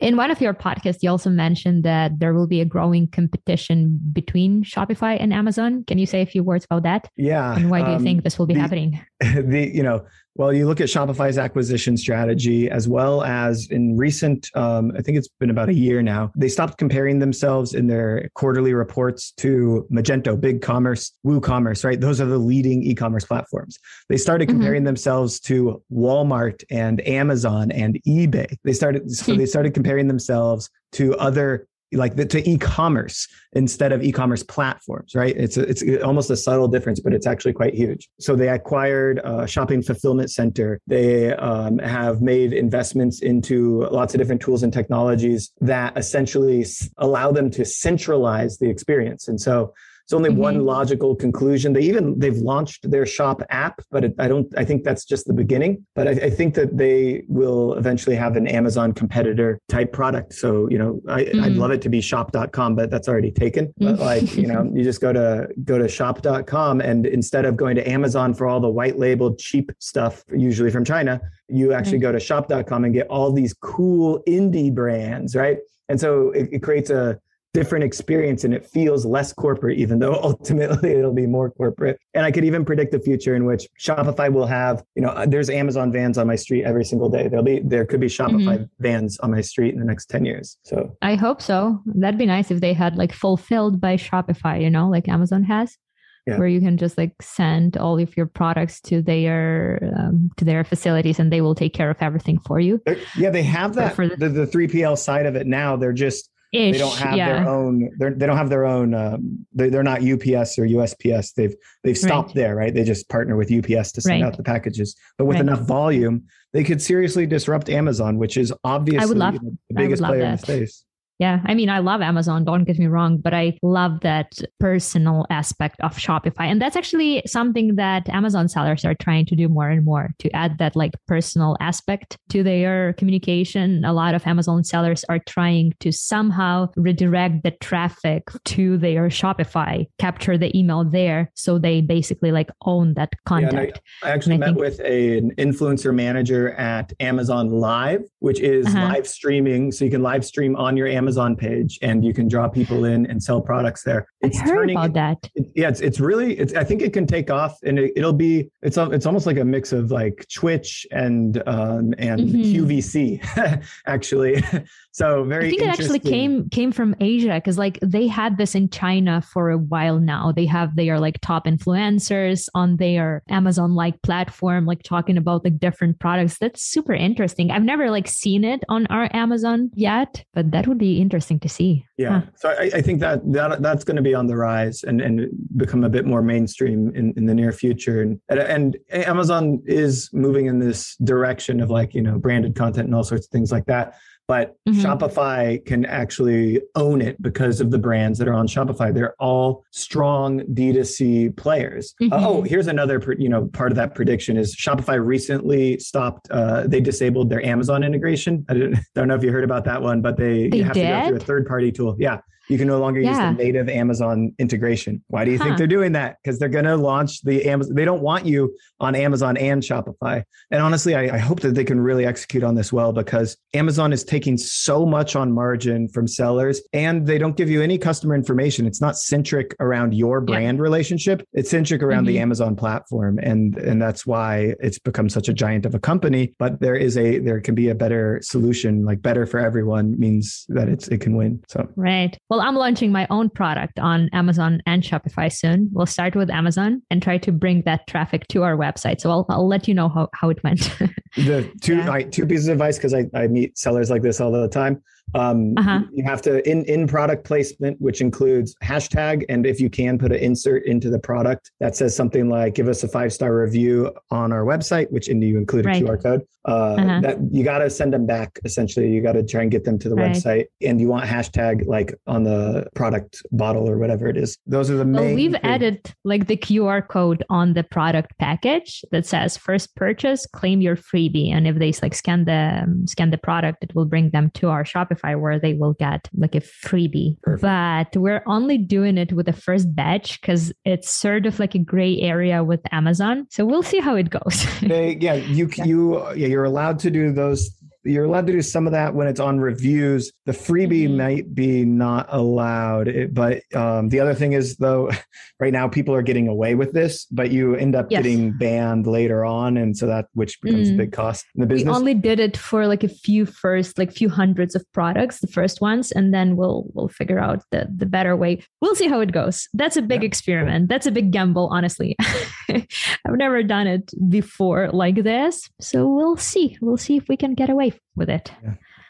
In 0.00 0.16
one 0.16 0.30
of 0.30 0.40
your 0.40 0.54
podcasts, 0.54 1.02
you 1.02 1.10
also 1.10 1.30
mentioned 1.30 1.84
that 1.84 2.18
there 2.18 2.34
will 2.34 2.46
be 2.46 2.60
a 2.60 2.64
growing 2.64 3.08
competition 3.08 4.00
between 4.12 4.64
Shopify 4.64 5.16
and 5.18 5.32
Amazon. 5.32 5.84
Can 5.84 5.98
you 5.98 6.06
say 6.06 6.22
a 6.22 6.26
few 6.26 6.42
words 6.42 6.64
about 6.64 6.82
that? 6.84 7.10
Yeah. 7.16 7.54
And 7.56 7.70
why 7.70 7.82
do 7.82 7.90
you 7.90 7.96
um, 7.96 8.02
think 8.02 8.24
this 8.24 8.38
will 8.38 8.46
be 8.46 8.54
the, 8.54 8.60
happening? 8.60 9.00
The 9.20 9.70
you 9.72 9.82
know 9.82 10.04
well, 10.36 10.52
you 10.52 10.66
look 10.66 10.80
at 10.80 10.88
Shopify's 10.88 11.38
acquisition 11.38 11.96
strategy 11.96 12.68
as 12.68 12.88
well 12.88 13.22
as 13.22 13.68
in 13.70 13.96
recent, 13.96 14.50
um, 14.54 14.92
I 14.96 15.00
think 15.00 15.16
it's 15.16 15.28
been 15.28 15.50
about 15.50 15.68
a 15.68 15.74
year 15.74 16.02
now, 16.02 16.32
they 16.36 16.48
stopped 16.48 16.76
comparing 16.76 17.20
themselves 17.20 17.74
in 17.74 17.86
their 17.86 18.28
quarterly 18.34 18.74
reports 18.74 19.32
to 19.38 19.86
Magento, 19.92 20.36
BigCommerce, 20.36 21.12
WooCommerce, 21.24 21.84
right? 21.84 22.00
Those 22.00 22.20
are 22.20 22.26
the 22.26 22.38
leading 22.38 22.82
e 22.82 22.94
commerce 22.94 23.24
platforms. 23.24 23.78
They 24.08 24.16
started 24.16 24.48
mm-hmm. 24.48 24.58
comparing 24.58 24.80
mm-hmm. 24.80 24.86
themselves 24.86 25.38
to 25.40 25.80
Walmart 25.92 26.64
and 26.68 27.06
Amazon 27.06 27.70
and 27.70 28.00
eBay. 28.06 28.56
They 28.64 28.72
started, 28.72 29.10
so 29.10 29.36
they 29.36 29.46
started 29.46 29.72
comparing 29.72 30.08
themselves 30.08 30.68
to 30.92 31.16
other 31.16 31.68
like 31.94 32.16
the, 32.16 32.26
to 32.26 32.48
e-commerce 32.48 33.28
instead 33.52 33.92
of 33.92 34.02
e-commerce 34.02 34.42
platforms 34.42 35.14
right? 35.14 35.36
It's 35.36 35.56
a, 35.56 35.62
it's 35.62 35.82
almost 36.02 36.30
a 36.30 36.36
subtle 36.36 36.68
difference 36.68 37.00
but 37.00 37.12
it's 37.12 37.26
actually 37.26 37.52
quite 37.52 37.74
huge. 37.74 38.08
So 38.20 38.36
they 38.36 38.48
acquired 38.48 39.20
a 39.24 39.46
shopping 39.46 39.82
fulfillment 39.82 40.30
center. 40.30 40.80
They 40.86 41.34
um, 41.34 41.78
have 41.78 42.22
made 42.22 42.52
investments 42.52 43.22
into 43.22 43.86
lots 43.90 44.14
of 44.14 44.18
different 44.18 44.40
tools 44.40 44.62
and 44.62 44.72
technologies 44.72 45.52
that 45.60 45.96
essentially 45.96 46.64
allow 46.98 47.32
them 47.32 47.50
to 47.50 47.64
centralize 47.64 48.58
the 48.58 48.68
experience. 48.68 49.28
And 49.28 49.40
so 49.40 49.74
it's 50.04 50.12
only 50.12 50.28
mm-hmm. 50.28 50.38
one 50.38 50.66
logical 50.66 51.16
conclusion. 51.16 51.72
They 51.72 51.80
even 51.80 52.18
they've 52.18 52.36
launched 52.36 52.90
their 52.90 53.06
shop 53.06 53.40
app, 53.48 53.80
but 53.90 54.04
it, 54.04 54.14
I 54.18 54.28
don't. 54.28 54.46
I 54.58 54.62
think 54.62 54.84
that's 54.84 55.06
just 55.06 55.26
the 55.26 55.32
beginning. 55.32 55.86
But 55.94 56.08
I, 56.08 56.10
I, 56.10 56.30
think 56.30 56.54
that 56.56 56.76
they 56.76 57.24
will 57.26 57.72
eventually 57.74 58.14
have 58.14 58.36
an 58.36 58.46
Amazon 58.46 58.92
competitor 58.92 59.58
type 59.70 59.94
product. 59.94 60.34
So 60.34 60.68
you 60.68 60.78
know, 60.78 61.00
I, 61.08 61.22
mm-hmm. 61.22 61.44
I'd 61.44 61.52
love 61.52 61.70
it 61.70 61.80
to 61.82 61.88
be 61.88 62.02
shop.com, 62.02 62.74
but 62.74 62.90
that's 62.90 63.08
already 63.08 63.30
taken. 63.30 63.72
But 63.78 63.94
mm-hmm. 63.94 64.02
like 64.02 64.36
you 64.36 64.46
know, 64.46 64.70
you 64.74 64.84
just 64.84 65.00
go 65.00 65.10
to 65.10 65.48
go 65.64 65.78
to 65.78 65.88
shop.com, 65.88 66.82
and 66.82 67.06
instead 67.06 67.46
of 67.46 67.56
going 67.56 67.74
to 67.76 67.88
Amazon 67.88 68.34
for 68.34 68.46
all 68.46 68.60
the 68.60 68.68
white 68.68 68.98
labeled 68.98 69.38
cheap 69.38 69.72
stuff, 69.78 70.22
usually 70.36 70.70
from 70.70 70.84
China, 70.84 71.18
you 71.48 71.72
actually 71.72 71.98
go 71.98 72.12
to 72.12 72.20
shop.com 72.20 72.84
and 72.84 72.92
get 72.92 73.06
all 73.06 73.32
these 73.32 73.54
cool 73.54 74.22
indie 74.28 74.72
brands, 74.74 75.34
right? 75.34 75.60
And 75.88 75.98
so 75.98 76.30
it, 76.32 76.50
it 76.52 76.62
creates 76.62 76.90
a 76.90 77.18
different 77.54 77.84
experience 77.84 78.42
and 78.44 78.52
it 78.52 78.66
feels 78.66 79.06
less 79.06 79.32
corporate, 79.32 79.78
even 79.78 80.00
though 80.00 80.14
ultimately 80.22 80.92
it'll 80.92 81.14
be 81.14 81.26
more 81.26 81.50
corporate. 81.50 81.98
And 82.12 82.26
I 82.26 82.30
could 82.30 82.44
even 82.44 82.64
predict 82.64 82.92
the 82.92 82.98
future 82.98 83.34
in 83.34 83.46
which 83.46 83.66
Shopify 83.80 84.30
will 84.30 84.46
have, 84.46 84.84
you 84.94 85.02
know, 85.02 85.24
there's 85.26 85.48
Amazon 85.48 85.90
vans 85.90 86.18
on 86.18 86.26
my 86.26 86.36
street 86.36 86.64
every 86.64 86.84
single 86.84 87.08
day. 87.08 87.28
There'll 87.28 87.44
be, 87.44 87.60
there 87.60 87.86
could 87.86 88.00
be 88.00 88.08
Shopify 88.08 88.58
mm-hmm. 88.58 88.64
vans 88.80 89.18
on 89.20 89.30
my 89.30 89.40
street 89.40 89.72
in 89.72 89.80
the 89.80 89.86
next 89.86 90.10
10 90.10 90.24
years. 90.24 90.58
So 90.64 90.94
I 91.00 91.14
hope 91.14 91.40
so. 91.40 91.80
That'd 91.86 92.18
be 92.18 92.26
nice 92.26 92.50
if 92.50 92.60
they 92.60 92.74
had 92.74 92.96
like 92.96 93.12
fulfilled 93.12 93.80
by 93.80 93.96
Shopify, 93.96 94.60
you 94.60 94.68
know, 94.68 94.90
like 94.90 95.08
Amazon 95.08 95.44
has. 95.44 95.78
Yeah. 96.26 96.38
where 96.38 96.48
you 96.48 96.58
can 96.58 96.78
just 96.78 96.96
like 96.96 97.12
send 97.20 97.76
all 97.76 97.98
of 97.98 98.16
your 98.16 98.24
products 98.24 98.80
to 98.80 99.02
their 99.02 99.92
um, 99.94 100.30
to 100.38 100.46
their 100.46 100.64
facilities 100.64 101.18
and 101.18 101.30
they 101.30 101.42
will 101.42 101.54
take 101.54 101.74
care 101.74 101.90
of 101.90 101.98
everything 102.00 102.38
for 102.38 102.58
you. 102.58 102.80
They're- 102.86 102.98
yeah, 103.18 103.28
they 103.28 103.42
have 103.42 103.74
that 103.74 103.94
For 103.94 104.08
the- 104.08 104.16
the, 104.16 104.28
the 104.30 104.46
3PL 104.46 104.96
side 104.96 105.26
of 105.26 105.36
it 105.36 105.46
now. 105.46 105.76
They're 105.76 105.92
just 105.92 106.30
Ish, 106.54 106.72
they 106.72 106.78
don't 106.78 106.96
have 106.96 107.16
yeah. 107.16 107.32
their 107.40 107.48
own 107.48 107.90
they're, 107.98 108.14
they 108.14 108.26
don't 108.26 108.36
have 108.36 108.48
their 108.48 108.64
own 108.64 108.94
um, 108.94 109.46
they, 109.52 109.68
they're 109.68 109.82
not 109.82 110.00
ups 110.00 110.58
or 110.58 110.66
usps 110.66 111.34
they've 111.34 111.54
they've 111.82 111.98
stopped 111.98 112.28
Right. 112.28 112.34
there 112.36 112.54
right 112.56 112.72
they 112.74 112.84
just 112.84 113.08
partner 113.08 113.36
with 113.36 113.50
ups 113.50 113.92
to 113.92 114.00
send 114.00 114.22
Right. 114.22 114.26
out 114.26 114.36
the 114.36 114.42
packages 114.44 114.94
but 115.18 115.24
with 115.24 115.34
Right. 115.36 115.42
enough 115.42 115.60
volume 115.66 116.24
they 116.52 116.62
could 116.64 116.80
seriously 116.80 117.26
disrupt 117.26 117.68
amazon 117.68 118.18
which 118.18 118.36
is 118.36 118.52
obviously 118.62 119.14
love- 119.16 119.34
you 119.34 119.40
know, 119.42 119.52
the 119.68 119.74
biggest 119.74 120.02
player 120.02 120.24
in 120.24 120.32
the 120.32 120.38
space 120.38 120.84
Yeah, 121.20 121.40
I 121.46 121.54
mean, 121.54 121.68
I 121.70 121.78
love 121.78 122.00
Amazon, 122.02 122.44
don't 122.44 122.64
get 122.64 122.76
me 122.76 122.86
wrong, 122.86 123.18
but 123.18 123.32
I 123.32 123.56
love 123.62 124.00
that 124.00 124.32
personal 124.58 125.26
aspect 125.30 125.76
of 125.80 125.96
Shopify. 125.96 126.46
And 126.50 126.60
that's 126.60 126.74
actually 126.74 127.22
something 127.24 127.76
that 127.76 128.08
Amazon 128.08 128.48
sellers 128.48 128.84
are 128.84 128.94
trying 128.94 129.24
to 129.26 129.36
do 129.36 129.48
more 129.48 129.68
and 129.68 129.84
more 129.84 130.10
to 130.18 130.30
add 130.32 130.58
that 130.58 130.74
like 130.74 130.90
personal 131.06 131.56
aspect 131.60 132.18
to 132.30 132.42
their 132.42 132.94
communication. 132.94 133.84
A 133.84 133.92
lot 133.92 134.14
of 134.16 134.26
Amazon 134.26 134.64
sellers 134.64 135.04
are 135.08 135.20
trying 135.20 135.72
to 135.78 135.92
somehow 135.92 136.68
redirect 136.76 137.44
the 137.44 137.52
traffic 137.52 138.24
to 138.46 138.76
their 138.76 139.08
Shopify, 139.08 139.86
capture 140.00 140.36
the 140.36 140.50
email 140.58 140.82
there. 140.84 141.30
So 141.34 141.58
they 141.60 141.80
basically 141.80 142.32
like 142.32 142.50
own 142.64 142.94
that 142.94 143.10
Yeah, 143.30 143.36
and 143.38 143.48
contact. 143.50 143.80
I 144.02 144.10
actually 144.10 144.34
I 144.34 144.38
met 144.38 144.46
think- 144.48 144.58
with 144.58 144.80
a- 144.80 145.18
an 145.18 145.30
influencer 145.38 145.94
manager 145.94 146.54
at 146.54 146.92
Amazon 146.98 147.50
Live, 147.50 148.02
which 148.18 148.40
is 148.40 148.66
Uh-huh. 148.66 148.88
live 148.88 149.06
streaming. 149.06 149.70
So 149.70 149.84
you 149.84 149.92
can 149.92 150.02
live 150.02 150.24
stream 150.24 150.56
on 150.56 150.76
your 150.76 150.88
Amazon 150.88 151.03
page 151.38 151.78
and 151.82 152.04
you 152.04 152.12
can 152.14 152.28
draw 152.28 152.48
people 152.48 152.84
in 152.84 153.06
and 153.06 153.22
sell 153.22 153.40
products 153.40 153.82
there. 153.84 154.06
I 154.22 154.30
heard 154.44 154.70
about 154.70 154.92
that. 154.94 155.18
It, 155.34 155.46
yeah, 155.54 155.68
it's 155.68 155.80
it's 155.80 156.00
really 156.00 156.38
it's 156.38 156.54
I 156.54 156.64
think 156.64 156.82
it 156.82 156.92
can 156.92 157.06
take 157.06 157.30
off 157.30 157.58
and 157.62 157.78
it, 157.78 157.92
it'll 157.96 158.12
be 158.12 158.50
it's 158.62 158.76
it's 158.78 159.06
almost 159.06 159.26
like 159.26 159.36
a 159.38 159.44
mix 159.44 159.72
of 159.72 159.90
like 159.90 160.26
Twitch 160.32 160.86
and 160.90 161.42
um 161.46 161.94
and 161.98 162.20
Mhm. 162.20 162.54
QVC 162.54 163.62
actually. 163.86 164.42
so 164.92 165.24
very 165.24 165.46
I 165.46 165.50
think 165.50 165.62
it 165.62 165.68
actually 165.68 165.98
came 165.98 166.48
came 166.50 166.72
from 166.72 166.94
Asia 167.00 167.34
because 167.34 167.58
like 167.58 167.78
they 167.82 168.06
had 168.06 168.38
this 168.38 168.54
in 168.54 168.68
China 168.70 169.20
for 169.20 169.50
a 169.50 169.58
while 169.58 169.98
now. 169.98 170.32
They 170.32 170.46
have 170.46 170.76
they 170.76 170.90
are 170.90 171.00
like 171.00 171.20
top 171.20 171.46
influencers 171.46 172.48
on 172.54 172.76
their 172.76 173.22
Amazon 173.28 173.74
like 173.74 174.00
platform, 174.02 174.66
like 174.66 174.82
talking 174.82 175.16
about 175.16 175.44
like 175.44 175.58
different 175.58 175.98
products. 175.98 176.38
That's 176.38 176.62
super 176.62 176.92
interesting. 176.94 177.50
I've 177.50 177.62
never 177.62 177.90
like 177.90 178.08
seen 178.08 178.44
it 178.44 178.62
on 178.68 178.86
our 178.88 179.08
Amazon 179.14 179.70
yet, 179.74 180.24
but 180.34 180.50
that 180.52 180.66
would 180.66 180.78
be 180.78 180.93
interesting 181.00 181.38
to 181.40 181.48
see. 181.48 181.86
Yeah. 181.96 182.20
Huh. 182.20 182.26
So 182.36 182.48
I, 182.50 182.70
I 182.74 182.82
think 182.82 183.00
that, 183.00 183.20
that 183.32 183.62
that's 183.62 183.84
going 183.84 183.96
to 183.96 184.02
be 184.02 184.14
on 184.14 184.26
the 184.26 184.36
rise 184.36 184.82
and, 184.82 185.00
and 185.00 185.28
become 185.56 185.84
a 185.84 185.88
bit 185.88 186.04
more 186.04 186.22
mainstream 186.22 186.94
in, 186.94 187.12
in 187.16 187.26
the 187.26 187.34
near 187.34 187.52
future. 187.52 188.02
And, 188.02 188.20
and 188.28 188.76
Amazon 188.90 189.62
is 189.66 190.10
moving 190.12 190.46
in 190.46 190.58
this 190.58 190.96
direction 190.96 191.60
of 191.60 191.70
like, 191.70 191.94
you 191.94 192.02
know, 192.02 192.18
branded 192.18 192.54
content 192.54 192.86
and 192.86 192.94
all 192.94 193.04
sorts 193.04 193.26
of 193.26 193.30
things 193.30 193.52
like 193.52 193.66
that. 193.66 193.94
But 194.26 194.56
Mhm. 194.66 194.74
Shopify 194.82 195.64
can 195.66 195.84
actually 195.84 196.62
own 196.76 197.02
it 197.02 197.20
because 197.20 197.60
of 197.60 197.70
the 197.70 197.78
brands 197.78 198.18
that 198.18 198.26
are 198.28 198.32
on 198.32 198.46
Shopify. 198.46 198.92
They're 198.92 199.14
all 199.20 199.64
strong 199.70 200.42
D2C 200.52 201.28
players. 201.36 201.94
Mhm. 202.00 202.08
oh, 202.12 202.42
here's 202.42 202.66
another, 202.66 203.02
you 203.18 203.28
know, 203.28 203.46
part 203.52 203.70
of 203.70 203.76
that 203.76 203.94
prediction 203.94 204.36
is 204.36 204.56
Shopify 204.56 205.04
recently 205.04 205.78
stopped, 205.78 206.28
uh, 206.30 206.66
they 206.66 206.80
disabled 206.80 207.28
their 207.28 207.44
Amazon 207.44 207.82
integration. 207.84 208.44
I 208.48 208.54
don't, 208.94 209.08
know 209.08 209.14
if 209.14 209.22
you 209.22 209.30
heard 209.30 209.44
about 209.44 209.64
that 209.64 209.82
one, 209.82 210.00
but 210.00 210.16
they, 210.16 210.48
They 210.48 210.58
you 210.58 210.64
have 210.64 210.72
to 210.74 210.80
go 210.80 211.06
through 211.08 211.16
a 211.16 211.20
third 211.20 211.46
party 211.46 211.70
tool. 211.70 211.94
Yeah. 211.98 212.18
You 212.48 212.58
can 212.58 212.68
no 212.68 212.78
longer 212.78 213.00
use 213.00 213.16
the 213.16 213.30
native 213.32 213.68
Amazon 213.68 214.34
integration. 214.38 215.02
Why 215.08 215.24
do 215.24 215.30
you 215.30 215.38
Huh. 215.38 215.44
think 215.44 215.58
they're 215.58 215.66
doing 215.66 215.92
that? 215.92 216.16
Because 216.22 216.38
they're 216.38 216.48
going 216.48 216.66
to 216.66 216.76
launch 216.76 217.22
the 217.22 217.44
Amazon. 217.48 217.74
They 217.74 217.84
don't 217.84 218.02
want 218.02 218.26
you 218.26 218.54
on 218.80 218.94
Amazon 218.94 219.36
and 219.36 219.62
Shopify. 219.62 220.22
And 220.50 220.62
honestly, 220.62 220.94
I, 220.94 221.14
I 221.14 221.18
hope 221.18 221.40
that 221.40 221.54
they 221.54 221.64
can 221.64 221.80
really 221.80 222.04
execute 222.04 222.42
on 222.44 222.54
this 222.54 222.72
well 222.72 222.92
because 222.92 223.36
Amazon 223.54 223.92
is 223.92 224.04
taking 224.04 224.36
so 224.36 224.84
much 224.84 225.16
on 225.16 225.32
margin 225.32 225.88
from 225.88 226.06
sellers 226.06 226.60
and 226.72 227.06
they 227.06 227.16
don't 227.18 227.36
give 227.36 227.48
you 227.48 227.62
any 227.62 227.78
customer 227.78 228.14
information. 228.14 228.66
It's 228.66 228.80
not 228.80 228.96
centric 228.98 229.54
around 229.60 229.94
your 229.94 230.20
Yeah. 230.20 230.34
brand 230.34 230.60
relationship. 230.60 231.22
It's 231.32 231.48
centric 231.50 231.82
around 231.82 232.04
the 232.06 232.16
Mhm. 232.16 232.20
Amazon 232.22 232.56
platform. 232.56 233.18
And, 233.22 233.56
and 233.56 233.80
that's 233.80 234.06
why 234.06 234.54
it's 234.60 234.78
become 234.78 235.08
such 235.08 235.28
a 235.28 235.32
giant 235.32 235.64
of 235.66 235.74
a 235.74 235.78
company. 235.78 236.34
But 236.38 236.60
there 236.60 236.76
is 236.76 236.96
a, 236.98 237.18
there 237.20 237.40
can 237.40 237.54
be 237.54 237.68
a 237.70 237.74
better 237.74 238.20
solution, 238.22 238.84
like 238.84 239.00
better 239.02 239.24
for 239.26 239.38
everyone 239.40 239.98
means 239.98 240.44
that 240.48 240.68
it's, 240.68 240.88
it 240.88 241.00
can 241.00 241.16
win. 241.16 241.42
So 241.48 241.68
Right. 241.76 242.16
Well, 242.28 242.33
I'm 242.40 242.54
launching 242.54 242.92
my 242.92 243.06
own 243.10 243.30
product 243.30 243.78
on 243.78 244.08
Amazon 244.12 244.62
and 244.66 244.82
Shopify 244.82 245.32
soon. 245.32 245.68
We'll 245.72 245.86
start 245.86 246.14
with 246.14 246.30
Amazon 246.30 246.82
and 246.90 247.02
try 247.02 247.18
to 247.18 247.32
bring 247.32 247.62
that 247.62 247.86
traffic 247.86 248.26
to 248.28 248.42
our 248.42 248.56
website. 248.56 249.00
So 249.00 249.10
I'll, 249.10 249.26
I'll 249.28 249.48
let 249.48 249.68
you 249.68 249.74
know 249.74 249.88
how, 249.88 250.08
how 250.14 250.30
it 250.30 250.42
went. 250.44 250.60
the 251.16 251.50
two 251.60 251.76
Yeah. 251.76 251.82
all 251.86 251.88
right, 251.94 252.10
two 252.10 252.26
pieces 252.26 252.48
of 252.48 252.52
advice 252.52 252.76
because 252.76 252.94
I, 252.94 253.06
I 253.14 253.26
meet 253.26 253.58
sellers 253.58 253.90
like 253.90 254.02
this 254.02 254.20
all 254.20 254.32
the 254.32 254.48
time 254.48 254.82
um, 255.14 255.54
Uh-huh. 255.56 255.80
you 255.92 256.02
have 256.04 256.22
to 256.22 256.48
in 256.48 256.64
in 256.64 256.86
product 256.86 257.24
placement 257.24 257.80
which 257.80 258.00
includes 258.00 258.54
hashtag 258.62 259.24
and 259.28 259.46
if 259.46 259.60
you 259.60 259.68
can 259.70 259.98
put 259.98 260.10
an 260.12 260.18
insert 260.18 260.64
into 260.66 260.90
the 260.90 260.98
product 260.98 261.50
that 261.60 261.76
says 261.76 261.94
something 261.94 262.28
like 262.28 262.54
give 262.54 262.68
us 262.68 262.82
a 262.82 262.88
five 262.88 263.12
star 263.12 263.36
review 263.36 263.92
on 264.10 264.32
our 264.32 264.44
website 264.44 264.90
which 264.90 265.08
and 265.08 265.22
you 265.22 265.36
include 265.38 265.66
a 265.66 265.68
Right. 265.68 265.84
qr 265.84 266.02
code 266.02 266.22
uh, 266.46 266.74
Uh-huh. 266.74 267.00
that 267.02 267.18
you 267.30 267.42
got 267.44 267.58
to 267.58 267.70
send 267.70 267.92
them 267.92 268.06
back 268.06 268.38
essentially 268.44 268.88
you 268.90 269.00
got 269.02 269.12
to 269.12 269.22
try 269.22 269.42
and 269.42 269.50
get 269.50 269.64
them 269.64 269.78
to 269.78 269.88
the 269.88 269.94
Right. 269.94 270.12
website 270.12 270.44
and 270.62 270.80
you 270.80 270.88
want 270.88 271.04
hashtag 271.06 271.66
like 271.66 271.94
on 272.06 272.24
the 272.24 272.66
product 272.74 273.22
bottle 273.32 273.68
or 273.68 273.78
whatever 273.78 274.08
it 274.08 274.16
is 274.16 274.36
those 274.46 274.70
are 274.70 274.76
the 274.76 274.84
main 274.84 275.04
Well, 275.04 275.14
we've 275.14 275.32
things. 275.32 275.44
added 275.44 275.92
like 276.04 276.26
the 276.26 276.36
QR 276.36 276.86
code 276.86 277.24
on 277.30 277.54
the 277.54 277.62
product 277.62 278.12
package 278.18 278.84
that 278.90 279.06
says 279.06 279.36
first 279.36 279.74
purchase, 279.76 280.26
claim 280.26 280.60
your 280.60 280.76
freebie. 280.76 281.30
And 281.32 281.46
if 281.46 281.56
they 281.58 281.72
like 281.82 281.94
scan 281.94 282.24
the 282.24 282.60
um, 282.64 282.86
scan 282.86 283.10
the 283.10 283.18
product, 283.18 283.58
it 283.64 283.74
will 283.74 283.84
bring 283.86 284.10
them 284.10 284.30
to 284.34 284.48
our 284.48 284.64
Shopify 284.64 284.93
where 285.02 285.38
they 285.38 285.54
will 285.54 285.74
get 285.74 286.08
like 286.14 286.34
a 286.34 286.40
freebie. 286.40 287.20
Perfect. 287.22 287.42
But 287.42 287.96
we're 288.00 288.22
only 288.26 288.58
doing 288.58 288.98
it 288.98 289.12
with 289.12 289.26
the 289.26 289.32
first 289.32 289.74
batch 289.74 290.20
because 290.20 290.52
it's 290.64 290.90
sort 290.90 291.26
of 291.26 291.38
like 291.38 291.54
a 291.54 291.58
gray 291.58 292.00
area 292.00 292.42
with 292.44 292.60
Amazon. 292.72 293.26
So 293.30 293.44
we'll 293.44 293.62
see 293.62 293.80
how 293.80 293.94
it 293.96 294.10
goes. 294.10 294.46
they 294.62 294.96
yeah 295.00 295.14
you 295.14 295.48
Yeah. 295.56 295.64
you 295.64 296.08
yeah 296.14 296.28
you're 296.28 296.44
allowed 296.44 296.78
to 296.80 296.90
do 296.90 297.12
those 297.12 297.50
you're 297.84 298.04
allowed 298.04 298.26
to 298.26 298.32
do 298.32 298.42
some 298.42 298.66
of 298.66 298.72
that 298.72 298.94
when 298.94 299.06
it's 299.06 299.20
on 299.20 299.38
reviews 299.40 300.12
the 300.26 300.32
freebie 300.32 300.88
Mhm. 300.88 300.96
might 300.96 301.34
be 301.34 301.64
not 301.64 302.06
allowed 302.10 302.88
It- 302.88 303.12
but 303.14 303.42
um, 303.54 303.88
the 303.90 304.00
other 304.00 304.14
thing 304.14 304.32
is 304.32 304.56
though 304.56 304.90
right 305.40 305.52
now 305.52 305.68
people 305.68 305.94
are 305.94 306.02
getting 306.02 306.28
away 306.28 306.54
with 306.54 306.72
this 306.72 307.06
but 307.10 307.30
you 307.30 307.54
end 307.54 307.74
up 307.76 307.86
Yes. 307.90 308.02
getting 308.02 308.32
banned 308.38 308.86
later 308.86 309.24
on 309.24 309.56
and 309.56 309.76
so 309.76 309.86
that 309.86 310.06
which 310.14 310.40
becomes 310.40 310.70
a 310.70 310.72
Mm. 310.72 310.76
big 310.78 310.92
cost 310.92 311.26
in 311.34 311.40
the 311.40 311.46
business. 311.46 311.70
we 311.72 311.76
only 311.78 311.94
did 311.94 312.20
it 312.20 312.36
for 312.36 312.66
like 312.66 312.82
a 312.84 312.88
few 312.88 313.26
first 313.26 313.78
like 313.78 313.92
few 313.92 314.08
hundreds 314.08 314.54
of 314.54 314.64
products 314.72 315.20
the 315.20 315.26
first 315.26 315.60
ones 315.60 315.92
and 315.92 316.14
then 316.14 316.36
we'll 316.36 316.64
we'll 316.74 316.88
figure 316.88 317.18
out 317.18 317.42
the 317.50 317.66
the 317.76 317.86
better 317.86 318.16
way 318.16 318.42
we'll 318.60 318.74
see 318.74 318.88
how 318.88 319.00
it 319.00 319.12
goes 319.12 319.48
that's 319.54 319.76
a 319.76 319.82
big 319.82 320.02
Yeah. 320.02 320.06
experiment 320.06 320.68
that's 320.68 320.86
a 320.86 320.90
big 320.90 321.10
gamble 321.10 321.48
honestly 321.52 321.96
i've 322.50 323.16
never 323.16 323.42
done 323.42 323.66
it 323.66 323.90
before 324.08 324.70
like 324.72 325.02
this 325.02 325.48
so 325.60 325.86
we'll 325.88 326.16
see 326.16 326.56
we'll 326.60 326.76
see 326.76 326.96
if 326.96 327.08
we 327.08 327.16
can 327.16 327.34
get 327.34 327.50
away 327.50 327.70
with 327.96 328.10
it 328.10 328.32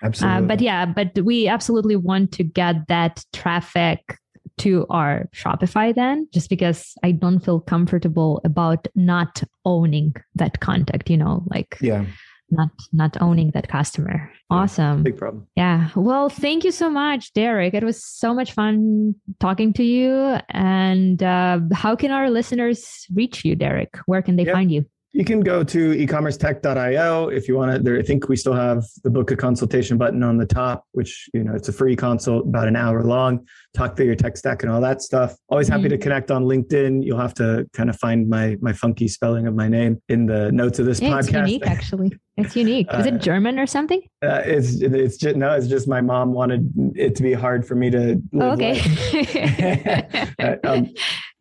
absolutely 0.02 0.44
uh, 0.44 0.46
but 0.46 0.60
yeah 0.60 0.86
but 0.86 1.18
we 1.24 1.48
absolutely 1.48 1.96
want 1.96 2.32
to 2.32 2.42
get 2.42 2.76
that 2.88 3.24
traffic 3.32 4.18
to 4.58 4.86
our 4.88 5.28
Shopify 5.34 5.94
then, 5.94 6.28
just 6.32 6.48
because 6.48 6.94
I 7.02 7.12
don't 7.12 7.40
feel 7.40 7.60
comfortable 7.60 8.40
about 8.44 8.86
not 8.94 9.42
owning 9.64 10.14
that 10.36 10.60
contact, 10.60 11.10
you 11.10 11.16
know, 11.16 11.42
like 11.46 11.76
yeah 11.80 12.04
not 12.50 12.68
not 12.92 13.16
owning 13.20 13.50
that 13.52 13.68
customer. 13.68 14.30
Awesome. 14.50 15.02
big 15.02 15.16
problem 15.16 15.48
Yeah. 15.56 15.88
Well, 15.96 16.28
thank 16.28 16.62
you 16.62 16.70
so 16.70 16.90
much, 16.90 17.32
Derric. 17.32 17.74
It 17.74 17.82
was 17.82 18.04
so 18.04 18.34
much 18.34 18.52
fun 18.52 19.14
talking 19.40 19.72
to 19.72 19.82
you. 19.82 20.38
And 20.50 21.22
uh, 21.22 21.60
how 21.72 21.96
can 21.96 22.10
our 22.10 22.30
listeners 22.30 23.06
reach 23.12 23.44
you, 23.44 23.56
Derric? 23.56 23.98
Where 24.06 24.22
can 24.22 24.36
they 24.36 24.44
Yeah. 24.44 24.52
find 24.52 24.70
you? 24.70 24.84
You 25.16 25.24
can 25.24 25.38
go 25.40 25.62
to 25.62 25.92
ecommercetech.io 25.92 27.28
if 27.28 27.46
you 27.48 27.54
want 27.56 27.70
to 27.72 27.78
there 27.78 27.96
i 27.98 28.02
think 28.02 28.28
we 28.28 28.36
still 28.36 28.52
have 28.52 28.82
the 29.04 29.10
book 29.10 29.30
a 29.30 29.36
consultation 29.36 29.96
button 29.96 30.22
on 30.24 30.36
the 30.36 30.44
top 30.46 30.84
which 30.92 31.30
you 31.32 31.42
know 31.44 31.54
it's 31.54 31.68
a 31.68 31.72
free 31.72 31.94
consult 31.96 32.44
about 32.46 32.66
an 32.66 32.74
hour 32.76 33.02
long 33.04 33.46
talk 33.74 33.96
through 33.96 34.06
your 34.06 34.16
tech 34.16 34.36
stack 34.36 34.62
and 34.64 34.72
all 34.72 34.80
that 34.80 35.00
stuff 35.00 35.36
always 35.48 35.68
happy 35.68 35.84
Mhm. 35.84 35.90
to 35.90 35.98
connect 35.98 36.30
on 36.32 36.44
linkedin 36.44 37.04
you'll 37.04 37.18
have 37.18 37.34
to 37.34 37.64
kind 37.72 37.88
of 37.88 37.96
find 37.96 38.28
my 38.28 38.56
my 38.60 38.72
funky 38.72 39.06
spelling 39.08 39.46
of 39.46 39.54
my 39.54 39.68
name 39.68 40.02
in 40.08 40.26
the 40.26 40.50
notes 40.52 40.78
of 40.80 40.86
this 40.86 41.00
Yeah, 41.00 41.18
it's 41.18 41.30
unique, 41.30 41.66
actually. 41.66 42.10
It's 42.36 42.56
unique. 42.64 42.88
Is 42.92 43.06
Uh, 43.06 43.10
it 43.14 43.20
German 43.20 43.58
or 43.60 43.66
something? 43.66 44.02
uh, 44.24 44.42
it's 44.44 44.80
it's 44.80 45.16
just 45.16 45.36
no 45.36 45.52
it's 45.52 45.68
just 45.68 45.86
my 45.86 46.00
mom 46.00 46.32
wanted 46.32 46.70
it 46.96 47.14
to 47.16 47.22
be 47.22 47.32
hard 47.32 47.64
for 47.66 47.76
me 47.76 47.88
to 47.90 48.20
Oh, 48.40 48.50
okay. 48.52 48.80
Uh, 50.38 50.56
um, 50.64 50.88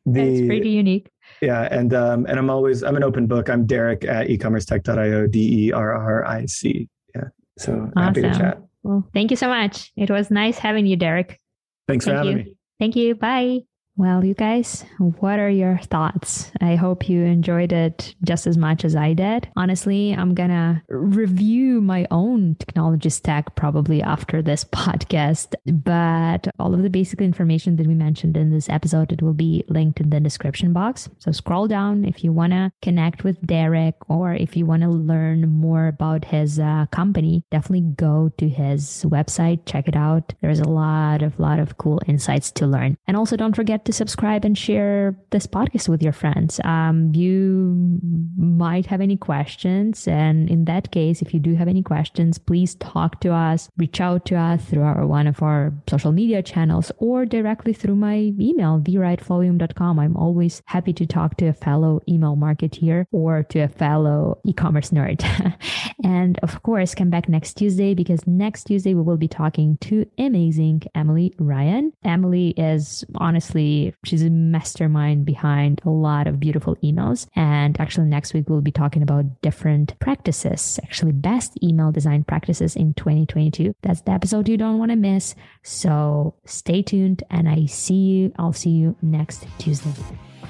That's 0.06 0.42
pretty 0.42 0.70
unique. 0.70 1.10
Yeah 1.44 1.68
and 1.70 1.94
um 1.94 2.26
and 2.28 2.40
i'm 2.40 2.50
always 2.50 2.84
i'm 2.84 2.96
an 2.96 3.04
open 3.04 3.28
book 3.28 3.50
i'm 3.50 3.68
derric 3.68 4.08
at 4.08 4.28
ecommercetech.io 4.28 5.28
d-e-r-r-i-c 5.28 6.90
yeah 7.16 7.22
so 7.58 7.92
happy 7.96 8.22
to 8.22 8.32
chat 8.34 8.58
Well, 8.84 9.08
thank 9.14 9.32
you 9.32 9.38
so 9.38 9.48
much. 9.48 9.92
It 9.96 10.10
was 10.10 10.30
nice 10.30 10.58
having 10.58 10.86
you, 10.86 10.98
Derric. 10.98 11.38
thanks 11.88 12.06
for 12.06 12.14
having 12.14 12.38
you. 12.40 12.44
me 12.46 12.58
Thank 12.80 12.96
you. 12.98 13.16
Bye. 13.16 13.62
Well, 13.96 14.26
you 14.26 14.34
guys, 14.34 14.84
what 14.98 15.38
are 15.38 15.52
your 15.52 15.78
thoughts? 15.78 16.52
I 16.60 16.76
hope 16.76 17.08
you 17.08 17.22
enjoyed 17.22 17.72
it 17.72 18.16
just 18.24 18.48
as 18.48 18.58
much 18.58 18.84
as 18.84 18.96
I 18.96 19.14
did. 19.14 19.50
Honestly, 19.56 20.14
I'm 20.14 20.34
gonna 20.34 20.82
review 20.90 21.80
my 21.80 22.08
own 22.10 22.56
technology 22.56 23.12
stack 23.12 23.56
probably 23.56 24.02
after 24.02 24.42
this 24.42 24.64
podcast, 24.74 25.54
but 25.68 26.48
all 26.58 26.74
of 26.74 26.82
the 26.82 26.90
basic 26.90 27.22
information 27.22 27.76
that 27.76 27.86
we 27.86 27.94
mentioned 27.94 28.36
in 28.36 28.50
this 28.50 28.68
episode, 28.68 29.12
it 29.12 29.22
will 29.22 29.34
be 29.34 29.64
linked 29.70 30.00
in 30.00 30.10
the 30.10 30.20
description 30.20 30.74
box. 30.74 31.08
So 31.20 31.32
scroll 31.32 31.68
down 31.68 32.04
if 32.04 32.24
you 32.24 32.32
wanna 32.32 32.74
connect 32.82 33.24
with 33.24 33.46
Derric 33.46 33.94
or 34.10 34.34
if 34.34 34.58
you 34.58 34.66
wanna 34.66 34.90
learn 34.90 35.48
more 35.48 35.88
about 35.88 36.26
his 36.26 36.60
uh, 36.60 36.88
company, 36.92 37.46
definitely 37.52 37.94
go 37.96 38.32
to 38.40 38.50
his 38.50 39.06
website, 39.08 39.68
check 39.68 39.88
it 39.88 39.96
out. 39.96 40.34
There's 40.42 40.62
a 40.62 40.68
lot 40.68 41.22
of 41.22 41.40
lot 41.40 41.60
of 41.60 41.78
cool 41.78 42.02
insights 42.08 42.50
to 42.54 42.66
learn. 42.66 42.98
And 43.06 43.16
also 43.16 43.38
don't 43.38 43.56
forget 43.56 43.83
to 43.86 43.94
subscribe 43.94 44.46
and 44.46 44.58
share 44.58 45.16
this 45.32 45.48
podcast 45.48 45.90
with 45.90 46.02
your 46.02 46.14
friends. 46.14 46.60
Um, 46.64 47.12
you 47.14 48.00
might 48.38 48.86
have 48.86 49.02
any 49.02 49.18
questions. 49.18 50.08
And 50.08 50.50
in 50.50 50.66
that 50.66 50.92
case, 50.92 51.22
if 51.22 51.34
you 51.34 51.40
do 51.40 51.56
have 51.56 51.68
any 51.68 51.84
questions, 51.84 52.38
please 52.38 52.76
talk 52.76 53.20
to 53.22 53.34
us, 53.34 53.70
reach 53.78 54.00
out 54.00 54.26
to 54.26 54.36
us 54.36 54.64
through 54.66 54.84
our, 54.84 55.06
one 55.06 55.28
of 55.28 55.42
our 55.42 55.74
social 55.90 56.12
media 56.12 56.42
channels 56.42 56.92
or 56.98 57.26
directly 57.26 57.74
through 57.74 57.96
my 57.96 58.34
email, 58.40 58.80
thewritefolium.com. 58.80 60.00
I'm 60.00 60.16
always 60.16 60.62
happy 60.66 60.94
to 60.94 61.06
talk 61.06 61.38
to 61.38 61.48
a 61.48 61.54
fellow 61.54 62.02
email 62.08 62.36
marketeer 62.36 63.06
or 63.12 63.44
to 63.44 63.60
a 63.60 63.68
fellow 63.68 64.40
e-commerce 64.46 64.92
nerd. 64.92 65.24
and 66.04 66.40
of 66.40 66.62
course, 66.64 66.96
come 66.96 67.10
back 67.10 67.28
next 67.28 67.56
Tuesday 67.56 67.94
because 67.94 68.26
next 68.28 68.66
Tuesday 68.66 68.94
we 68.94 69.02
will 69.02 69.18
be 69.18 69.28
talking 69.28 69.78
to 69.82 70.06
amazing 70.18 70.84
Emily 70.96 71.34
Ryan. 71.40 71.92
Emily 72.04 72.50
is 72.58 73.04
honestly 73.16 73.73
she's 74.04 74.24
a 74.24 74.30
mastermind 74.30 75.26
behind 75.26 75.82
a 75.86 75.90
lot 75.90 76.28
of 76.28 76.40
beautiful 76.40 76.76
emails. 76.78 77.28
And 77.36 77.80
actually, 77.80 78.08
next 78.08 78.34
week 78.34 78.50
we'll 78.50 78.62
be 78.62 78.72
talking 78.72 79.02
about 79.02 79.42
different 79.42 79.98
practices, 80.00 80.80
actually, 80.84 81.14
best 81.14 81.58
email 81.64 81.92
design 81.92 82.24
practices 82.24 82.76
in 82.76 82.94
2022. 82.94 83.76
That's 83.82 84.02
the 84.02 84.12
episode 84.12 84.50
you 84.50 84.58
don't 84.58 84.80
want 84.80 84.92
to 84.92 84.98
miss. 84.98 85.36
So 85.62 86.36
stay 86.46 86.82
tuned, 86.82 87.24
and 87.30 87.48
I 87.48 87.66
see 87.66 87.94
you. 87.94 88.34
I'll 88.38 88.54
see 88.54 88.72
you 88.72 88.96
next 89.02 89.46
Tuesday. 89.58 89.94